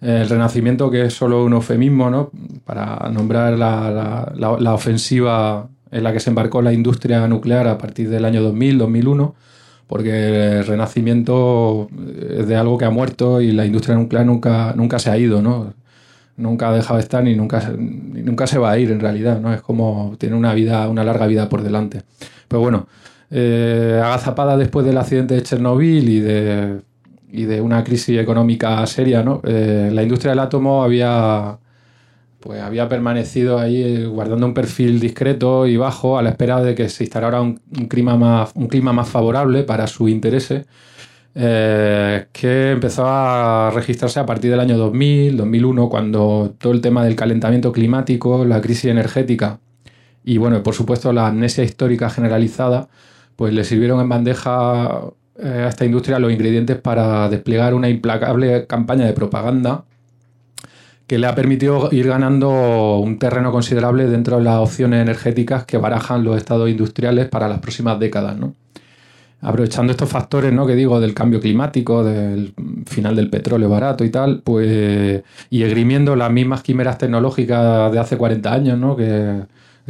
El 0.00 0.28
renacimiento 0.28 0.90
que 0.90 1.02
es 1.06 1.14
solo 1.14 1.44
un 1.44 1.52
eufemismo, 1.54 2.08
¿no? 2.10 2.30
Para 2.64 3.10
nombrar 3.12 3.58
la, 3.58 3.90
la- 3.90 4.56
la- 4.58 4.74
ofensiva 4.74 5.68
en 5.90 6.04
la 6.04 6.12
que 6.12 6.20
se 6.20 6.30
embarcó 6.30 6.62
la 6.62 6.72
industria 6.72 7.26
nuclear 7.26 7.66
a 7.66 7.78
partir 7.78 8.08
del 8.08 8.24
año 8.24 8.42
2000, 8.42 8.78
2001, 8.78 9.34
porque 9.88 10.58
el 10.58 10.66
renacimiento 10.66 11.88
es 12.30 12.46
de 12.46 12.56
algo 12.56 12.78
que 12.78 12.84
ha 12.84 12.90
muerto 12.90 13.40
y 13.40 13.52
la 13.52 13.64
industria 13.66 13.96
nuclear 13.96 14.24
nunca, 14.26 14.72
nunca 14.76 14.98
se 14.98 15.10
ha 15.10 15.16
ido, 15.18 15.42
¿no? 15.42 15.72
Nunca 16.36 16.68
ha 16.68 16.72
dejado 16.72 16.96
de 16.98 17.02
estar 17.02 17.24
ni 17.24 17.34
nunca, 17.34 17.72
ni 17.76 18.22
nunca 18.22 18.46
se 18.46 18.58
va 18.58 18.70
a 18.70 18.78
ir 18.78 18.92
en 18.92 19.00
realidad, 19.00 19.40
¿no? 19.40 19.52
Es 19.52 19.60
como 19.62 20.14
tiene 20.18 20.36
una 20.36 20.54
vida, 20.54 20.88
una 20.88 21.02
larga 21.02 21.26
vida 21.26 21.48
por 21.48 21.62
delante. 21.62 22.02
Pero 22.46 22.60
bueno, 22.60 22.86
eh, 23.30 24.00
agazapada 24.04 24.56
después 24.56 24.86
del 24.86 24.98
accidente 24.98 25.34
de 25.34 25.42
Chernobyl 25.42 26.08
y 26.08 26.20
de, 26.20 26.80
y 27.30 27.44
de 27.44 27.60
una 27.60 27.84
crisis 27.84 28.18
económica 28.18 28.86
seria, 28.86 29.22
¿no? 29.22 29.40
Eh, 29.44 29.90
la 29.92 30.02
industria 30.02 30.30
del 30.30 30.38
átomo 30.40 30.82
había, 30.82 31.58
pues 32.40 32.60
había 32.60 32.88
permanecido 32.88 33.58
ahí 33.58 34.04
guardando 34.06 34.46
un 34.46 34.54
perfil 34.54 35.00
discreto 35.00 35.66
y 35.66 35.76
bajo 35.76 36.18
a 36.18 36.22
la 36.22 36.30
espera 36.30 36.62
de 36.62 36.74
que 36.74 36.88
se 36.88 37.04
instalara 37.04 37.40
un, 37.40 37.60
un 37.76 37.86
clima, 37.86 38.16
más, 38.16 38.52
un 38.54 38.68
clima 38.68 38.92
más 38.92 39.08
favorable 39.08 39.64
para 39.64 39.86
sus 39.86 40.10
intereses, 40.10 40.66
eh, 41.34 42.26
que 42.32 42.72
empezó 42.72 43.04
a 43.06 43.70
registrarse 43.74 44.18
a 44.18 44.26
partir 44.26 44.50
del 44.50 44.60
año 44.60 44.76
2000, 44.76 45.36
2001, 45.36 45.88
cuando 45.88 46.54
todo 46.58 46.72
el 46.72 46.80
tema 46.80 47.04
del 47.04 47.14
calentamiento 47.14 47.70
climático, 47.72 48.44
la 48.44 48.60
crisis 48.60 48.86
energética 48.86 49.60
y, 50.24 50.38
bueno, 50.38 50.62
por 50.62 50.74
supuesto, 50.74 51.12
la 51.12 51.28
amnesia 51.28 51.64
histórica 51.64 52.10
generalizada, 52.10 52.88
pues 53.36 53.54
le 53.54 53.64
sirvieron 53.64 54.00
en 54.00 54.08
bandeja 54.08 55.04
eh, 55.40 55.62
a 55.64 55.68
esta 55.68 55.84
industria 55.84 56.18
los 56.18 56.32
ingredientes 56.32 56.76
para 56.76 57.28
desplegar 57.28 57.72
una 57.74 57.88
implacable 57.88 58.66
campaña 58.66 59.06
de 59.06 59.12
propaganda 59.12 59.84
que 61.06 61.16
le 61.16 61.26
ha 61.26 61.34
permitido 61.34 61.88
ir 61.92 62.08
ganando 62.08 62.98
un 62.98 63.18
terreno 63.18 63.52
considerable 63.52 64.06
dentro 64.06 64.38
de 64.38 64.44
las 64.44 64.56
opciones 64.56 65.00
energéticas 65.00 65.64
que 65.64 65.78
barajan 65.78 66.24
los 66.24 66.36
estados 66.36 66.68
industriales 66.68 67.28
para 67.28 67.48
las 67.48 67.60
próximas 67.60 67.98
décadas, 67.98 68.36
¿no? 68.36 68.54
Aprovechando 69.40 69.92
estos 69.92 70.08
factores, 70.08 70.52
¿no? 70.52 70.66
Que 70.66 70.74
digo, 70.74 71.00
del 71.00 71.14
cambio 71.14 71.40
climático, 71.40 72.02
del 72.02 72.52
final 72.86 73.14
del 73.16 73.30
petróleo 73.30 73.68
barato 73.68 74.04
y 74.04 74.10
tal, 74.10 74.42
pues. 74.42 75.22
y 75.50 75.62
esgrimiendo 75.62 76.16
las 76.16 76.30
mismas 76.32 76.62
quimeras 76.62 76.98
tecnológicas 76.98 77.92
de 77.92 77.98
hace 77.98 78.16
40 78.18 78.52
años, 78.52 78.78
¿no? 78.78 78.96
Que, 78.96 79.42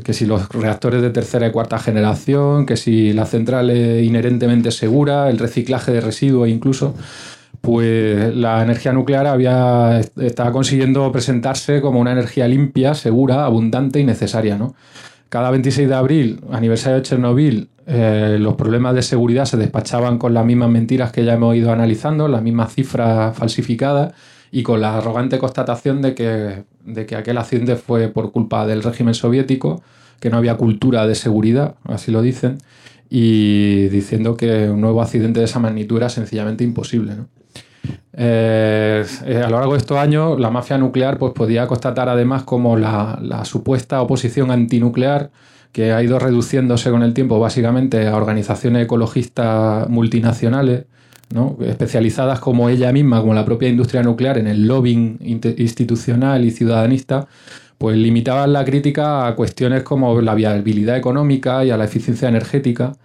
que 0.02 0.12
si 0.12 0.26
los 0.26 0.48
reactores 0.48 1.02
de 1.02 1.10
tercera 1.10 1.46
y 1.46 1.50
cuarta 1.50 1.78
generación, 1.78 2.66
que 2.66 2.76
si 2.76 3.12
la 3.12 3.26
central 3.26 3.70
es 3.70 4.04
inherentemente 4.04 4.70
segura, 4.70 5.30
el 5.30 5.38
reciclaje 5.38 5.92
de 5.92 6.00
residuos 6.00 6.48
incluso, 6.48 6.94
pues 7.60 8.34
la 8.34 8.62
energía 8.62 8.92
nuclear 8.92 9.26
había, 9.26 10.00
estaba 10.16 10.52
consiguiendo 10.52 11.10
presentarse 11.10 11.80
como 11.80 12.00
una 12.00 12.12
energía 12.12 12.46
limpia, 12.48 12.94
segura, 12.94 13.44
abundante 13.44 13.98
y 14.00 14.04
necesaria. 14.04 14.56
¿no? 14.56 14.74
Cada 15.28 15.50
26 15.50 15.88
de 15.88 15.94
abril, 15.94 16.40
aniversario 16.50 16.96
de 16.96 17.02
Chernobyl, 17.02 17.68
eh, 17.86 18.36
los 18.38 18.54
problemas 18.54 18.94
de 18.94 19.02
seguridad 19.02 19.46
se 19.46 19.56
despachaban 19.56 20.18
con 20.18 20.34
las 20.34 20.44
mismas 20.44 20.70
mentiras 20.70 21.10
que 21.10 21.24
ya 21.24 21.34
hemos 21.34 21.56
ido 21.56 21.72
analizando, 21.72 22.28
las 22.28 22.42
mismas 22.42 22.74
cifras 22.74 23.36
falsificadas 23.36 24.12
y 24.50 24.62
con 24.62 24.80
la 24.80 24.98
arrogante 24.98 25.38
constatación 25.38 26.02
de 26.02 26.14
que, 26.14 26.64
de 26.84 27.06
que 27.06 27.16
aquel 27.16 27.38
accidente 27.38 27.76
fue 27.76 28.08
por 28.08 28.32
culpa 28.32 28.66
del 28.66 28.82
régimen 28.82 29.14
soviético, 29.14 29.82
que 30.20 30.30
no 30.30 30.36
había 30.36 30.56
cultura 30.56 31.06
de 31.06 31.14
seguridad, 31.14 31.76
así 31.84 32.10
lo 32.10 32.22
dicen, 32.22 32.58
y 33.10 33.88
diciendo 33.88 34.36
que 34.36 34.68
un 34.68 34.80
nuevo 34.80 35.00
accidente 35.02 35.40
de 35.40 35.46
esa 35.46 35.60
magnitud 35.60 35.96
era 35.98 36.08
sencillamente 36.08 36.64
imposible. 36.64 37.14
¿no? 37.14 37.28
Eh, 38.12 39.04
a 39.44 39.48
lo 39.48 39.58
largo 39.58 39.72
de 39.72 39.78
estos 39.78 39.96
años, 39.96 40.38
la 40.40 40.50
mafia 40.50 40.76
nuclear 40.76 41.18
pues, 41.18 41.32
podía 41.32 41.66
constatar 41.66 42.08
además 42.08 42.42
como 42.42 42.76
la, 42.76 43.18
la 43.22 43.44
supuesta 43.44 44.02
oposición 44.02 44.50
antinuclear, 44.50 45.30
que 45.72 45.92
ha 45.92 46.02
ido 46.02 46.18
reduciéndose 46.18 46.90
con 46.90 47.02
el 47.02 47.14
tiempo 47.14 47.38
básicamente 47.38 48.08
a 48.08 48.16
organizaciones 48.16 48.84
ecologistas 48.84 49.88
multinacionales, 49.88 50.86
¿no? 51.30 51.56
especializadas 51.60 52.40
como 52.40 52.68
ella 52.68 52.92
misma, 52.92 53.20
como 53.20 53.34
la 53.34 53.44
propia 53.44 53.68
industria 53.68 54.02
nuclear, 54.02 54.38
en 54.38 54.46
el 54.46 54.66
lobbying 54.66 55.18
institucional 55.20 56.44
y 56.44 56.50
ciudadanista, 56.50 57.28
pues 57.76 57.96
limitaban 57.96 58.52
la 58.52 58.64
crítica 58.64 59.26
a 59.26 59.34
cuestiones 59.36 59.82
como 59.82 60.20
la 60.20 60.34
viabilidad 60.34 60.96
económica 60.96 61.64
y 61.64 61.70
a 61.70 61.76
la 61.76 61.84
eficiencia 61.84 62.28
energética 62.28 62.96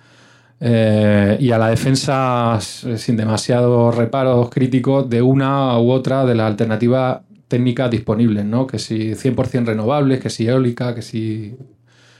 eh, 0.60 1.38
y 1.40 1.52
a 1.52 1.58
la 1.58 1.70
defensa 1.70 2.58
sin 2.60 3.18
demasiados 3.18 3.96
reparos 3.96 4.50
críticos 4.50 5.10
de 5.10 5.22
una 5.22 5.78
u 5.78 5.92
otra 5.92 6.26
de 6.26 6.36
las 6.36 6.48
alternativas 6.48 7.20
técnicas 7.48 7.92
disponibles, 7.92 8.46
¿no? 8.46 8.66
que 8.66 8.80
si 8.80 9.12
100% 9.12 9.66
renovables, 9.66 10.20
que 10.20 10.30
si 10.30 10.48
eólica, 10.48 10.96
que 10.96 11.04
si 11.04 11.56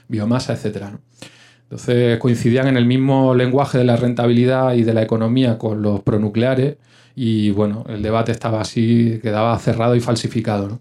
biomasa, 0.08 0.52
etc. 0.52 0.84
Entonces 1.74 2.18
coincidían 2.18 2.68
en 2.68 2.76
el 2.76 2.86
mismo 2.86 3.34
lenguaje 3.34 3.78
de 3.78 3.84
la 3.84 3.96
rentabilidad 3.96 4.74
y 4.74 4.84
de 4.84 4.94
la 4.94 5.02
economía 5.02 5.58
con 5.58 5.82
los 5.82 6.02
pronucleares 6.02 6.76
y 7.16 7.50
bueno, 7.50 7.84
el 7.88 8.00
debate 8.00 8.30
estaba 8.30 8.60
así, 8.60 9.18
quedaba 9.20 9.58
cerrado 9.58 9.96
y 9.96 10.00
falsificado. 10.00 10.78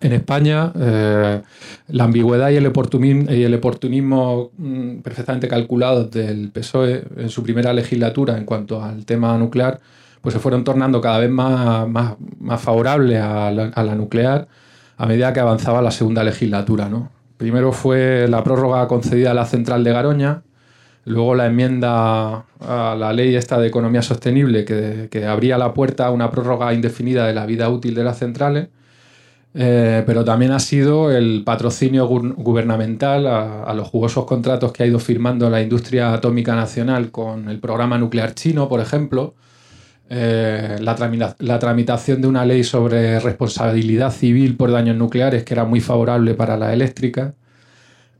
En 0.00 0.14
España, 0.14 0.72
eh, 0.80 1.42
la 1.88 2.04
ambigüedad 2.04 2.48
y 2.48 2.56
el 2.56 2.66
oportunismo, 2.66 3.30
y 3.30 3.42
el 3.42 3.54
oportunismo 3.54 4.50
mm, 4.56 5.00
perfectamente 5.00 5.46
calculados 5.46 6.10
del 6.10 6.52
PSOE 6.52 7.04
en 7.18 7.28
su 7.28 7.42
primera 7.42 7.74
legislatura 7.74 8.38
en 8.38 8.46
cuanto 8.46 8.82
al 8.82 9.04
tema 9.04 9.36
nuclear, 9.36 9.78
pues 10.22 10.32
se 10.32 10.40
fueron 10.40 10.64
tornando 10.64 11.02
cada 11.02 11.18
vez 11.18 11.30
más, 11.30 12.16
favorables 12.62 13.20
a 13.20 13.50
la, 13.50 13.64
a 13.64 13.82
la, 13.82 13.94
nuclear 13.94 14.48
a 14.96 15.04
medida 15.04 15.34
que 15.34 15.40
avanzaba 15.40 15.82
la 15.82 15.90
segunda 15.90 16.24
legislatura. 16.24 16.88
¿no? 16.88 17.17
Primero 17.38 17.72
fue 17.72 18.26
la 18.28 18.44
prórroga 18.44 18.86
concedida 18.88 19.30
a 19.30 19.34
la 19.34 19.46
central 19.46 19.82
de 19.84 19.92
Garoña, 19.92 20.42
luego 21.06 21.34
la 21.34 21.46
enmienda 21.46 22.44
a 22.60 22.96
la 22.98 23.12
ley 23.14 23.34
esta 23.34 23.58
de 23.58 23.68
economía 23.68 24.02
sostenible 24.02 24.66
que, 24.66 25.08
que 25.10 25.24
abría 25.26 25.56
la 25.56 25.72
puerta 25.72 26.06
a 26.06 26.10
una 26.10 26.30
prórroga 26.30 26.74
indefinida 26.74 27.26
de 27.26 27.32
la 27.32 27.46
vida 27.46 27.70
útil 27.70 27.94
de 27.94 28.04
las 28.04 28.18
centrales 28.18 28.68
eh, 29.54 30.02
pero 30.06 30.24
también 30.24 30.52
ha 30.52 30.60
sido 30.60 31.10
el 31.10 31.42
patrocinio 31.44 32.06
gubernamental 32.06 33.26
a, 33.26 33.62
a, 33.64 33.74
los 33.74 33.88
jugosos 33.88 34.26
contratos 34.26 34.72
que 34.72 34.82
ha 34.82 34.86
ido 34.86 34.98
firmando 34.98 35.48
la 35.48 35.62
industria 35.62 36.12
atómica 36.12 36.54
nacional 36.54 37.10
con 37.10 37.48
el 37.48 37.58
programa 37.58 37.98
nuclear 37.98 38.34
chino, 38.34 38.68
por 38.68 38.80
ejemplo, 38.80 39.34
eh, 40.10 40.78
la, 40.80 40.94
tramita 40.94 41.36
la, 41.38 41.58
tramitación 41.58 42.22
de 42.22 42.28
una 42.28 42.44
ley 42.44 42.64
sobre 42.64 43.20
responsabilidad 43.20 44.10
civil 44.10 44.56
por 44.56 44.70
daños 44.72 44.96
nucleares 44.96 45.44
que 45.44 45.54
era 45.54 45.64
muy 45.64 45.80
favorable 45.80 46.34
para 46.34 46.56
la 46.56 46.72
eléctrica, 46.72 47.34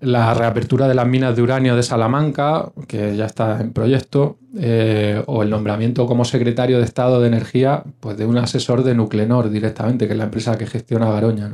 la 0.00 0.34
reapertura 0.34 0.86
de 0.86 0.94
las 0.94 1.06
minas 1.06 1.34
de 1.34 1.42
uranio 1.42 1.74
de 1.74 1.82
Salamanca, 1.82 2.70
que 2.86 3.16
ya 3.16 3.26
está 3.26 3.60
en 3.60 3.72
proyecto, 3.72 4.38
eh, 4.56 5.22
o 5.26 5.42
el 5.42 5.50
nombramiento 5.50 6.06
como 6.06 6.24
secretario 6.24 6.78
de 6.78 6.84
Estado 6.84 7.20
de 7.20 7.28
Energía 7.28 7.82
pues 8.00 8.16
de 8.16 8.26
un 8.26 8.38
asesor 8.38 8.82
de 8.84 8.94
Nuclenor 8.94 9.50
directamente, 9.50 10.06
que 10.06 10.12
es 10.12 10.18
la 10.18 10.24
empresa 10.24 10.56
que 10.56 10.66
gestiona 10.66 11.10
Garoña. 11.10 11.52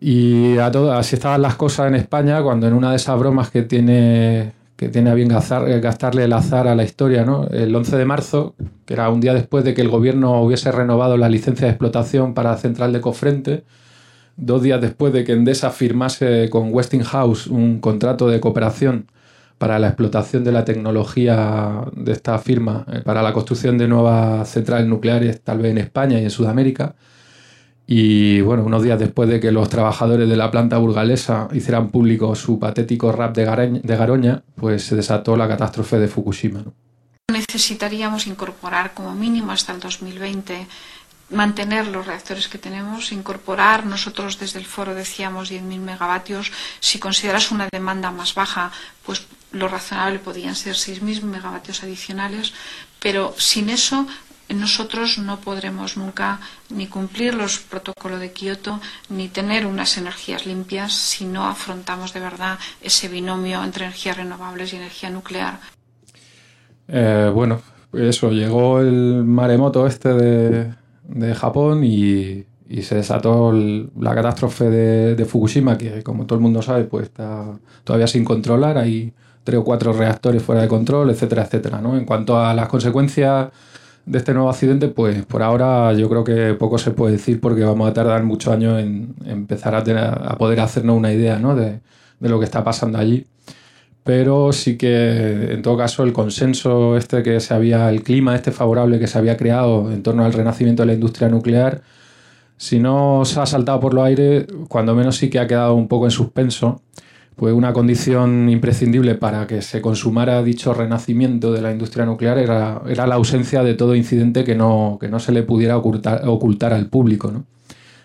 Y 0.00 0.56
a 0.58 0.70
todo, 0.70 0.92
así 0.92 1.16
estaban 1.16 1.42
las 1.42 1.56
cosas 1.56 1.88
en 1.88 1.94
España 1.94 2.42
cuando 2.42 2.66
en 2.66 2.72
una 2.74 2.90
de 2.90 2.96
esas 2.96 3.18
bromas 3.18 3.50
que 3.50 3.62
tiene, 3.62 4.52
que 4.80 4.88
tiene 4.88 5.10
a 5.10 5.14
bien 5.14 5.28
gastar, 5.28 5.78
gastarle 5.78 6.24
el 6.24 6.32
azar 6.32 6.66
a 6.66 6.74
la 6.74 6.84
historia, 6.84 7.22
¿no? 7.22 7.46
el 7.48 7.76
11 7.76 7.98
de 7.98 8.04
marzo, 8.06 8.54
que 8.86 8.94
era 8.94 9.10
un 9.10 9.20
día 9.20 9.34
después 9.34 9.62
de 9.62 9.74
que 9.74 9.82
el 9.82 9.90
gobierno 9.90 10.40
hubiese 10.40 10.72
renovado 10.72 11.18
la 11.18 11.28
licencia 11.28 11.66
de 11.66 11.72
explotación 11.72 12.32
para 12.32 12.52
la 12.52 12.56
central 12.56 12.90
de 12.94 13.02
Cofrente, 13.02 13.64
dos 14.38 14.62
días 14.62 14.80
después 14.80 15.12
de 15.12 15.22
que 15.24 15.32
Endesa 15.32 15.68
firmase 15.68 16.48
con 16.48 16.72
Westinghouse 16.72 17.46
un 17.46 17.78
contrato 17.80 18.26
de 18.30 18.40
cooperación 18.40 19.08
para 19.58 19.78
la 19.78 19.88
explotación 19.88 20.44
de 20.44 20.52
la 20.52 20.64
tecnología 20.64 21.84
de 21.94 22.12
esta 22.12 22.38
firma 22.38 22.86
eh, 22.90 23.02
para 23.04 23.20
la 23.22 23.34
construcción 23.34 23.76
de 23.76 23.86
nuevas 23.86 24.48
centrales 24.48 24.86
nucleares, 24.86 25.42
tal 25.42 25.58
vez 25.58 25.72
en 25.72 25.76
España 25.76 26.18
y 26.18 26.24
en 26.24 26.30
Sudamérica. 26.30 26.94
Y 27.92 28.40
bueno, 28.42 28.62
unos 28.62 28.84
días 28.84 29.00
después 29.00 29.28
de 29.28 29.40
que 29.40 29.50
los 29.50 29.68
trabajadores 29.68 30.28
de 30.28 30.36
la 30.36 30.48
planta 30.48 30.78
burgalesa 30.78 31.48
hicieran 31.52 31.88
público 31.88 32.36
su 32.36 32.56
patético 32.56 33.10
rap 33.10 33.34
de, 33.34 33.44
Gareña, 33.44 33.80
de 33.82 33.96
Garoña, 33.96 34.44
pues 34.54 34.84
se 34.84 34.94
desató 34.94 35.36
la 35.36 35.48
catástrofe 35.48 35.98
de 35.98 36.06
Fukushima. 36.06 36.62
Necesitaríamos 37.32 38.28
incorporar 38.28 38.94
como 38.94 39.12
mínimo 39.16 39.50
hasta 39.50 39.72
el 39.72 39.80
2020 39.80 40.68
mantener 41.30 41.88
los 41.88 42.06
reactores 42.06 42.46
que 42.46 42.58
tenemos, 42.58 43.10
incorporar, 43.10 43.84
nosotros 43.84 44.38
desde 44.38 44.60
el 44.60 44.66
foro 44.66 44.94
decíamos 44.94 45.50
10.000 45.50 45.80
megavatios, 45.80 46.52
si 46.78 47.00
consideras 47.00 47.50
una 47.50 47.68
demanda 47.72 48.12
más 48.12 48.36
baja, 48.36 48.70
pues 49.04 49.26
lo 49.50 49.66
razonable 49.66 50.20
podrían 50.20 50.54
ser 50.54 50.76
6.000 50.76 51.22
megavatios 51.22 51.82
adicionales, 51.82 52.52
pero 53.00 53.34
sin 53.36 53.68
eso 53.68 54.06
nosotros 54.54 55.18
no 55.18 55.40
podremos 55.40 55.96
nunca 55.96 56.40
ni 56.70 56.86
cumplir 56.86 57.34
los 57.34 57.58
protocolos 57.58 58.20
de 58.20 58.32
Kioto 58.32 58.80
ni 59.08 59.28
tener 59.28 59.66
unas 59.66 59.96
energías 59.96 60.46
limpias 60.46 60.92
si 60.92 61.24
no 61.24 61.46
afrontamos 61.46 62.12
de 62.12 62.20
verdad 62.20 62.58
ese 62.82 63.08
binomio 63.08 63.62
entre 63.62 63.84
energías 63.84 64.16
renovables 64.16 64.72
y 64.72 64.76
energía 64.76 65.10
nuclear. 65.10 65.60
Eh, 66.88 67.30
bueno, 67.32 67.60
eso, 67.92 68.30
llegó 68.30 68.80
el 68.80 69.24
maremoto 69.24 69.86
este 69.86 70.14
de, 70.14 70.74
de 71.04 71.34
Japón 71.34 71.84
y, 71.84 72.44
y, 72.68 72.82
se 72.82 72.96
desató 72.96 73.52
la 73.52 74.14
catástrofe 74.14 74.70
de, 74.70 75.14
de, 75.14 75.24
Fukushima, 75.24 75.78
que 75.78 76.02
como 76.02 76.26
todo 76.26 76.36
el 76.36 76.42
mundo 76.42 76.62
sabe, 76.62 76.84
pues 76.84 77.04
está 77.04 77.58
todavía 77.84 78.06
sin 78.06 78.24
controlar. 78.24 78.78
Hay 78.78 79.12
tres 79.44 79.58
o 79.58 79.64
cuatro 79.64 79.92
reactores 79.92 80.42
fuera 80.42 80.62
de 80.62 80.68
control, 80.68 81.10
etcétera, 81.10 81.44
etcétera. 81.44 81.80
¿no? 81.80 81.96
En 81.96 82.04
cuanto 82.04 82.38
a 82.38 82.54
las 82.54 82.68
consecuencias 82.68 83.48
de 84.06 84.18
este 84.18 84.32
nuevo 84.34 84.50
accidente, 84.50 84.88
pues 84.88 85.24
por 85.26 85.42
ahora 85.42 85.92
yo 85.92 86.08
creo 86.08 86.24
que 86.24 86.54
poco 86.54 86.78
se 86.78 86.90
puede 86.90 87.12
decir 87.12 87.40
porque 87.40 87.64
vamos 87.64 87.88
a 87.88 87.92
tardar 87.92 88.22
muchos 88.24 88.52
años 88.52 88.80
en, 88.80 89.14
empezar 89.24 89.74
a, 89.74 89.84
tener, 89.84 90.04
a 90.04 90.36
poder 90.36 90.60
hacernos 90.60 90.96
una 90.96 91.12
idea 91.12 91.38
¿no? 91.38 91.54
de, 91.54 91.80
de 92.18 92.28
lo 92.28 92.38
que 92.38 92.44
está 92.44 92.64
pasando 92.64 92.98
allí 92.98 93.26
pero 94.02 94.52
sí 94.52 94.76
que 94.76 95.52
en 95.52 95.62
todo 95.62 95.76
caso 95.76 96.02
el 96.02 96.12
consenso 96.12 96.96
este 96.96 97.22
que 97.22 97.38
se 97.40 97.54
había, 97.54 97.88
el 97.90 98.02
clima 98.02 98.34
este 98.34 98.50
favorable 98.50 98.98
que 98.98 99.06
se 99.06 99.18
había 99.18 99.36
creado 99.36 99.92
en 99.92 100.02
torno 100.02 100.24
al 100.24 100.32
renacimiento 100.32 100.82
de 100.82 100.86
la 100.86 100.94
industria 100.94 101.28
nuclear, 101.28 101.82
si 102.56 102.78
no 102.78 103.24
se 103.24 103.40
ha 103.40 103.46
saltado 103.46 103.80
por 103.80 103.94
los 103.94 104.04
aires, 104.04 104.46
cuando 104.68 104.94
menos 104.94 105.16
sí 105.16 105.30
que 105.30 105.38
ha 105.38 105.46
quedado 105.46 105.74
un 105.74 105.88
poco 105.88 106.06
en 106.06 106.10
suspenso, 106.10 106.82
pues 107.40 107.54
una 107.54 107.72
condición 107.72 108.50
imprescindible 108.50 109.14
para 109.14 109.46
que 109.46 109.62
se 109.62 109.80
consumara 109.80 110.42
dicho 110.42 110.74
renacimiento 110.74 111.54
de 111.54 111.62
la 111.62 111.72
industria 111.72 112.04
nuclear 112.04 112.36
era, 112.36 112.82
era 112.86 113.06
la 113.06 113.14
ausencia 113.14 113.62
de 113.62 113.72
todo 113.72 113.94
incidente 113.94 114.44
que 114.44 114.54
no, 114.54 114.98
que 115.00 115.08
no 115.08 115.18
se 115.20 115.32
le 115.32 115.42
pudiera 115.42 115.78
ocultar, 115.78 116.28
ocultar 116.28 116.74
al 116.74 116.90
público. 116.90 117.30
¿no? 117.30 117.46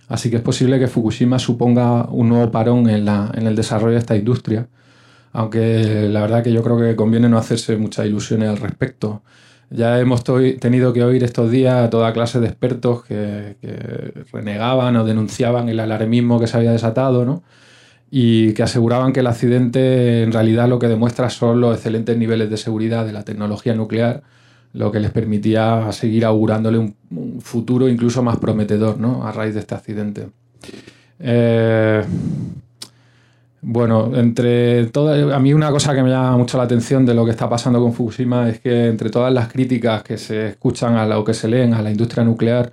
Así 0.08 0.30
que 0.30 0.38
es 0.38 0.42
posible 0.42 0.80
que 0.80 0.88
Fukushima 0.88 1.38
suponga 1.38 2.06
un 2.06 2.30
nuevo 2.30 2.50
parón 2.50 2.90
en, 2.90 3.04
la, 3.04 3.30
en 3.36 3.46
el 3.46 3.58
desarrollo 3.58 3.96
de 3.96 4.00
esta 4.00 4.16
industria 4.16 4.70
aunque 5.34 6.08
la 6.10 6.22
verdad 6.22 6.42
que 6.42 6.54
yo 6.54 6.64
creo 6.64 6.80
que 6.80 6.96
conviene 6.96 7.28
no 7.28 7.38
hacerse 7.38 7.76
muchas 7.76 8.06
ilusiones 8.06 8.48
al 8.48 8.56
respecto. 8.56 9.22
Ya 9.70 10.00
hemos 10.00 10.24
tenido 10.24 10.94
que 10.94 11.04
oír 11.04 11.26
estos 11.26 11.52
días 11.52 11.76
a 11.76 11.90
toda 11.90 12.14
clase 12.14 12.40
de 12.40 12.48
expertos 12.48 13.04
que, 13.04 13.58
que, 13.60 14.24
renegaban 14.32 14.96
o 14.96 15.04
denunciaban 15.04 15.68
el 15.68 15.82
alarmismo 15.82 16.40
que 16.40 16.48
se 16.48 16.56
había 16.56 16.72
desatado, 16.72 17.26
¿no? 17.26 17.44
Y 18.18 18.54
que 18.54 18.64
aseguraban 18.64 19.12
que 19.12 19.20
el 19.20 19.28
accidente 19.28 20.24
en 20.24 20.32
realidad 20.32 20.70
lo 20.70 20.80
que 20.80 20.88
demuestra 20.88 21.30
son 21.30 21.60
los 21.60 21.76
excelentes 21.76 22.18
niveles 22.18 22.50
de 22.50 22.56
seguridad 22.56 23.06
de 23.06 23.12
la 23.12 23.24
tecnología 23.24 23.76
nuclear, 23.76 24.24
lo 24.72 24.90
que 24.90 25.02
les 25.02 25.12
permitía 25.12 25.92
seguir 25.92 26.24
augurándole 26.24 26.78
un, 26.78 26.96
futuro 27.42 27.90
incluso 27.90 28.24
más 28.24 28.38
prometedor, 28.38 29.02
¿no? 29.02 29.28
A 29.28 29.34
raíz 29.34 29.54
de 29.54 29.60
este 29.60 29.76
accidente. 29.76 30.28
Eh, 31.20 32.06
bueno, 33.62 34.10
entre 34.16 34.86
todas, 34.86 35.34
a 35.34 35.40
mí 35.40 35.54
una 35.54 35.70
cosa 35.70 35.94
que 35.94 36.02
me 36.02 36.10
llama 36.10 36.38
mucho 36.38 36.58
la 36.58 36.64
atención 36.64 37.06
de 37.06 37.16
lo 37.16 37.26
que 37.26 37.32
está 37.32 37.50
pasando 37.50 37.82
con 37.82 37.92
Fukushima 37.92 38.48
es 38.48 38.62
que 38.62 38.88
entre 38.88 39.10
todas 39.10 39.34
las 39.34 39.52
críticas 39.52 40.04
que 40.04 40.18
se 40.18 40.48
escuchan 40.48 40.96
a 40.96 41.06
lo 41.06 41.22
que 41.26 41.34
se 41.34 41.50
leen 41.50 41.74
a 41.74 41.82
la 41.82 41.92
industria 41.92 42.24
nuclear 42.24 42.72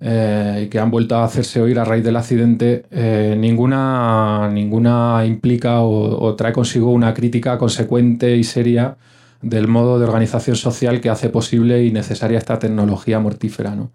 eh, 0.00 0.64
y 0.64 0.68
que 0.68 0.78
han 0.78 0.90
vuelto 0.90 1.16
a 1.16 1.24
hacerse 1.24 1.60
oír 1.60 1.78
a 1.78 1.84
raíz 1.84 2.04
del 2.04 2.16
accidente, 2.16 2.84
eh, 2.90 3.36
ninguna, 3.38 4.50
ninguna 4.52 5.24
implica 5.26 5.80
o, 5.80 6.22
o 6.22 6.34
trae 6.34 6.52
consigo 6.52 6.90
una 6.90 7.14
crítica 7.14 7.56
consecuente 7.58 8.36
y 8.36 8.44
seria 8.44 8.96
del 9.40 9.68
modo 9.68 9.98
de 9.98 10.06
organización 10.06 10.56
social 10.56 11.00
que 11.00 11.10
hace 11.10 11.28
posible 11.28 11.84
y 11.84 11.90
necesaria 11.90 12.38
esta 12.38 12.58
tecnología 12.58 13.20
mortífera. 13.20 13.74
¿no? 13.74 13.90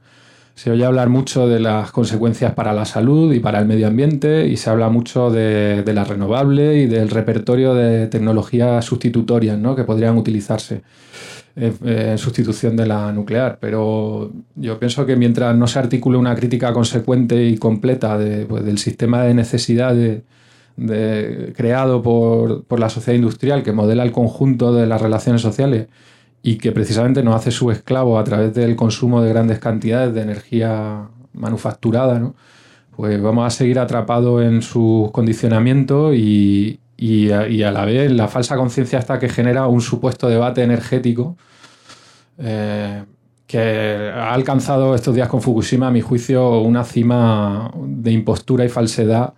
Se 0.54 0.70
oye 0.72 0.86
hablar 0.86 1.10
mucho 1.10 1.48
de 1.48 1.60
las 1.60 1.92
consecuencias 1.92 2.54
para 2.54 2.74
la 2.74 2.86
salud 2.86 3.34
y 3.34 3.40
para 3.40 3.60
el 3.60 3.66
medio 3.66 3.88
ambiente 3.88 4.48
y 4.48 4.58
se 4.58 4.70
habla 4.70 4.90
mucho 4.90 5.32
de, 5.32 5.84
de 5.84 5.94
la 5.94 6.04
renovable 6.04 6.76
y 6.78 6.86
del 6.86 7.10
repertorio 7.10 7.74
de 7.74 8.08
tecnologías 8.08 8.86
sustitutorias 8.86 9.58
¿no? 9.58 9.76
que 9.76 9.86
podrían 9.86 10.18
utilizarse 10.18 10.82
en 11.56 12.18
sustitución 12.18 12.76
de 12.76 12.86
la 12.86 13.12
nuclear. 13.12 13.58
Pero 13.60 14.32
yo 14.56 14.80
pienso 14.80 15.06
que 15.06 15.16
mientras 15.16 15.56
no 15.56 15.68
se 15.68 15.80
articule 15.80 16.18
una 16.18 16.36
crítica 16.36 16.74
consecuente 16.74 17.46
y 17.46 17.58
completa 17.58 18.18
pues, 18.48 18.64
del 18.64 18.78
sistema 18.78 19.24
de 19.24 19.34
necesidad 19.34 19.96
de, 19.96 20.24
creado 21.56 22.02
por, 22.02 22.64
por 22.64 22.80
la 22.80 22.90
sociedad 22.90 23.16
industrial 23.16 23.64
que 23.64 23.74
modela 23.74 24.04
el 24.04 24.12
conjunto 24.12 24.74
de 24.74 24.88
las 24.88 25.02
relaciones 25.02 25.42
sociales, 25.42 25.88
y 26.42 26.58
que 26.58 26.72
precisamente 26.72 27.24
nos 27.24 27.36
hace 27.36 27.52
su 27.52 27.72
esclavo 27.72 28.18
a 28.18 28.24
través 28.24 28.54
del 28.54 28.76
consumo 28.76 29.22
de 29.22 29.30
grandes 29.30 29.60
cantidades 29.60 30.14
de 30.14 30.22
energía 30.22 31.10
manufacturada, 31.34 32.32
pues 32.96 33.22
vamos 33.22 33.46
a 33.46 33.50
seguir 33.50 33.80
atrapados 33.80 34.44
en 34.44 34.62
sus 34.62 35.12
condicionamientos 35.12 36.16
y, 36.16 36.80
y, 37.00 37.32
a, 37.32 37.48
y, 37.48 37.64
a, 37.64 37.72
la 37.72 37.86
vez 37.86 38.12
la 38.12 38.28
falsa 38.28 38.58
conciencia 38.58 39.00
esta 39.00 39.20
que 39.20 39.30
genera 39.30 39.68
un 39.68 39.80
supuesto 39.80 40.28
debate 40.28 40.64
energético 40.64 41.38
eh, 42.38 43.04
que 43.48 44.12
ha 44.14 44.34
alcanzado 44.34 44.94
estos 44.94 45.16
días 45.16 45.30
con 45.30 45.42
Fukushima, 45.42 45.88
a 45.88 45.92
mi 45.92 46.02
juicio, 46.02 46.60
una 46.60 46.84
cima 46.84 47.72
de 47.76 48.12
impostura 48.12 48.66
y 48.66 48.70
falsedad 48.70 49.34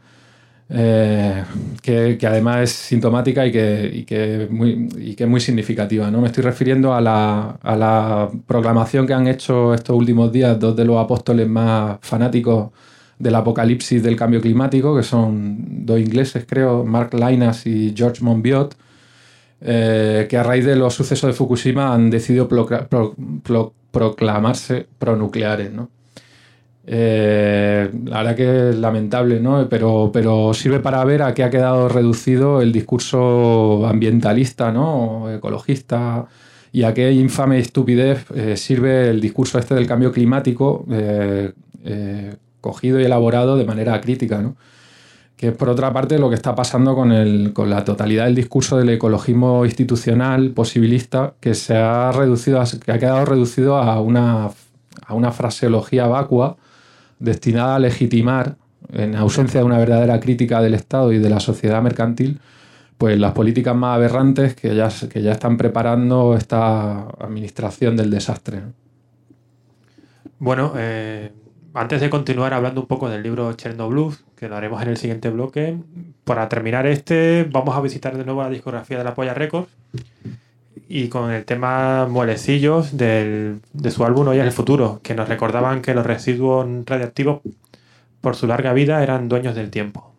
eh, 0.70 1.44
que, 1.82 2.18
que, 2.18 2.28
además 2.28 2.62
es 2.62 2.72
sintomática 2.72 3.46
y 3.46 3.52
que, 3.52 3.92
y 3.94 4.04
que, 4.06 4.48
muy, 4.50 4.90
y 4.98 5.16
que 5.16 5.26
es 5.26 5.30
muy 5.30 5.40
significativa. 5.40 6.10
¿no? 6.10 6.20
Me 6.20 6.28
estoy 6.28 6.44
refiriendo 6.44 6.94
a 6.94 7.02
la, 7.02 7.58
a 7.62 7.76
la 7.76 8.30
proclamación 8.48 9.06
que 9.06 9.14
han 9.14 9.28
hecho 9.28 9.74
estos 9.74 9.96
últimos 9.96 10.32
días 10.32 10.60
dos 10.60 10.76
de 10.76 10.86
los 10.86 10.98
apóstoles 10.98 11.48
más 11.48 12.00
fanáticos 12.02 12.72
del 13.22 13.36
apocalipsis 13.36 14.02
del 14.02 14.16
cambio 14.16 14.42
climático, 14.42 14.96
que 14.96 15.04
son 15.04 15.86
dos 15.86 16.00
ingleses, 16.00 16.46
creo, 16.48 16.84
Mark 16.84 17.14
Linas 17.14 17.66
y 17.68 17.94
George 17.96 18.24
Monbiot, 18.24 18.76
eh, 19.62 20.26
que 20.30 20.38
a 20.38 20.44
raíz 20.44 20.66
de 20.66 20.76
los 20.76 20.96
sucesos 20.96 21.28
de 21.28 21.34
Fukushima 21.34 21.94
han 21.94 22.10
decidido 22.10 22.48
pro, 22.48 22.66
pro, 22.66 23.16
pro, 23.44 23.74
proclamarse 23.92 24.88
pronucleares. 24.98 25.72
¿no? 25.72 25.90
Eh, 26.88 27.92
la 28.06 28.18
verdad 28.18 28.36
que 28.36 28.70
es 28.70 28.76
lamentable, 28.76 29.40
¿no? 29.40 29.70
Pero, 29.70 30.10
pero 30.12 30.54
sirve 30.56 30.80
para 30.80 31.04
ver 31.06 31.22
a 31.22 31.36
qué 31.36 31.44
ha 31.44 31.52
quedado 31.52 31.90
reducido 31.90 32.62
el 32.62 32.72
discurso 32.72 33.86
ambientalista, 33.86 34.72
¿no? 34.72 35.32
ecologista 35.32 36.26
y 36.72 36.84
a 36.84 36.94
qué 36.94 37.12
infame 37.12 37.60
estupidez 37.60 38.26
eh, 38.34 38.58
sirve 38.58 39.10
el 39.10 39.22
discurso 39.22 39.60
este 39.60 39.76
del 39.76 39.86
cambio 39.86 40.12
climático 40.12 40.86
cogido 42.62 43.00
y 43.00 43.04
elaborado 43.04 43.58
de 43.58 43.66
manera 43.66 44.00
crítica, 44.00 44.42
¿no? 44.42 44.56
que 45.42 45.48
es 45.48 45.56
por 45.56 45.70
otra 45.70 45.92
parte 45.92 46.20
lo 46.20 46.30
que 46.30 46.36
está 46.36 46.54
pasando 46.54 46.94
con, 46.94 47.12
el, 47.12 47.52
con 47.52 47.68
la 47.68 47.84
totalidad 47.84 48.26
del 48.26 48.36
discurso 48.36 48.78
del 48.78 48.90
ecologismo 48.90 49.66
institucional 49.66 50.52
posibilista 50.52 51.34
que 51.40 51.56
se 51.56 51.76
ha 51.76 52.12
reducido, 52.12 52.62
que 52.86 52.92
ha 52.92 53.00
quedado 53.00 53.26
reducido 53.26 53.78
a 53.78 54.00
una, 54.02 54.52
a 55.04 55.14
una 55.16 55.32
fraseología 55.32 56.06
vacua 56.06 56.58
destinada 57.18 57.78
a 57.78 57.80
legitimar, 57.80 58.56
en 58.94 59.16
ausencia 59.16 59.62
de 59.62 59.66
una 59.66 59.80
verdadera 59.80 60.20
crítica 60.20 60.62
del 60.62 60.76
Estado 60.76 61.12
y 61.12 61.18
de 61.18 61.30
la 61.32 61.40
sociedad 61.40 61.82
mercantil, 61.82 62.40
pues 63.00 63.18
las 63.18 63.32
políticas 63.32 63.76
más 63.76 63.96
aberrantes 63.96 64.54
que 64.54 64.76
ya, 64.76 64.90
que 65.12 65.24
ya 65.24 65.32
están 65.32 65.58
preparando 65.58 66.36
esta 66.36 67.08
administración 67.20 67.98
del 67.98 68.12
desastre. 68.12 68.62
Bueno, 70.38 70.74
eh, 70.78 71.32
antes 71.74 72.02
de 72.02 72.10
continuar 72.10 72.54
hablando 72.54 72.82
un 72.82 72.88
poco 72.88 73.10
del 73.10 73.24
libro 73.24 73.54
Chernobyl, 73.54 74.16
que 74.36 74.50
lo 74.50 74.56
haremos 74.56 74.82
en 74.82 74.90
el 74.90 74.98
siguiente 74.98 75.30
bloque, 75.30 75.78
para 76.24 76.50
terminar 76.50 76.86
este, 76.86 77.48
vamos 77.50 77.76
a 77.76 77.82
visitar 77.82 78.18
de 78.18 78.26
nuevo 78.26 78.42
la 78.42 78.50
discografía 78.50 78.98
de 78.98 79.04
la 79.04 79.14
Polla 79.14 79.34
Records 79.34 79.70
y 80.88 81.08
con 81.08 81.32
el 81.32 81.46
tema 81.46 82.08
Muelecillos 82.08 82.98
del, 82.98 83.62
de 83.72 83.92
su 83.92 84.04
álbum 84.04 84.28
Hoy 84.28 84.40
es 84.40 84.46
el 84.46 84.52
futuro, 84.52 85.00
que 85.04 85.16
nos 85.16 85.30
recordaban 85.30 85.82
que 85.82 85.94
los 85.94 86.06
residuos 86.06 86.68
radiactivos, 86.86 87.42
por 88.20 88.36
su 88.36 88.48
larga 88.48 88.74
vida, 88.74 89.02
eran 89.02 89.30
dueños 89.30 89.56
del 89.56 89.70
tiempo. 89.70 90.11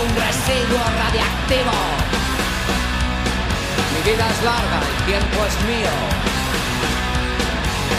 Un 0.00 0.08
residuo 0.16 0.82
radiactivo. 1.02 1.76
Mi 3.92 4.10
vida 4.10 4.24
es 4.26 4.42
larga, 4.42 4.80
el 4.88 5.04
tiempo 5.04 5.38
es 5.46 5.56
mío. 5.66 5.94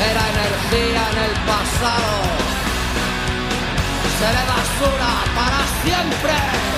Era 0.10 0.24
energía 0.36 1.02
en 1.12 1.18
el 1.28 1.34
pasado. 1.52 2.14
Seré 4.20 4.44
basura 4.54 5.12
para 5.36 5.62
siempre. 5.84 6.73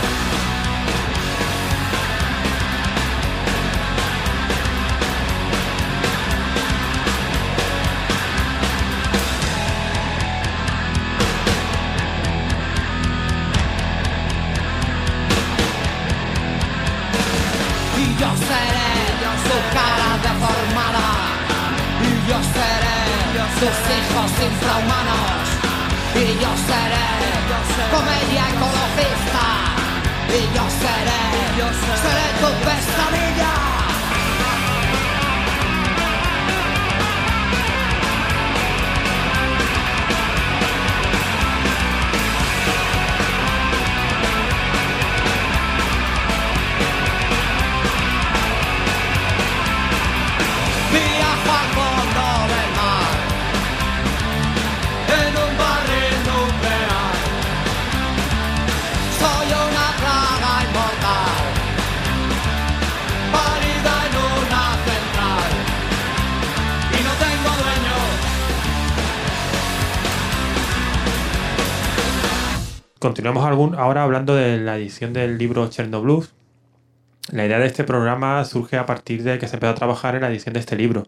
Seré 23.45 23.59
sus 23.59 23.77
hijos 23.97 24.31
infrahumanos. 24.41 25.45
Y 26.15 26.25
yo 26.41 26.51
seré 26.67 27.05
comedia 27.91 28.43
ecologista. 28.49 29.45
Y 30.29 30.41
yo 30.55 30.65
seré, 30.81 31.21
seré 32.01 32.27
tu 32.41 32.49
pesadilla. 32.65 33.53
Viajo 33.55 33.74
Continuamos 73.05 73.45
ahora 73.77 74.01
hablando 74.01 74.33
de 74.33 74.57
la 74.57 74.77
edición 74.77 75.13
del 75.13 75.37
libro 75.37 75.69
Chernobyl. 75.69 76.25
La 77.29 77.45
idea 77.45 77.59
de 77.59 77.67
este 77.67 77.83
programa 77.83 78.43
surge 78.45 78.77
a 78.77 78.87
partir 78.87 79.21
de 79.21 79.37
que 79.37 79.47
se 79.47 79.57
empezó 79.57 79.73
a 79.73 79.75
trabajar 79.75 80.15
en 80.15 80.21
la 80.21 80.29
edición 80.29 80.53
de 80.53 80.59
este 80.59 80.75
libro, 80.75 81.05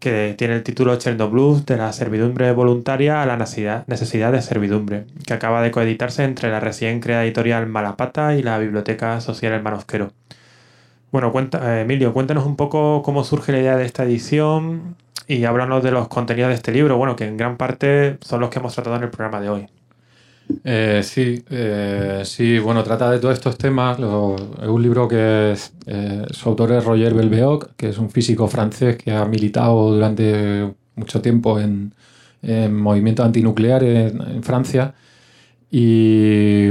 que 0.00 0.34
tiene 0.36 0.56
el 0.56 0.64
título 0.64 0.96
Chernobyl 0.96 1.64
de 1.64 1.76
la 1.76 1.92
servidumbre 1.92 2.50
voluntaria 2.50 3.22
a 3.22 3.26
la 3.26 3.36
necesidad, 3.36 4.32
de 4.32 4.42
servidumbre, 4.42 5.06
que 5.24 5.34
acaba 5.34 5.62
de 5.62 5.70
coeditarse 5.70 6.24
entre 6.24 6.50
la 6.50 6.58
recién 6.58 6.98
creada 6.98 7.22
editorial 7.22 7.68
Malapata 7.68 8.34
y 8.34 8.42
la 8.42 8.58
Biblioteca 8.58 9.20
Social 9.20 9.52
El 9.52 9.62
Manosquero. 9.62 10.10
Bueno, 11.12 11.32
eh, 11.62 11.82
Emilio, 11.82 12.12
cuéntanos 12.12 12.44
un 12.44 12.56
poco 12.56 13.02
cómo 13.04 13.22
surge 13.22 13.52
la 13.52 13.60
idea 13.60 13.76
de 13.76 13.84
esta 13.84 14.02
edición 14.02 14.96
y 15.28 15.44
háblanos 15.44 15.84
de 15.84 15.92
los 15.92 16.08
contenidos 16.08 16.48
de 16.48 16.56
este 16.56 16.72
libro, 16.72 16.96
bueno, 16.96 17.14
que 17.14 17.24
en 17.24 17.36
gran 17.36 17.56
parte 17.56 18.18
son 18.20 18.40
los 18.40 18.50
que 18.50 18.58
hemos 18.58 18.74
tratado 18.74 18.96
en 18.96 19.04
el 19.04 19.10
programa 19.10 19.40
de 19.40 19.48
hoy. 19.48 19.68
Eh, 20.64 21.00
sí, 21.02 21.44
eh, 21.50 22.22
sí, 22.24 22.58
bueno, 22.58 22.82
trata 22.84 23.10
de 23.10 23.18
todos 23.18 23.34
estos 23.34 23.58
temas. 23.58 23.98
Lo- 23.98 24.36
es 24.62 24.68
un 24.68 24.82
libro 24.82 25.08
que 25.08 25.52
es, 25.52 25.72
eh, 25.86 26.24
su 26.30 26.48
autor 26.48 26.72
es 26.72 26.84
Roger 26.84 27.14
Belbeoc, 27.14 27.74
que 27.76 27.88
es 27.90 27.98
un 27.98 28.10
físico 28.10 28.46
francés 28.48 28.96
que 28.96 29.10
ha 29.12 29.24
militado 29.24 29.92
durante 29.92 30.72
mucho 30.94 31.20
tiempo 31.20 31.58
en, 31.60 31.94
en 32.42 32.76
movimientos 32.76 33.26
antinucleares 33.26 34.12
en, 34.12 34.20
en 34.22 34.42
Francia. 34.42 34.94
Y, 35.70 36.70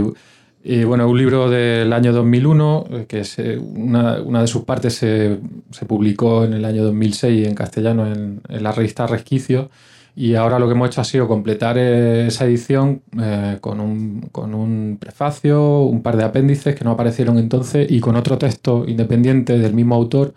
Y 0.64 0.84
bueno, 0.84 1.08
un 1.08 1.18
libro 1.18 1.50
del 1.50 1.94
año 1.94 2.12
2001, 2.12 2.86
eh, 2.92 3.06
que 3.08 3.20
es, 3.22 3.38
eh, 3.40 3.58
una, 3.60 4.22
una, 4.22 4.42
de 4.42 4.48
sus 4.48 4.64
partes 4.64 4.96
se, 4.96 5.40
se, 5.72 5.86
publicó 5.86 6.44
en 6.44 6.54
el 6.54 6.66
año 6.66 6.84
2006 6.84 7.48
en 7.48 7.54
castellano 7.56 8.08
en, 8.12 8.42
en, 8.50 8.64
la 8.64 8.72
revista 8.72 9.06
Resquicio. 9.08 9.70
Y 10.16 10.36
ahora 10.36 10.60
lo 10.60 10.68
que 10.68 10.74
hemos 10.74 10.88
hecho 10.88 11.02
ha 11.02 11.04
sido 11.04 11.28
completar 11.28 11.78
esa 11.78 12.46
edición 12.46 13.02
eh, 13.22 13.58
con, 13.60 13.80
un, 13.82 14.30
con, 14.32 14.56
un, 14.56 14.98
prefacio, 15.00 15.82
un 15.82 16.02
par 16.02 16.16
de 16.16 16.24
apéndices 16.24 16.74
que 16.74 16.86
no 16.86 16.92
aparecieron 16.92 17.38
entonces 17.38 17.92
y 17.92 18.00
con 18.00 18.16
otro 18.16 18.38
texto 18.38 18.86
independiente 18.88 19.58
del 19.58 19.74
mismo 19.74 19.96
autor 19.96 20.34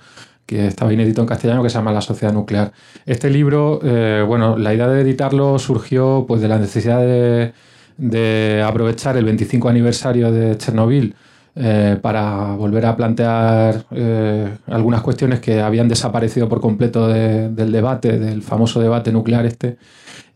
que 0.46 0.66
estaba 0.66 0.92
inédito 0.92 1.20
en 1.20 1.26
castellano, 1.28 1.62
que 1.62 1.70
se 1.70 1.76
llama 1.76 1.92
La 1.92 2.00
Sociedad 2.00 2.32
Nuclear. 2.32 2.72
Este 3.06 3.30
libro, 3.30 3.80
eh, 3.84 4.24
bueno, 4.26 4.56
la 4.56 4.74
idea 4.74 4.88
de 4.88 5.02
editarlo 5.02 5.58
surgió 5.58 6.24
pues, 6.26 6.40
de 6.40 6.48
la 6.48 6.58
necesidad 6.58 7.00
de 7.00 7.52
de 7.98 8.62
aprovechar 8.64 9.16
el 9.16 9.24
25 9.24 9.68
aniversario 9.68 10.32
de 10.32 10.56
Chernobyl 10.56 11.14
eh, 11.61 11.98
para 12.00 12.54
volver 12.54 12.86
a 12.86 12.94
plantear 12.94 13.84
eh, 13.90 14.48
algunas 14.68 15.02
cuestiones 15.02 15.40
que 15.40 15.61
habían 15.61 15.88
desaparecido 15.88 16.48
por 16.48 16.61
completo 16.61 17.09
de, 17.09 17.48
del 17.48 17.72
debate, 17.72 18.16
del 18.16 18.42
famoso 18.42 18.80
debate 18.80 19.11
nuclear 19.11 19.44
este, 19.44 19.76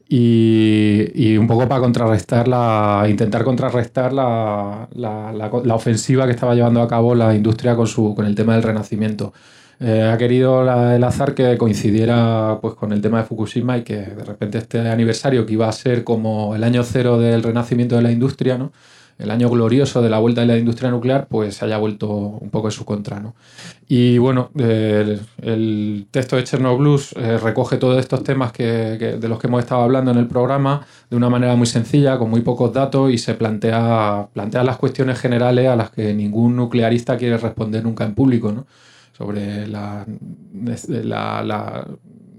y, 0.09 1.07
y, 1.15 1.37
un 1.37 1.47
poco 1.47 1.69
para 1.69 1.81
contrarrestar 1.81 2.49
la, 2.49 3.07
intentar 3.09 3.45
contrarrestar 3.45 4.13
la, 4.13 4.89
la, 4.97 5.33
la, 5.33 5.75
ofensiva 5.77 6.27
que 6.27 6.33
estaba 6.33 6.57
llevando 6.57 6.83
a 6.83 6.89
cabo 6.89 7.15
la 7.15 7.33
industria 7.37 7.77
con, 7.77 7.87
su, 7.87 8.17
con 8.17 8.27
el 8.27 8.35
tema 8.35 8.55
del 8.55 8.65
renacimiento. 8.65 9.33
Eh, 9.79 10.03
ha 10.03 10.19
querido 10.19 10.65
la, 10.65 10.97
el 10.97 11.05
azar 11.05 11.35
que 11.37 11.57
coincidiera 11.57 12.59
pues, 12.61 12.75
con 12.75 12.93
el 12.93 13.01
tema 13.01 13.19
de 13.19 13.25
Fukushima 13.25 13.79
y 13.79 13.83
que 13.83 13.97
de 13.97 14.25
repente 14.25 14.59
este 14.59 14.81
aniversario 14.89 15.47
que 15.47 15.53
iba 15.53 15.69
a 15.69 15.73
ser 15.73 16.03
como 16.03 16.57
el 16.57 16.65
año 16.65 16.83
cero 16.83 17.19
del 17.19 17.45
renacimiento 17.45 17.95
de 17.95 18.03
la 18.03 18.11
industria, 18.11 18.59
¿no? 18.59 18.73
El 19.23 19.31
año 19.31 19.49
glorioso 19.49 20.03
de 20.03 20.11
la 20.11 20.19
vuelta 20.19 20.41
de 20.41 20.49
la 20.49 20.59
industria 20.59 20.91
nuclear, 20.91 21.27
pues 21.29 21.57
se 21.57 21.65
haya 21.65 21.79
vuelto 21.79 22.09
un 22.09 22.51
poco 22.51 22.69
en 22.69 22.73
su 22.73 22.85
contra. 22.85 23.21
¿no? 23.21 23.35
Y 23.89 24.19
bueno, 24.19 24.51
el, 24.57 26.07
texto 26.11 26.37
de 26.37 26.45
Chernobyl 26.45 27.01
eh, 27.17 27.39
recoge 27.39 27.77
todos 27.77 27.99
estos 27.99 28.25
temas 28.25 28.53
que, 28.53 28.65
de 28.65 29.29
los 29.29 29.39
que 29.39 29.47
hemos 29.47 29.61
estado 29.61 29.83
hablando 29.83 30.11
en 30.11 30.19
el 30.19 30.27
programa 30.27 30.87
de 31.09 31.17
una 31.17 31.31
manera 31.31 31.55
muy 31.55 31.67
sencilla, 31.67 32.19
con 32.19 32.31
muy 32.31 32.41
pocos 32.41 32.73
datos, 32.73 33.13
y 33.13 33.19
se 33.19 33.35
plantea, 33.35 34.29
plantea 34.33 34.65
las 34.65 34.77
cuestiones 34.77 35.19
generales 35.19 35.69
a 35.69 35.77
las 35.77 35.91
que 35.91 36.13
ningún 36.15 36.57
nuclearista 36.57 37.17
quiere 37.17 37.39
responder 37.39 37.85
nunca 37.85 38.05
en 38.05 38.15
público. 38.15 38.53
¿no? 38.53 38.67
sobre 39.13 39.67
la, 39.69 40.05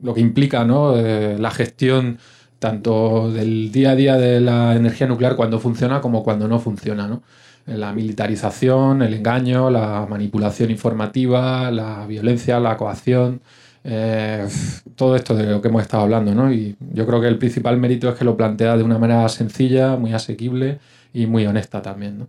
lo 0.01 0.13
que 0.13 0.21
implica 0.21 0.65
¿no? 0.65 0.97
eh, 0.97 1.37
la 1.39 1.51
gestión 1.51 2.17
tanto 2.63 3.29
del 3.29 3.73
día 3.73 3.91
a 3.91 3.95
día 3.95 4.15
de 4.15 4.39
la 4.39 4.73
energía 4.73 5.05
nuclear 5.05 5.35
cuando 5.35 5.59
funciona 5.59 5.99
como 5.99 6.23
cuando 6.23 6.47
no 6.47 6.61
funciona. 6.61 7.09
¿no? 7.09 7.21
La 7.65 7.91
militarización, 7.91 9.01
el 9.01 9.13
engaño, 9.15 9.69
la 9.69 10.07
manipulación 10.09 10.71
informativa, 10.71 11.69
la 11.71 12.07
violencia, 12.07 12.61
la 12.61 12.77
coacción. 12.77 13.41
Eh, 13.83 14.47
todo 14.95 15.17
esto 15.17 15.35
de 15.35 15.43
lo 15.43 15.61
que 15.61 15.67
hemos 15.67 15.81
estado 15.81 16.03
hablando, 16.03 16.33
¿no? 16.33 16.53
Y 16.53 16.77
yo 16.93 17.05
creo 17.05 17.19
que 17.19 17.27
el 17.27 17.37
principal 17.37 17.75
mérito 17.75 18.07
es 18.07 18.15
que 18.15 18.23
lo 18.23 18.37
plantea 18.37 18.77
de 18.77 18.83
una 18.83 18.97
manera 18.97 19.27
sencilla, 19.27 19.97
muy 19.97 20.13
asequible 20.13 20.79
y 21.13 21.25
muy 21.25 21.45
honesta 21.45 21.81
también, 21.81 22.19
¿no? 22.19 22.27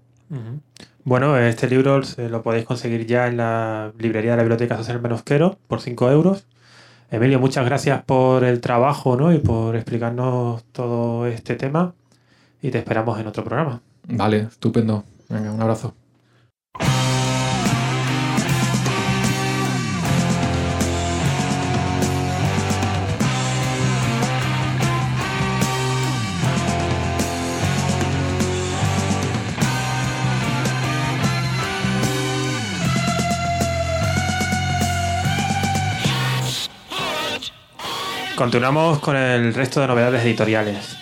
Bueno, 1.04 1.38
este 1.38 1.68
libro 1.68 2.00
lo 2.16 2.42
podéis 2.42 2.64
conseguir 2.64 3.06
ya 3.06 3.28
en 3.28 3.36
la 3.36 3.92
librería 4.00 4.32
de 4.32 4.38
la 4.38 4.42
Biblioteca 4.42 4.76
Social 4.78 5.00
Menosquero 5.00 5.58
por 5.68 5.80
5 5.80 6.10
euros. 6.10 6.44
Emilio, 7.14 7.38
muchas 7.38 7.64
gracias 7.64 8.02
por 8.02 8.42
el 8.42 8.60
trabajo 8.60 9.16
¿no? 9.16 9.32
y 9.32 9.38
por 9.38 9.76
explicarnos 9.76 10.64
todo 10.72 11.26
este 11.26 11.54
tema 11.54 11.94
y 12.60 12.70
te 12.72 12.78
esperamos 12.78 13.20
en 13.20 13.28
otro 13.28 13.44
programa. 13.44 13.80
Vale, 14.08 14.48
estupendo. 14.50 15.04
Venga, 15.28 15.52
un 15.52 15.62
abrazo. 15.62 15.94
Continuamos 38.44 38.98
con 38.98 39.16
el 39.16 39.54
resto 39.54 39.80
de 39.80 39.86
novedades 39.86 40.22
editoriales. 40.22 40.98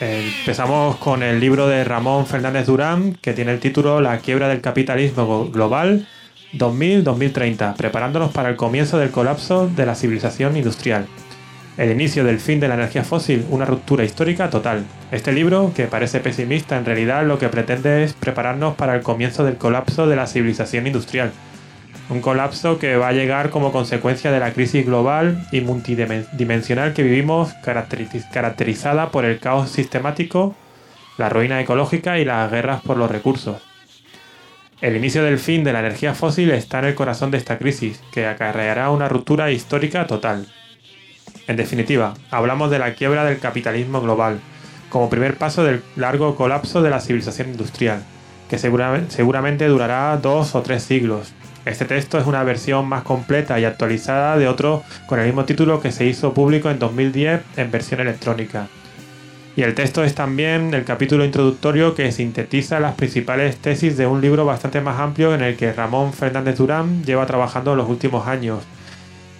Empezamos 0.00 0.96
con 0.96 1.22
el 1.22 1.38
libro 1.38 1.68
de 1.68 1.84
Ramón 1.84 2.24
Fernández 2.24 2.64
Durán, 2.64 3.12
que 3.20 3.34
tiene 3.34 3.52
el 3.52 3.60
título 3.60 4.00
La 4.00 4.20
quiebra 4.20 4.48
del 4.48 4.62
capitalismo 4.62 5.50
global 5.50 6.08
2000-2030, 6.54 7.76
preparándonos 7.76 8.32
para 8.32 8.48
el 8.48 8.56
comienzo 8.56 8.96
del 8.96 9.10
colapso 9.10 9.68
de 9.68 9.84
la 9.84 9.94
civilización 9.94 10.56
industrial. 10.56 11.06
El 11.76 11.90
inicio 11.90 12.24
del 12.24 12.40
fin 12.40 12.58
de 12.58 12.68
la 12.68 12.74
energía 12.76 13.04
fósil, 13.04 13.44
una 13.50 13.66
ruptura 13.66 14.04
histórica 14.04 14.48
total. 14.48 14.82
Este 15.12 15.32
libro, 15.32 15.72
que 15.76 15.88
parece 15.88 16.20
pesimista, 16.20 16.78
en 16.78 16.86
realidad 16.86 17.26
lo 17.26 17.38
que 17.38 17.50
pretende 17.50 18.02
es 18.02 18.14
prepararnos 18.14 18.76
para 18.76 18.94
el 18.94 19.02
comienzo 19.02 19.44
del 19.44 19.58
colapso 19.58 20.06
de 20.06 20.16
la 20.16 20.26
civilización 20.26 20.86
industrial 20.86 21.32
un 22.10 22.20
colapso 22.20 22.78
que 22.78 22.96
va 22.96 23.08
a 23.08 23.12
llegar 23.12 23.50
como 23.50 23.70
consecuencia 23.70 24.32
de 24.32 24.40
la 24.40 24.52
crisis 24.52 24.86
global 24.86 25.46
y 25.52 25.60
multidimensional 25.60 26.94
que 26.94 27.02
vivimos, 27.02 27.52
caracterizada 28.32 29.10
por 29.10 29.24
el 29.24 29.38
caos 29.38 29.70
sistemático, 29.70 30.54
la 31.18 31.28
ruina 31.28 31.60
ecológica 31.60 32.18
y 32.18 32.24
las 32.24 32.50
guerras 32.50 32.80
por 32.80 32.96
los 32.96 33.10
recursos. 33.10 33.60
El 34.80 34.96
inicio 34.96 35.24
del 35.24 35.38
fin 35.38 35.64
de 35.64 35.72
la 35.72 35.80
energía 35.80 36.14
fósil 36.14 36.50
está 36.52 36.78
en 36.78 36.86
el 36.86 36.94
corazón 36.94 37.30
de 37.30 37.38
esta 37.38 37.58
crisis, 37.58 38.00
que 38.12 38.26
acarreará 38.26 38.90
una 38.90 39.08
ruptura 39.08 39.50
histórica 39.50 40.06
total. 40.06 40.46
En 41.46 41.56
definitiva, 41.56 42.14
hablamos 42.30 42.70
de 42.70 42.78
la 42.78 42.94
quiebra 42.94 43.24
del 43.24 43.40
capitalismo 43.40 44.00
global, 44.00 44.40
como 44.88 45.10
primer 45.10 45.36
paso 45.36 45.64
del 45.64 45.82
largo 45.96 46.36
colapso 46.36 46.80
de 46.80 46.90
la 46.90 47.00
civilización 47.00 47.50
industrial, 47.50 48.02
que 48.48 48.58
seguramente 48.58 49.66
durará 49.66 50.16
dos 50.16 50.54
o 50.54 50.62
tres 50.62 50.84
siglos, 50.84 51.34
este 51.64 51.84
texto 51.84 52.18
es 52.18 52.26
una 52.26 52.44
versión 52.44 52.86
más 52.88 53.02
completa 53.02 53.58
y 53.58 53.64
actualizada 53.64 54.36
de 54.38 54.48
otro 54.48 54.82
con 55.06 55.20
el 55.20 55.26
mismo 55.26 55.44
título 55.44 55.80
que 55.80 55.92
se 55.92 56.06
hizo 56.06 56.34
público 56.34 56.70
en 56.70 56.78
2010 56.78 57.42
en 57.56 57.70
versión 57.70 58.00
electrónica. 58.00 58.68
Y 59.56 59.62
el 59.62 59.74
texto 59.74 60.04
es 60.04 60.14
también 60.14 60.72
el 60.72 60.84
capítulo 60.84 61.24
introductorio 61.24 61.94
que 61.96 62.12
sintetiza 62.12 62.78
las 62.78 62.94
principales 62.94 63.56
tesis 63.56 63.96
de 63.96 64.06
un 64.06 64.20
libro 64.20 64.44
bastante 64.44 64.80
más 64.80 65.00
amplio 65.00 65.34
en 65.34 65.42
el 65.42 65.56
que 65.56 65.72
Ramón 65.72 66.12
Fernández 66.12 66.58
Durán 66.58 67.02
lleva 67.04 67.26
trabajando 67.26 67.74
los 67.74 67.88
últimos 67.88 68.28
años 68.28 68.62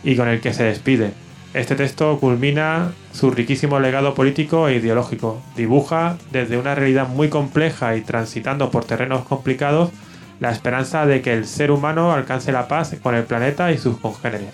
y 0.02 0.16
con 0.16 0.28
el 0.28 0.40
que 0.40 0.52
se 0.52 0.64
despide. 0.64 1.12
Este 1.54 1.76
texto 1.76 2.18
culmina 2.18 2.92
su 3.12 3.30
riquísimo 3.30 3.80
legado 3.80 4.14
político 4.14 4.68
e 4.68 4.74
ideológico. 4.74 5.40
Dibuja 5.56 6.18
desde 6.30 6.58
una 6.58 6.74
realidad 6.74 7.08
muy 7.08 7.28
compleja 7.28 7.96
y 7.96 8.02
transitando 8.02 8.70
por 8.70 8.84
terrenos 8.84 9.22
complicados 9.22 9.90
la 10.40 10.50
esperanza 10.50 11.06
de 11.06 11.20
que 11.22 11.32
el 11.32 11.46
ser 11.46 11.70
humano 11.70 12.12
alcance 12.12 12.52
la 12.52 12.68
paz 12.68 12.96
con 13.02 13.14
el 13.14 13.24
planeta 13.24 13.72
y 13.72 13.78
sus 13.78 13.98
congéneres. 13.98 14.50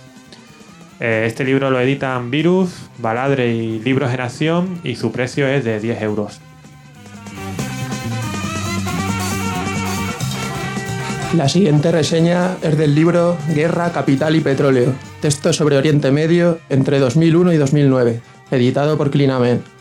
Eh, 1.00 1.24
este 1.26 1.44
libro 1.44 1.70
lo 1.70 1.80
editan 1.80 2.30
Virus, 2.30 2.88
Baladre 2.98 3.52
y 3.52 3.80
Libros 3.80 4.10
de 4.10 4.16
Nación 4.16 4.80
y 4.84 4.96
su 4.96 5.12
precio 5.12 5.46
es 5.46 5.64
de 5.64 5.80
10 5.80 6.02
euros. 6.02 6.40
La 11.36 11.48
siguiente 11.48 11.90
reseña 11.90 12.56
es 12.62 12.78
del 12.78 12.94
libro 12.94 13.36
Guerra, 13.54 13.90
Capital 13.90 14.36
y 14.36 14.40
Petróleo, 14.40 14.94
texto 15.20 15.52
sobre 15.52 15.76
Oriente 15.76 16.12
Medio 16.12 16.60
entre 16.68 17.00
2001 17.00 17.52
y 17.52 17.56
2009, 17.56 18.20
editado 18.52 18.96
por 18.96 19.10
Clinamen. 19.10 19.73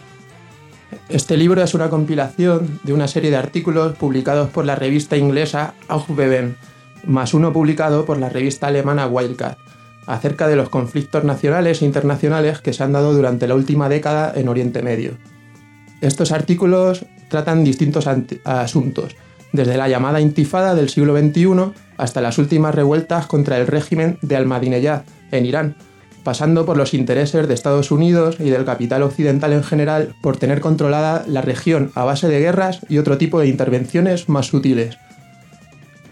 Este 1.10 1.38
libro 1.38 1.62
es 1.62 1.74
una 1.74 1.90
compilación 1.90 2.80
de 2.84 2.94
una 2.94 3.08
serie 3.08 3.32
de 3.32 3.38
artículos 3.38 3.96
publicados 3.96 4.50
por 4.50 4.66
la 4.66 4.76
revista 4.76 5.18
inglesa 5.18 5.74
Aufbeben, 5.88 6.58
más 7.06 7.34
uno 7.34 7.54
publicado 7.54 8.06
por 8.06 8.18
la 8.18 8.30
revista 8.30 8.68
alemana 8.68 9.08
Wildcat, 9.08 9.58
acerca 10.06 10.48
de 10.48 10.56
los 10.56 10.70
conflictos 10.70 11.24
nacionales 11.24 11.82
e 11.82 11.86
internacionales 11.86 12.60
que 12.60 12.74
se 12.74 12.84
han 12.84 12.94
dado 12.94 13.14
durante 13.14 13.48
la 13.48 13.56
última 13.56 13.90
década 13.90 14.34
en 14.36 14.50
Oriente 14.50 14.82
Medio. 14.82 15.18
Estos 16.02 16.32
artículos 16.32 17.06
tratan 17.30 17.64
distintos 17.64 18.08
asuntos, 18.44 19.16
desde 19.52 19.78
la 19.78 19.88
llamada 19.88 20.20
intifada 20.20 20.76
del 20.76 20.90
siglo 20.90 21.18
XXI 21.18 21.72
hasta 21.98 22.22
las 22.22 22.38
últimas 22.38 22.76
revueltas 22.76 23.28
contra 23.28 23.58
el 23.58 23.68
régimen 23.68 24.18
de 24.22 24.36
Ahmadinejad 24.36 25.04
en 25.32 25.46
Irán, 25.46 25.76
pasando 26.24 26.66
por 26.66 26.78
los 26.78 26.94
intereses 26.94 27.48
de 27.48 27.54
Estados 27.54 27.92
Unidos 27.92 28.38
y 28.40 28.50
del 28.50 28.66
capital 28.66 29.04
occidental 29.04 29.54
en 29.54 29.64
general 29.64 30.16
por 30.22 30.38
tener 30.38 30.62
controlada 30.62 31.26
la 31.28 31.42
región 31.42 31.92
a 31.96 32.04
base 32.04 32.28
de 32.28 32.40
guerras 32.40 32.80
y 32.90 32.98
otro 32.98 33.18
tipo 33.18 33.40
de 33.40 33.48
intervenciones 33.48 34.30
más 34.30 34.48
sutiles. 34.48 34.98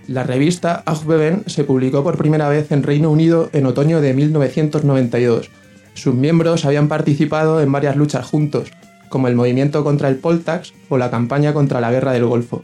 La 0.07 0.23
revista 0.23 0.83
Aufbeben 0.85 1.43
se 1.47 1.63
publicó 1.63 2.03
por 2.03 2.17
primera 2.17 2.49
vez 2.49 2.71
en 2.71 2.83
Reino 2.83 3.09
Unido 3.09 3.49
en 3.53 3.65
otoño 3.65 4.01
de 4.01 4.13
1992. 4.13 5.49
Sus 5.93 6.15
miembros 6.15 6.65
habían 6.65 6.87
participado 6.87 7.61
en 7.61 7.71
varias 7.71 7.95
luchas 7.95 8.25
juntos, 8.25 8.71
como 9.09 9.27
el 9.27 9.35
movimiento 9.35 9.83
contra 9.83 10.09
el 10.09 10.17
Poltax 10.17 10.73
o 10.89 10.97
la 10.97 11.11
campaña 11.11 11.53
contra 11.53 11.81
la 11.81 11.91
Guerra 11.91 12.13
del 12.13 12.25
Golfo. 12.25 12.63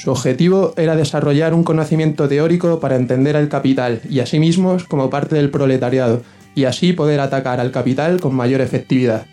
Su 0.00 0.10
objetivo 0.12 0.72
era 0.78 0.96
desarrollar 0.96 1.52
un 1.52 1.62
conocimiento 1.62 2.26
teórico 2.26 2.80
para 2.80 2.96
entender 2.96 3.36
al 3.36 3.50
capital 3.50 4.00
y 4.08 4.20
a 4.20 4.26
sí 4.26 4.38
mismos 4.38 4.84
como 4.84 5.10
parte 5.10 5.36
del 5.36 5.50
proletariado, 5.50 6.22
y 6.54 6.64
así 6.64 6.94
poder 6.94 7.20
atacar 7.20 7.60
al 7.60 7.70
capital 7.70 8.18
con 8.18 8.34
mayor 8.34 8.62
efectividad. 8.62 9.26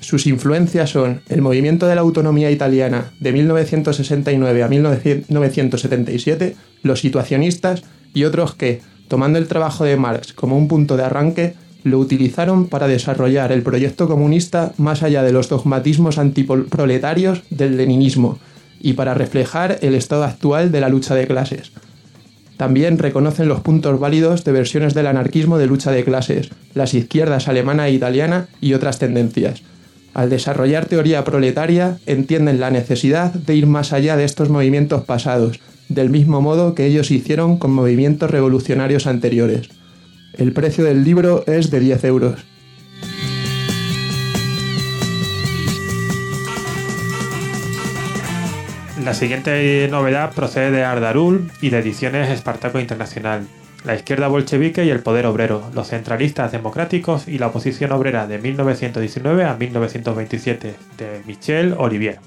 Sus 0.00 0.26
influencias 0.26 0.90
son 0.90 1.20
el 1.28 1.40
movimiento 1.40 1.86
de 1.86 1.94
la 1.94 2.00
autonomía 2.00 2.50
italiana 2.50 3.12
de 3.20 3.30
1969 3.30 4.64
a 4.64 4.68
1977, 4.68 6.56
los 6.82 6.98
situacionistas 6.98 7.84
y 8.12 8.24
otros 8.24 8.56
que, 8.56 8.80
tomando 9.06 9.38
el 9.38 9.46
trabajo 9.46 9.84
de 9.84 9.96
Marx 9.96 10.32
como 10.32 10.58
un 10.58 10.66
punto 10.66 10.96
de 10.96 11.04
arranque, 11.04 11.54
lo 11.84 12.00
utilizaron 12.00 12.66
para 12.66 12.88
desarrollar 12.88 13.52
el 13.52 13.62
proyecto 13.62 14.08
comunista 14.08 14.72
más 14.78 15.04
allá 15.04 15.22
de 15.22 15.30
los 15.30 15.48
dogmatismos 15.48 16.18
antiproletarios 16.18 17.44
del 17.50 17.76
leninismo 17.76 18.40
y 18.82 18.94
para 18.94 19.14
reflejar 19.14 19.78
el 19.80 19.94
estado 19.94 20.24
actual 20.24 20.72
de 20.72 20.80
la 20.80 20.88
lucha 20.88 21.14
de 21.14 21.26
clases. 21.26 21.72
También 22.56 22.98
reconocen 22.98 23.48
los 23.48 23.60
puntos 23.60 23.98
válidos 23.98 24.44
de 24.44 24.52
versiones 24.52 24.94
del 24.94 25.06
anarquismo 25.06 25.58
de 25.58 25.66
lucha 25.66 25.90
de 25.90 26.04
clases, 26.04 26.50
las 26.74 26.94
izquierdas 26.94 27.48
alemana 27.48 27.88
e 27.88 27.92
italiana 27.92 28.48
y 28.60 28.74
otras 28.74 28.98
tendencias. 28.98 29.62
Al 30.14 30.28
desarrollar 30.28 30.86
teoría 30.86 31.24
proletaria, 31.24 31.98
entienden 32.06 32.60
la 32.60 32.70
necesidad 32.70 33.32
de 33.32 33.54
ir 33.54 33.66
más 33.66 33.92
allá 33.92 34.16
de 34.16 34.24
estos 34.24 34.50
movimientos 34.50 35.04
pasados, 35.04 35.60
del 35.88 36.10
mismo 36.10 36.40
modo 36.40 36.74
que 36.74 36.86
ellos 36.86 37.10
hicieron 37.10 37.56
con 37.56 37.72
movimientos 37.72 38.30
revolucionarios 38.30 39.06
anteriores. 39.06 39.68
El 40.34 40.52
precio 40.52 40.84
del 40.84 41.04
libro 41.04 41.44
es 41.46 41.70
de 41.70 41.80
10 41.80 42.04
euros. 42.04 42.51
La 49.04 49.14
siguiente 49.14 49.88
novedad 49.90 50.32
procede 50.32 50.70
de 50.70 50.84
Ardarul 50.84 51.50
y 51.60 51.70
de 51.70 51.80
Ediciones 51.80 52.30
Espartaco 52.30 52.78
Internacional. 52.78 53.48
La 53.84 53.96
izquierda 53.96 54.28
bolchevique 54.28 54.84
y 54.84 54.90
el 54.90 55.00
poder 55.00 55.26
obrero, 55.26 55.68
los 55.74 55.88
centralistas 55.88 56.52
democráticos 56.52 57.26
y 57.26 57.38
la 57.38 57.48
oposición 57.48 57.90
obrera 57.90 58.28
de 58.28 58.38
1919 58.38 59.44
a 59.44 59.56
1927, 59.56 60.74
de 60.98 61.22
Michel 61.26 61.74
Olivier. 61.78 62.20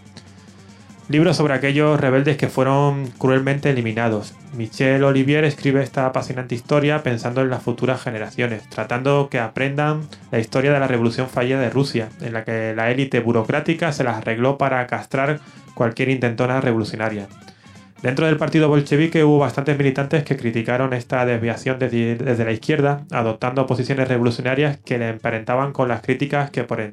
Libro 1.08 1.36
sobre 1.36 1.54
aquellos 1.54 2.00
rebeldes 2.00 2.36
que 2.36 2.48
fueron 2.48 3.06
cruelmente 3.20 3.70
eliminados. 3.70 4.34
Michel 4.58 5.04
Olivier 5.04 5.44
escribe 5.44 5.84
esta 5.84 6.08
apasionante 6.08 6.56
historia 6.56 7.04
pensando 7.04 7.42
en 7.42 7.52
las 7.52 7.62
futuras 7.62 8.02
generaciones, 8.02 8.68
tratando 8.70 9.30
que 9.30 9.38
aprendan 9.38 10.02
la 10.32 10.40
historia 10.40 10.74
de 10.74 10.80
la 10.80 10.88
revolución 10.88 11.30
fallida 11.30 11.60
de 11.60 11.70
Rusia, 11.70 12.10
en 12.22 12.34
la 12.34 12.44
que 12.44 12.74
la 12.76 12.90
élite 12.90 13.20
burocrática 13.20 13.92
se 13.92 14.04
las 14.04 14.18
arregló 14.18 14.58
para 14.58 14.88
castrar 14.88 15.42
cualquier 15.76 16.10
intentona 16.10 16.60
revolucionaria. 16.60 17.28
Dentro 18.02 18.26
del 18.26 18.38
partido 18.38 18.68
bolchevique 18.68 19.24
hubo 19.24 19.40
bastantes 19.40 19.78
militantes 19.78 20.24
que 20.24 20.38
criticaron 20.38 20.94
esta 20.94 21.24
desviación 21.26 21.78
desde, 21.78 22.46
la 22.46 22.52
izquierda, 22.52 23.04
adoptando 23.12 23.68
posiciones 23.68 24.08
revolucionarias 24.08 24.78
que 24.78 24.98
le 24.98 25.10
emparentaban 25.10 25.72
con 25.72 25.88
las 25.88 26.02
críticas 26.02 26.50
que 26.50 26.64
por, 26.64 26.92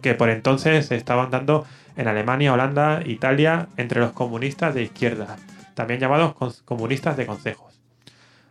que 0.00 0.14
por 0.14 0.30
entonces 0.30 0.90
estaban 0.90 1.30
dando 1.30 1.66
en 2.00 2.08
Alemania, 2.08 2.54
Holanda, 2.54 3.02
Italia, 3.04 3.68
entre 3.76 4.00
los 4.00 4.12
comunistas 4.12 4.74
de 4.74 4.82
izquierda, 4.82 5.36
también 5.74 6.00
llamados 6.00 6.34
comunistas 6.64 7.16
de 7.18 7.26
consejos. 7.26 7.78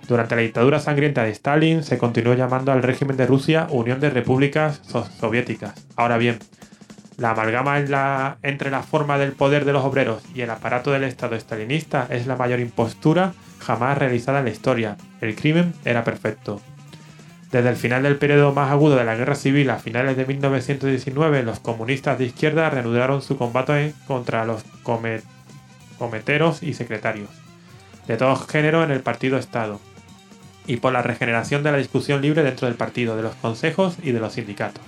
Durante 0.08 0.36
la 0.36 0.44
dictadura 0.44 0.80
sangrienta 0.80 1.24
de 1.24 1.32
Stalin 1.32 1.84
se 1.84 1.98
continuó 1.98 2.36
llamando 2.36 2.72
al 2.72 2.84
régimen 2.84 3.18
de 3.18 3.26
Rusia 3.26 3.68
Unión 3.72 4.00
de 4.00 4.12
Repúblicas 4.12 4.82
Soviéticas. 5.20 5.88
Ahora 5.96 6.18
bien, 6.18 6.38
la 7.18 7.32
amalgama 7.32 8.38
entre 8.44 8.70
la 8.70 8.84
forma 8.84 9.18
del 9.18 9.32
poder 9.34 9.66
de 9.66 9.74
los 9.74 9.84
obreros 9.84 10.24
y 10.34 10.42
el 10.42 10.52
aparato 10.52 10.92
del 10.92 11.04
Estado 11.04 11.36
estalinista 11.36 12.08
es 12.10 12.28
la 12.28 12.38
mayor 12.38 12.60
impostura 12.60 13.34
jamás 13.60 13.98
realizada 13.98 14.40
en 14.40 14.46
la 14.46 14.52
historia. 14.52 14.96
El 15.22 15.36
crimen 15.36 15.74
era 15.86 16.04
perfecto. 16.04 16.62
Desde 17.52 17.70
el 17.70 17.76
final 17.76 18.04
del 18.04 18.18
periodo 18.18 18.54
más 18.54 18.70
agudo 18.72 18.96
de 18.96 19.04
la 19.04 19.16
guerra 19.16 19.34
civil 19.34 19.72
a 19.72 19.80
finales 19.80 20.16
de 20.16 20.26
1919, 20.26 21.42
los 21.44 21.60
comunistas 21.60 22.20
de 22.20 22.26
izquierda 22.26 22.70
reanudaron 22.70 23.24
su 23.24 23.38
combate 23.38 23.94
contra 24.06 24.46
los 24.46 24.64
cometeros 25.98 26.62
y 26.62 26.74
secretarios 26.76 27.30
de 28.08 28.18
todo 28.18 28.36
género 28.36 28.84
en 28.84 28.92
el 28.92 29.02
partido 29.02 29.38
Estado 29.38 29.80
y 30.66 30.78
por 30.78 30.94
la 30.94 31.04
regeneración 31.04 31.62
de 31.62 31.72
la 31.72 31.78
discusión 31.78 32.22
libre 32.22 32.42
dentro 32.42 32.68
del 32.68 32.76
partido, 32.76 33.16
de 33.16 33.22
los 33.22 33.36
consejos 33.36 33.98
y 34.02 34.12
de 34.12 34.20
los 34.20 34.34
sindicatos. 34.34 34.84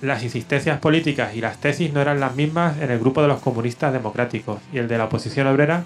Las 0.00 0.22
insistencias 0.22 0.80
políticas 0.80 1.34
y 1.34 1.40
las 1.40 1.60
tesis 1.60 1.92
no 1.92 2.00
eran 2.00 2.18
las 2.18 2.34
mismas 2.34 2.78
en 2.78 2.90
el 2.90 2.98
grupo 2.98 3.22
de 3.22 3.28
los 3.28 3.40
comunistas 3.40 3.92
democráticos 3.92 4.60
y 4.72 4.78
el 4.78 4.88
de 4.88 4.98
la 4.98 5.04
oposición 5.04 5.46
obrera, 5.46 5.84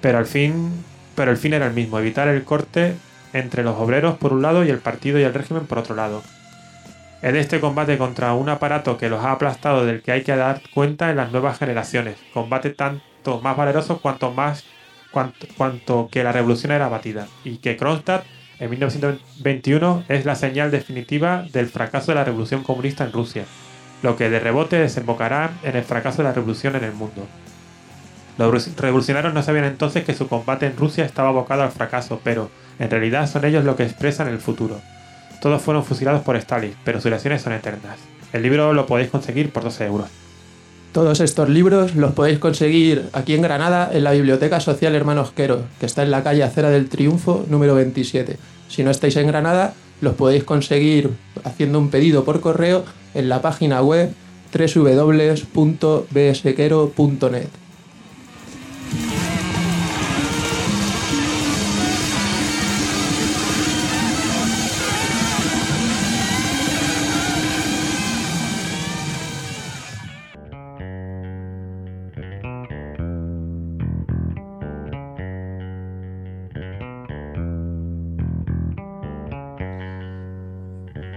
pero 0.00 0.18
al 0.18 0.26
fin, 0.26 0.70
pero 1.14 1.30
el 1.30 1.36
fin 1.36 1.54
era 1.54 1.66
el 1.66 1.74
mismo, 1.74 1.98
evitar 1.98 2.28
el 2.28 2.44
corte 2.44 2.94
entre 3.32 3.62
los 3.62 3.76
obreros 3.76 4.16
por 4.18 4.32
un 4.32 4.42
lado 4.42 4.64
y 4.64 4.70
el 4.70 4.78
partido 4.78 5.18
y 5.18 5.22
el 5.22 5.34
régimen 5.34 5.66
por 5.66 5.78
otro 5.78 5.94
lado. 5.94 6.22
Es 7.22 7.34
este 7.34 7.60
combate 7.60 7.98
contra 7.98 8.32
un 8.32 8.48
aparato 8.48 8.96
que 8.96 9.10
los 9.10 9.22
ha 9.22 9.32
aplastado 9.32 9.84
del 9.84 10.02
que 10.02 10.12
hay 10.12 10.22
que 10.22 10.36
dar 10.36 10.62
cuenta 10.72 11.10
en 11.10 11.16
las 11.16 11.32
nuevas 11.32 11.58
generaciones, 11.58 12.16
combate 12.32 12.70
tanto 12.70 13.40
más 13.42 13.56
valeroso 13.56 14.00
cuanto 14.00 14.32
más 14.32 14.64
cuanto, 15.10 15.46
cuanto 15.56 16.08
que 16.10 16.24
la 16.24 16.32
revolución 16.32 16.72
era 16.72 16.88
batida, 16.88 17.26
y 17.44 17.58
que 17.58 17.76
Kronstadt 17.76 18.24
en 18.58 18.70
1921 18.70 20.04
es 20.08 20.24
la 20.24 20.34
señal 20.34 20.70
definitiva 20.70 21.44
del 21.52 21.68
fracaso 21.68 22.12
de 22.12 22.16
la 22.16 22.24
revolución 22.24 22.62
comunista 22.62 23.04
en 23.04 23.12
Rusia, 23.12 23.44
lo 24.02 24.16
que 24.16 24.30
de 24.30 24.40
rebote 24.40 24.78
desembocará 24.78 25.50
en 25.62 25.76
el 25.76 25.84
fracaso 25.84 26.18
de 26.18 26.24
la 26.24 26.34
revolución 26.34 26.76
en 26.76 26.84
el 26.84 26.92
mundo. 26.92 27.26
Los 28.38 28.76
revolucionarios 28.76 29.34
no 29.34 29.42
sabían 29.42 29.66
entonces 29.66 30.04
que 30.04 30.14
su 30.14 30.28
combate 30.28 30.66
en 30.66 30.76
Rusia 30.76 31.04
estaba 31.04 31.28
abocado 31.28 31.62
al 31.62 31.72
fracaso, 31.72 32.20
pero 32.24 32.50
en 32.80 32.90
realidad 32.90 33.30
son 33.30 33.44
ellos 33.44 33.64
los 33.64 33.76
que 33.76 33.84
expresan 33.84 34.26
el 34.26 34.38
futuro. 34.38 34.80
Todos 35.40 35.62
fueron 35.62 35.84
fusilados 35.84 36.22
por 36.22 36.36
Stalin, 36.36 36.74
pero 36.82 37.00
sus 37.00 37.10
lecciones 37.10 37.42
son 37.42 37.52
eternas. 37.52 37.98
El 38.32 38.42
libro 38.42 38.72
lo 38.72 38.86
podéis 38.86 39.10
conseguir 39.10 39.52
por 39.52 39.62
12 39.62 39.86
euros. 39.86 40.08
Todos 40.92 41.20
estos 41.20 41.48
libros 41.48 41.94
los 41.94 42.12
podéis 42.12 42.40
conseguir 42.40 43.08
aquí 43.12 43.34
en 43.34 43.42
Granada 43.42 43.90
en 43.92 44.02
la 44.02 44.12
Biblioteca 44.12 44.58
Social 44.58 44.94
Hermanos 44.94 45.32
Quero, 45.32 45.62
que 45.78 45.86
está 45.86 46.02
en 46.02 46.10
la 46.10 46.24
calle 46.24 46.42
Acera 46.42 46.70
del 46.70 46.88
Triunfo 46.88 47.44
número 47.48 47.76
27. 47.76 48.38
Si 48.68 48.82
no 48.82 48.90
estáis 48.90 49.16
en 49.16 49.28
Granada, 49.28 49.74
los 50.00 50.14
podéis 50.14 50.44
conseguir 50.44 51.10
haciendo 51.44 51.78
un 51.78 51.90
pedido 51.90 52.24
por 52.24 52.40
correo 52.40 52.84
en 53.14 53.28
la 53.28 53.42
página 53.42 53.82
web 53.82 54.12
www.bsquero.net. 54.52 57.48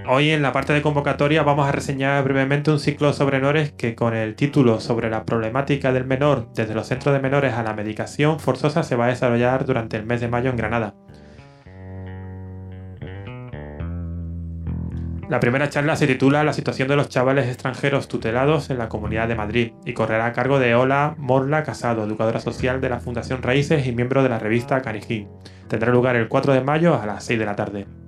Hoy 0.06 0.32
en 0.32 0.42
la 0.42 0.52
parte 0.52 0.74
de 0.74 0.82
convocatoria 0.82 1.44
vamos 1.44 1.66
a 1.66 1.72
reseñar 1.72 2.22
brevemente 2.26 2.70
un 2.70 2.80
ciclo 2.80 3.14
sobre 3.14 3.38
menores 3.38 3.72
que 3.72 3.96
con 3.96 4.14
el 4.14 4.36
título 4.36 4.82
sobre 4.82 5.10
la 5.10 5.24
problemática 5.24 5.94
del 5.94 6.04
menor 6.04 6.50
desde 6.54 6.76
los 6.76 6.88
centros 6.88 7.16
de 7.16 7.22
menores 7.22 7.54
a 7.54 7.64
la 7.64 7.74
medicación 7.74 8.38
forzosa 8.42 8.84
se 8.84 8.98
va 8.98 9.06
a 9.06 9.10
desarrollar 9.10 9.66
durante 9.66 9.96
el 9.96 10.06
mes 10.06 10.20
de 10.20 10.28
mayo 10.28 10.50
en 10.50 10.58
Granada. 10.58 10.94
La 15.30 15.40
primera 15.40 15.70
charla 15.70 15.96
se 15.96 16.06
titula 16.06 16.44
La 16.44 16.52
situación 16.52 16.90
de 16.90 16.98
los 16.98 17.08
chavales 17.08 17.48
extranjeros 17.48 18.10
tutelados 18.10 18.70
en 18.70 18.80
la 18.80 18.90
Comunidad 18.90 19.30
de 19.30 19.36
Madrid 19.36 19.72
y 19.86 19.94
correrá 19.94 20.26
a 20.26 20.34
cargo 20.34 20.60
de 20.60 20.76
Ola 20.76 21.16
Morla 21.18 21.64
Casado, 21.64 22.04
educadora 22.04 22.42
social 22.42 22.82
de 22.82 22.90
la 22.90 23.00
Fundación 23.00 23.42
Raíces 23.42 23.88
y 23.88 23.94
miembro 23.94 24.22
de 24.22 24.30
la 24.30 24.40
revista 24.40 24.82
Canijín. 24.82 25.30
Tendrá 25.70 25.94
lugar 25.94 26.18
el 26.18 26.28
4 26.28 26.54
de 26.54 26.62
mayo 26.62 27.02
a 27.02 27.06
las 27.06 27.24
6 27.24 27.40
de 27.40 27.46
la 27.46 27.56
tarde. 27.56 28.03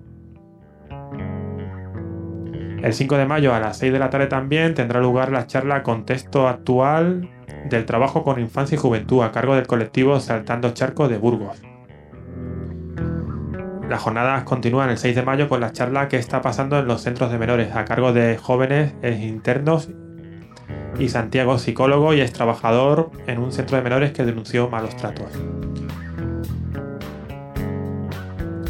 El 2.86 2.94
5 2.94 3.18
de 3.18 3.26
mayo 3.26 3.52
a 3.56 3.60
las 3.60 3.80
6 3.80 3.92
de 3.94 3.98
la 3.98 4.12
tarde 4.12 4.28
también 4.28 4.76
tendrá 4.76 5.02
lugar 5.02 5.32
la 5.32 5.48
charla 5.48 5.82
Contexto 5.82 6.48
actual 6.48 7.28
del 7.68 7.84
trabajo 7.84 8.24
con 8.24 8.40
infancia 8.40 8.76
y 8.76 8.78
juventud 8.78 9.24
a 9.24 9.32
cargo 9.32 9.56
del 9.56 9.66
colectivo 9.66 10.20
Saltando 10.20 10.70
Charco 10.70 11.08
de 11.08 11.18
Burgos. 11.18 11.64
Las 13.90 14.04
jornadas 14.04 14.44
continúan 14.44 14.92
el 14.92 15.00
6 15.00 15.16
de 15.16 15.24
mayo 15.24 15.50
con 15.50 15.62
la 15.62 15.72
charla 15.72 16.08
que 16.08 16.18
está 16.18 16.44
pasando 16.44 16.78
en 16.78 16.86
los 16.86 17.02
centros 17.02 17.32
de 17.32 17.40
menores 17.40 17.76
a 17.76 17.86
cargo 17.86 18.14
de 18.14 18.38
jóvenes 18.38 18.94
internos 19.02 19.90
y 21.00 21.10
Santiago, 21.10 21.58
psicólogo 21.58 22.14
y 22.14 22.22
ex 22.22 22.34
trabajador 22.34 23.10
en 23.26 23.40
un 23.40 23.52
centro 23.52 23.78
de 23.78 23.84
menores 23.84 24.12
que 24.12 24.26
denunció 24.26 24.70
malos 24.70 24.96
tratos. 24.96 25.32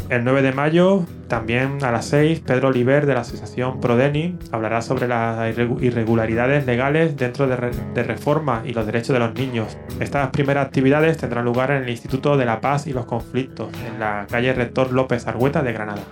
El 0.08 0.24
9 0.24 0.40
de 0.40 0.52
mayo 0.52 1.04
También 1.28 1.82
a 1.82 1.90
las 1.90 2.06
6, 2.06 2.40
Pedro 2.40 2.68
Oliver 2.68 3.04
de 3.04 3.14
la 3.14 3.20
Asociación 3.20 3.80
Prodeni 3.80 4.38
hablará 4.52 4.80
sobre 4.80 5.08
las 5.08 5.56
irregularidades 5.58 6.66
legales 6.66 7.16
dentro 7.16 7.48
de, 7.48 7.56
de, 7.94 8.02
reforma 8.04 8.62
y 8.64 8.72
los 8.72 8.86
derechos 8.86 9.14
de 9.14 9.18
los 9.18 9.34
niños. 9.34 9.76
Estas 9.98 10.30
primeras 10.30 10.66
actividades 10.66 11.16
tendrán 11.16 11.44
lugar 11.44 11.72
en 11.72 11.82
el 11.82 11.90
Instituto 11.90 12.36
de 12.36 12.44
la 12.44 12.60
Paz 12.60 12.86
y 12.86 12.92
los 12.92 13.06
Conflictos, 13.06 13.70
en 13.86 13.98
la 13.98 14.26
calle 14.30 14.52
Rector 14.52 14.92
López 14.92 15.26
Argüeta 15.26 15.62
de 15.62 15.72
Granada. 15.72 16.02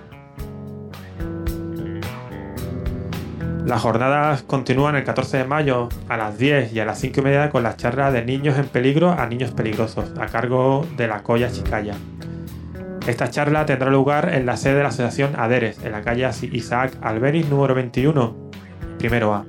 Las 3.64 3.80
jornadas 3.80 4.42
continúan 4.42 4.94
el 4.94 5.04
14 5.04 5.38
de 5.38 5.44
mayo 5.44 5.88
a 6.08 6.18
las 6.18 6.36
10 6.36 6.74
y 6.74 6.80
a 6.80 6.84
las 6.84 6.98
5 6.98 7.20
y 7.20 7.22
media 7.22 7.48
con 7.48 7.62
la 7.62 7.76
charla 7.76 8.10
de 8.10 8.22
niños 8.22 8.58
en 8.58 8.66
peligro 8.66 9.10
a 9.10 9.26
niños 9.26 9.52
peligrosos, 9.52 10.12
a 10.18 10.26
cargo 10.26 10.86
de 10.98 11.08
la 11.08 11.22
Colla 11.22 11.50
Chicaya. 11.50 11.94
Esta 13.06 13.28
charla 13.28 13.66
tendrá 13.66 13.90
lugar 13.90 14.32
en 14.32 14.46
la 14.46 14.56
sede 14.56 14.76
de 14.76 14.82
la 14.82 14.88
Asociación 14.88 15.38
Aderes, 15.38 15.78
en 15.84 15.92
la 15.92 16.00
calle 16.00 16.26
Isaac 16.52 16.96
Albeniz 17.02 17.50
número 17.50 17.74
21, 17.74 18.50
primero 18.98 19.34
A. 19.34 19.44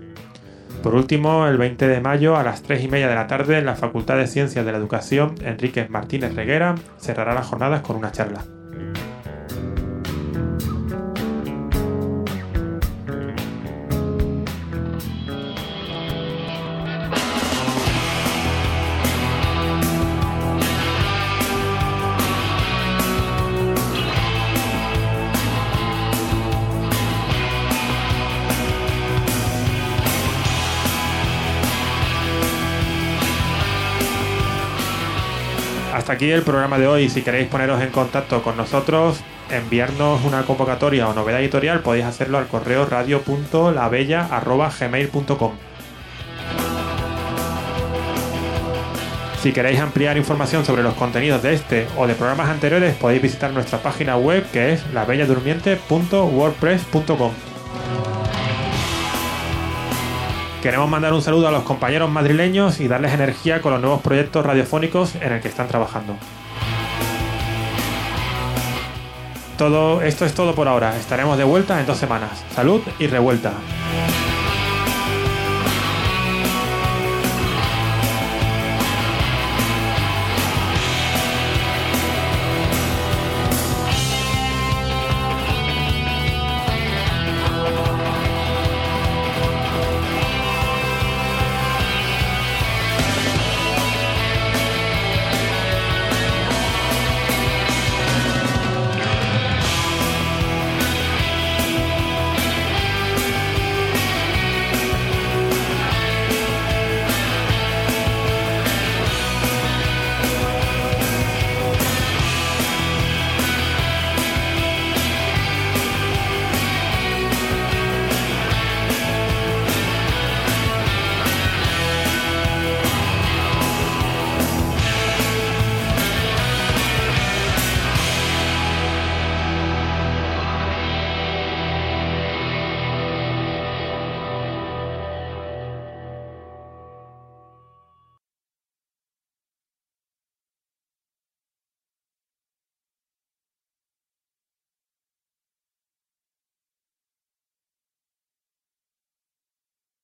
Por 0.83 0.93
último, 0.93 1.47
el 1.47 1.57
20 1.57 1.87
de 1.87 2.01
mayo 2.01 2.35
a 2.35 2.43
las 2.43 2.63
3 2.63 2.83
y 2.83 2.87
media 2.89 3.07
de 3.07 3.15
la 3.15 3.27
tarde 3.27 3.57
en 3.57 3.65
la 3.65 3.75
Facultad 3.75 4.17
de 4.17 4.27
Ciencias 4.27 4.65
de 4.65 4.71
la 4.73 4.77
Educación 4.77 5.35
Enrique 5.41 5.87
Martínez 5.89 6.35
Reguera 6.35 6.75
cerrará 6.97 7.33
las 7.33 7.47
jornadas 7.47 7.81
con 7.81 7.95
una 7.95 8.11
charla. 8.11 8.43
Aquí 36.16 36.32
el 36.32 36.41
programa 36.41 36.80
de 36.80 36.88
hoy. 36.88 37.09
Si 37.09 37.22
queréis 37.22 37.47
poneros 37.47 37.82
en 37.82 37.91
contacto 37.91 38.41
con 38.41 38.57
nosotros, 38.57 39.22
enviarnos 39.49 40.26
una 40.26 40.43
convocatoria 40.43 41.07
o 41.07 41.13
novedad 41.13 41.39
editorial, 41.41 41.80
podéis 41.82 42.05
hacerlo 42.05 42.38
al 42.38 42.47
correo 42.47 42.86
radio.labella.gmail.com. 42.86 45.51
Si 49.41 49.53
queréis 49.53 49.80
ampliar 49.80 50.18
información 50.18 50.66
sobre 50.66 50.82
los 50.82 50.95
contenidos 50.95 51.43
de 51.43 51.53
este 51.53 51.88
o 51.97 52.07
de 52.07 52.16
programas 52.16 52.49
anteriores, 52.49 52.95
podéis 52.95 53.22
visitar 53.22 53.53
nuestra 53.53 53.78
página 53.78 54.18
web 54.18 54.43
que 54.51 54.74
es 54.74 54.84
labelladurmiente.wordpress.com. 54.91 57.54
Queremos 60.66 60.89
mandar 60.89 61.13
un 61.13 61.22
saludo 61.22 61.47
a 61.47 61.51
los 61.51 61.61
compañeros 61.61 62.09
madrileños 62.09 62.80
y 62.80 62.88
darles 62.88 63.13
energía 63.13 63.61
con 63.61 63.72
los 63.72 63.80
nuevos 63.80 64.01
proyectos 64.01 64.43
radiofónicos 64.43 65.13
en 65.13 65.34
el 65.34 65.39
que 65.39 65.47
están 65.47 65.68
trabajando. 65.68 66.16
Todo 69.59 70.01
esto 70.01 70.26
es 70.26 70.34
todo 70.34 70.55
por 70.55 70.68
ahora. 70.68 70.97
Estaremos 70.97 71.38
de 71.38 71.43
vuelta 71.43 71.80
en 71.80 71.86
dos 71.86 71.99
semanas. 71.99 72.43
Salud 72.55 72.82
y 72.97 73.05
revuelta. 73.05 73.53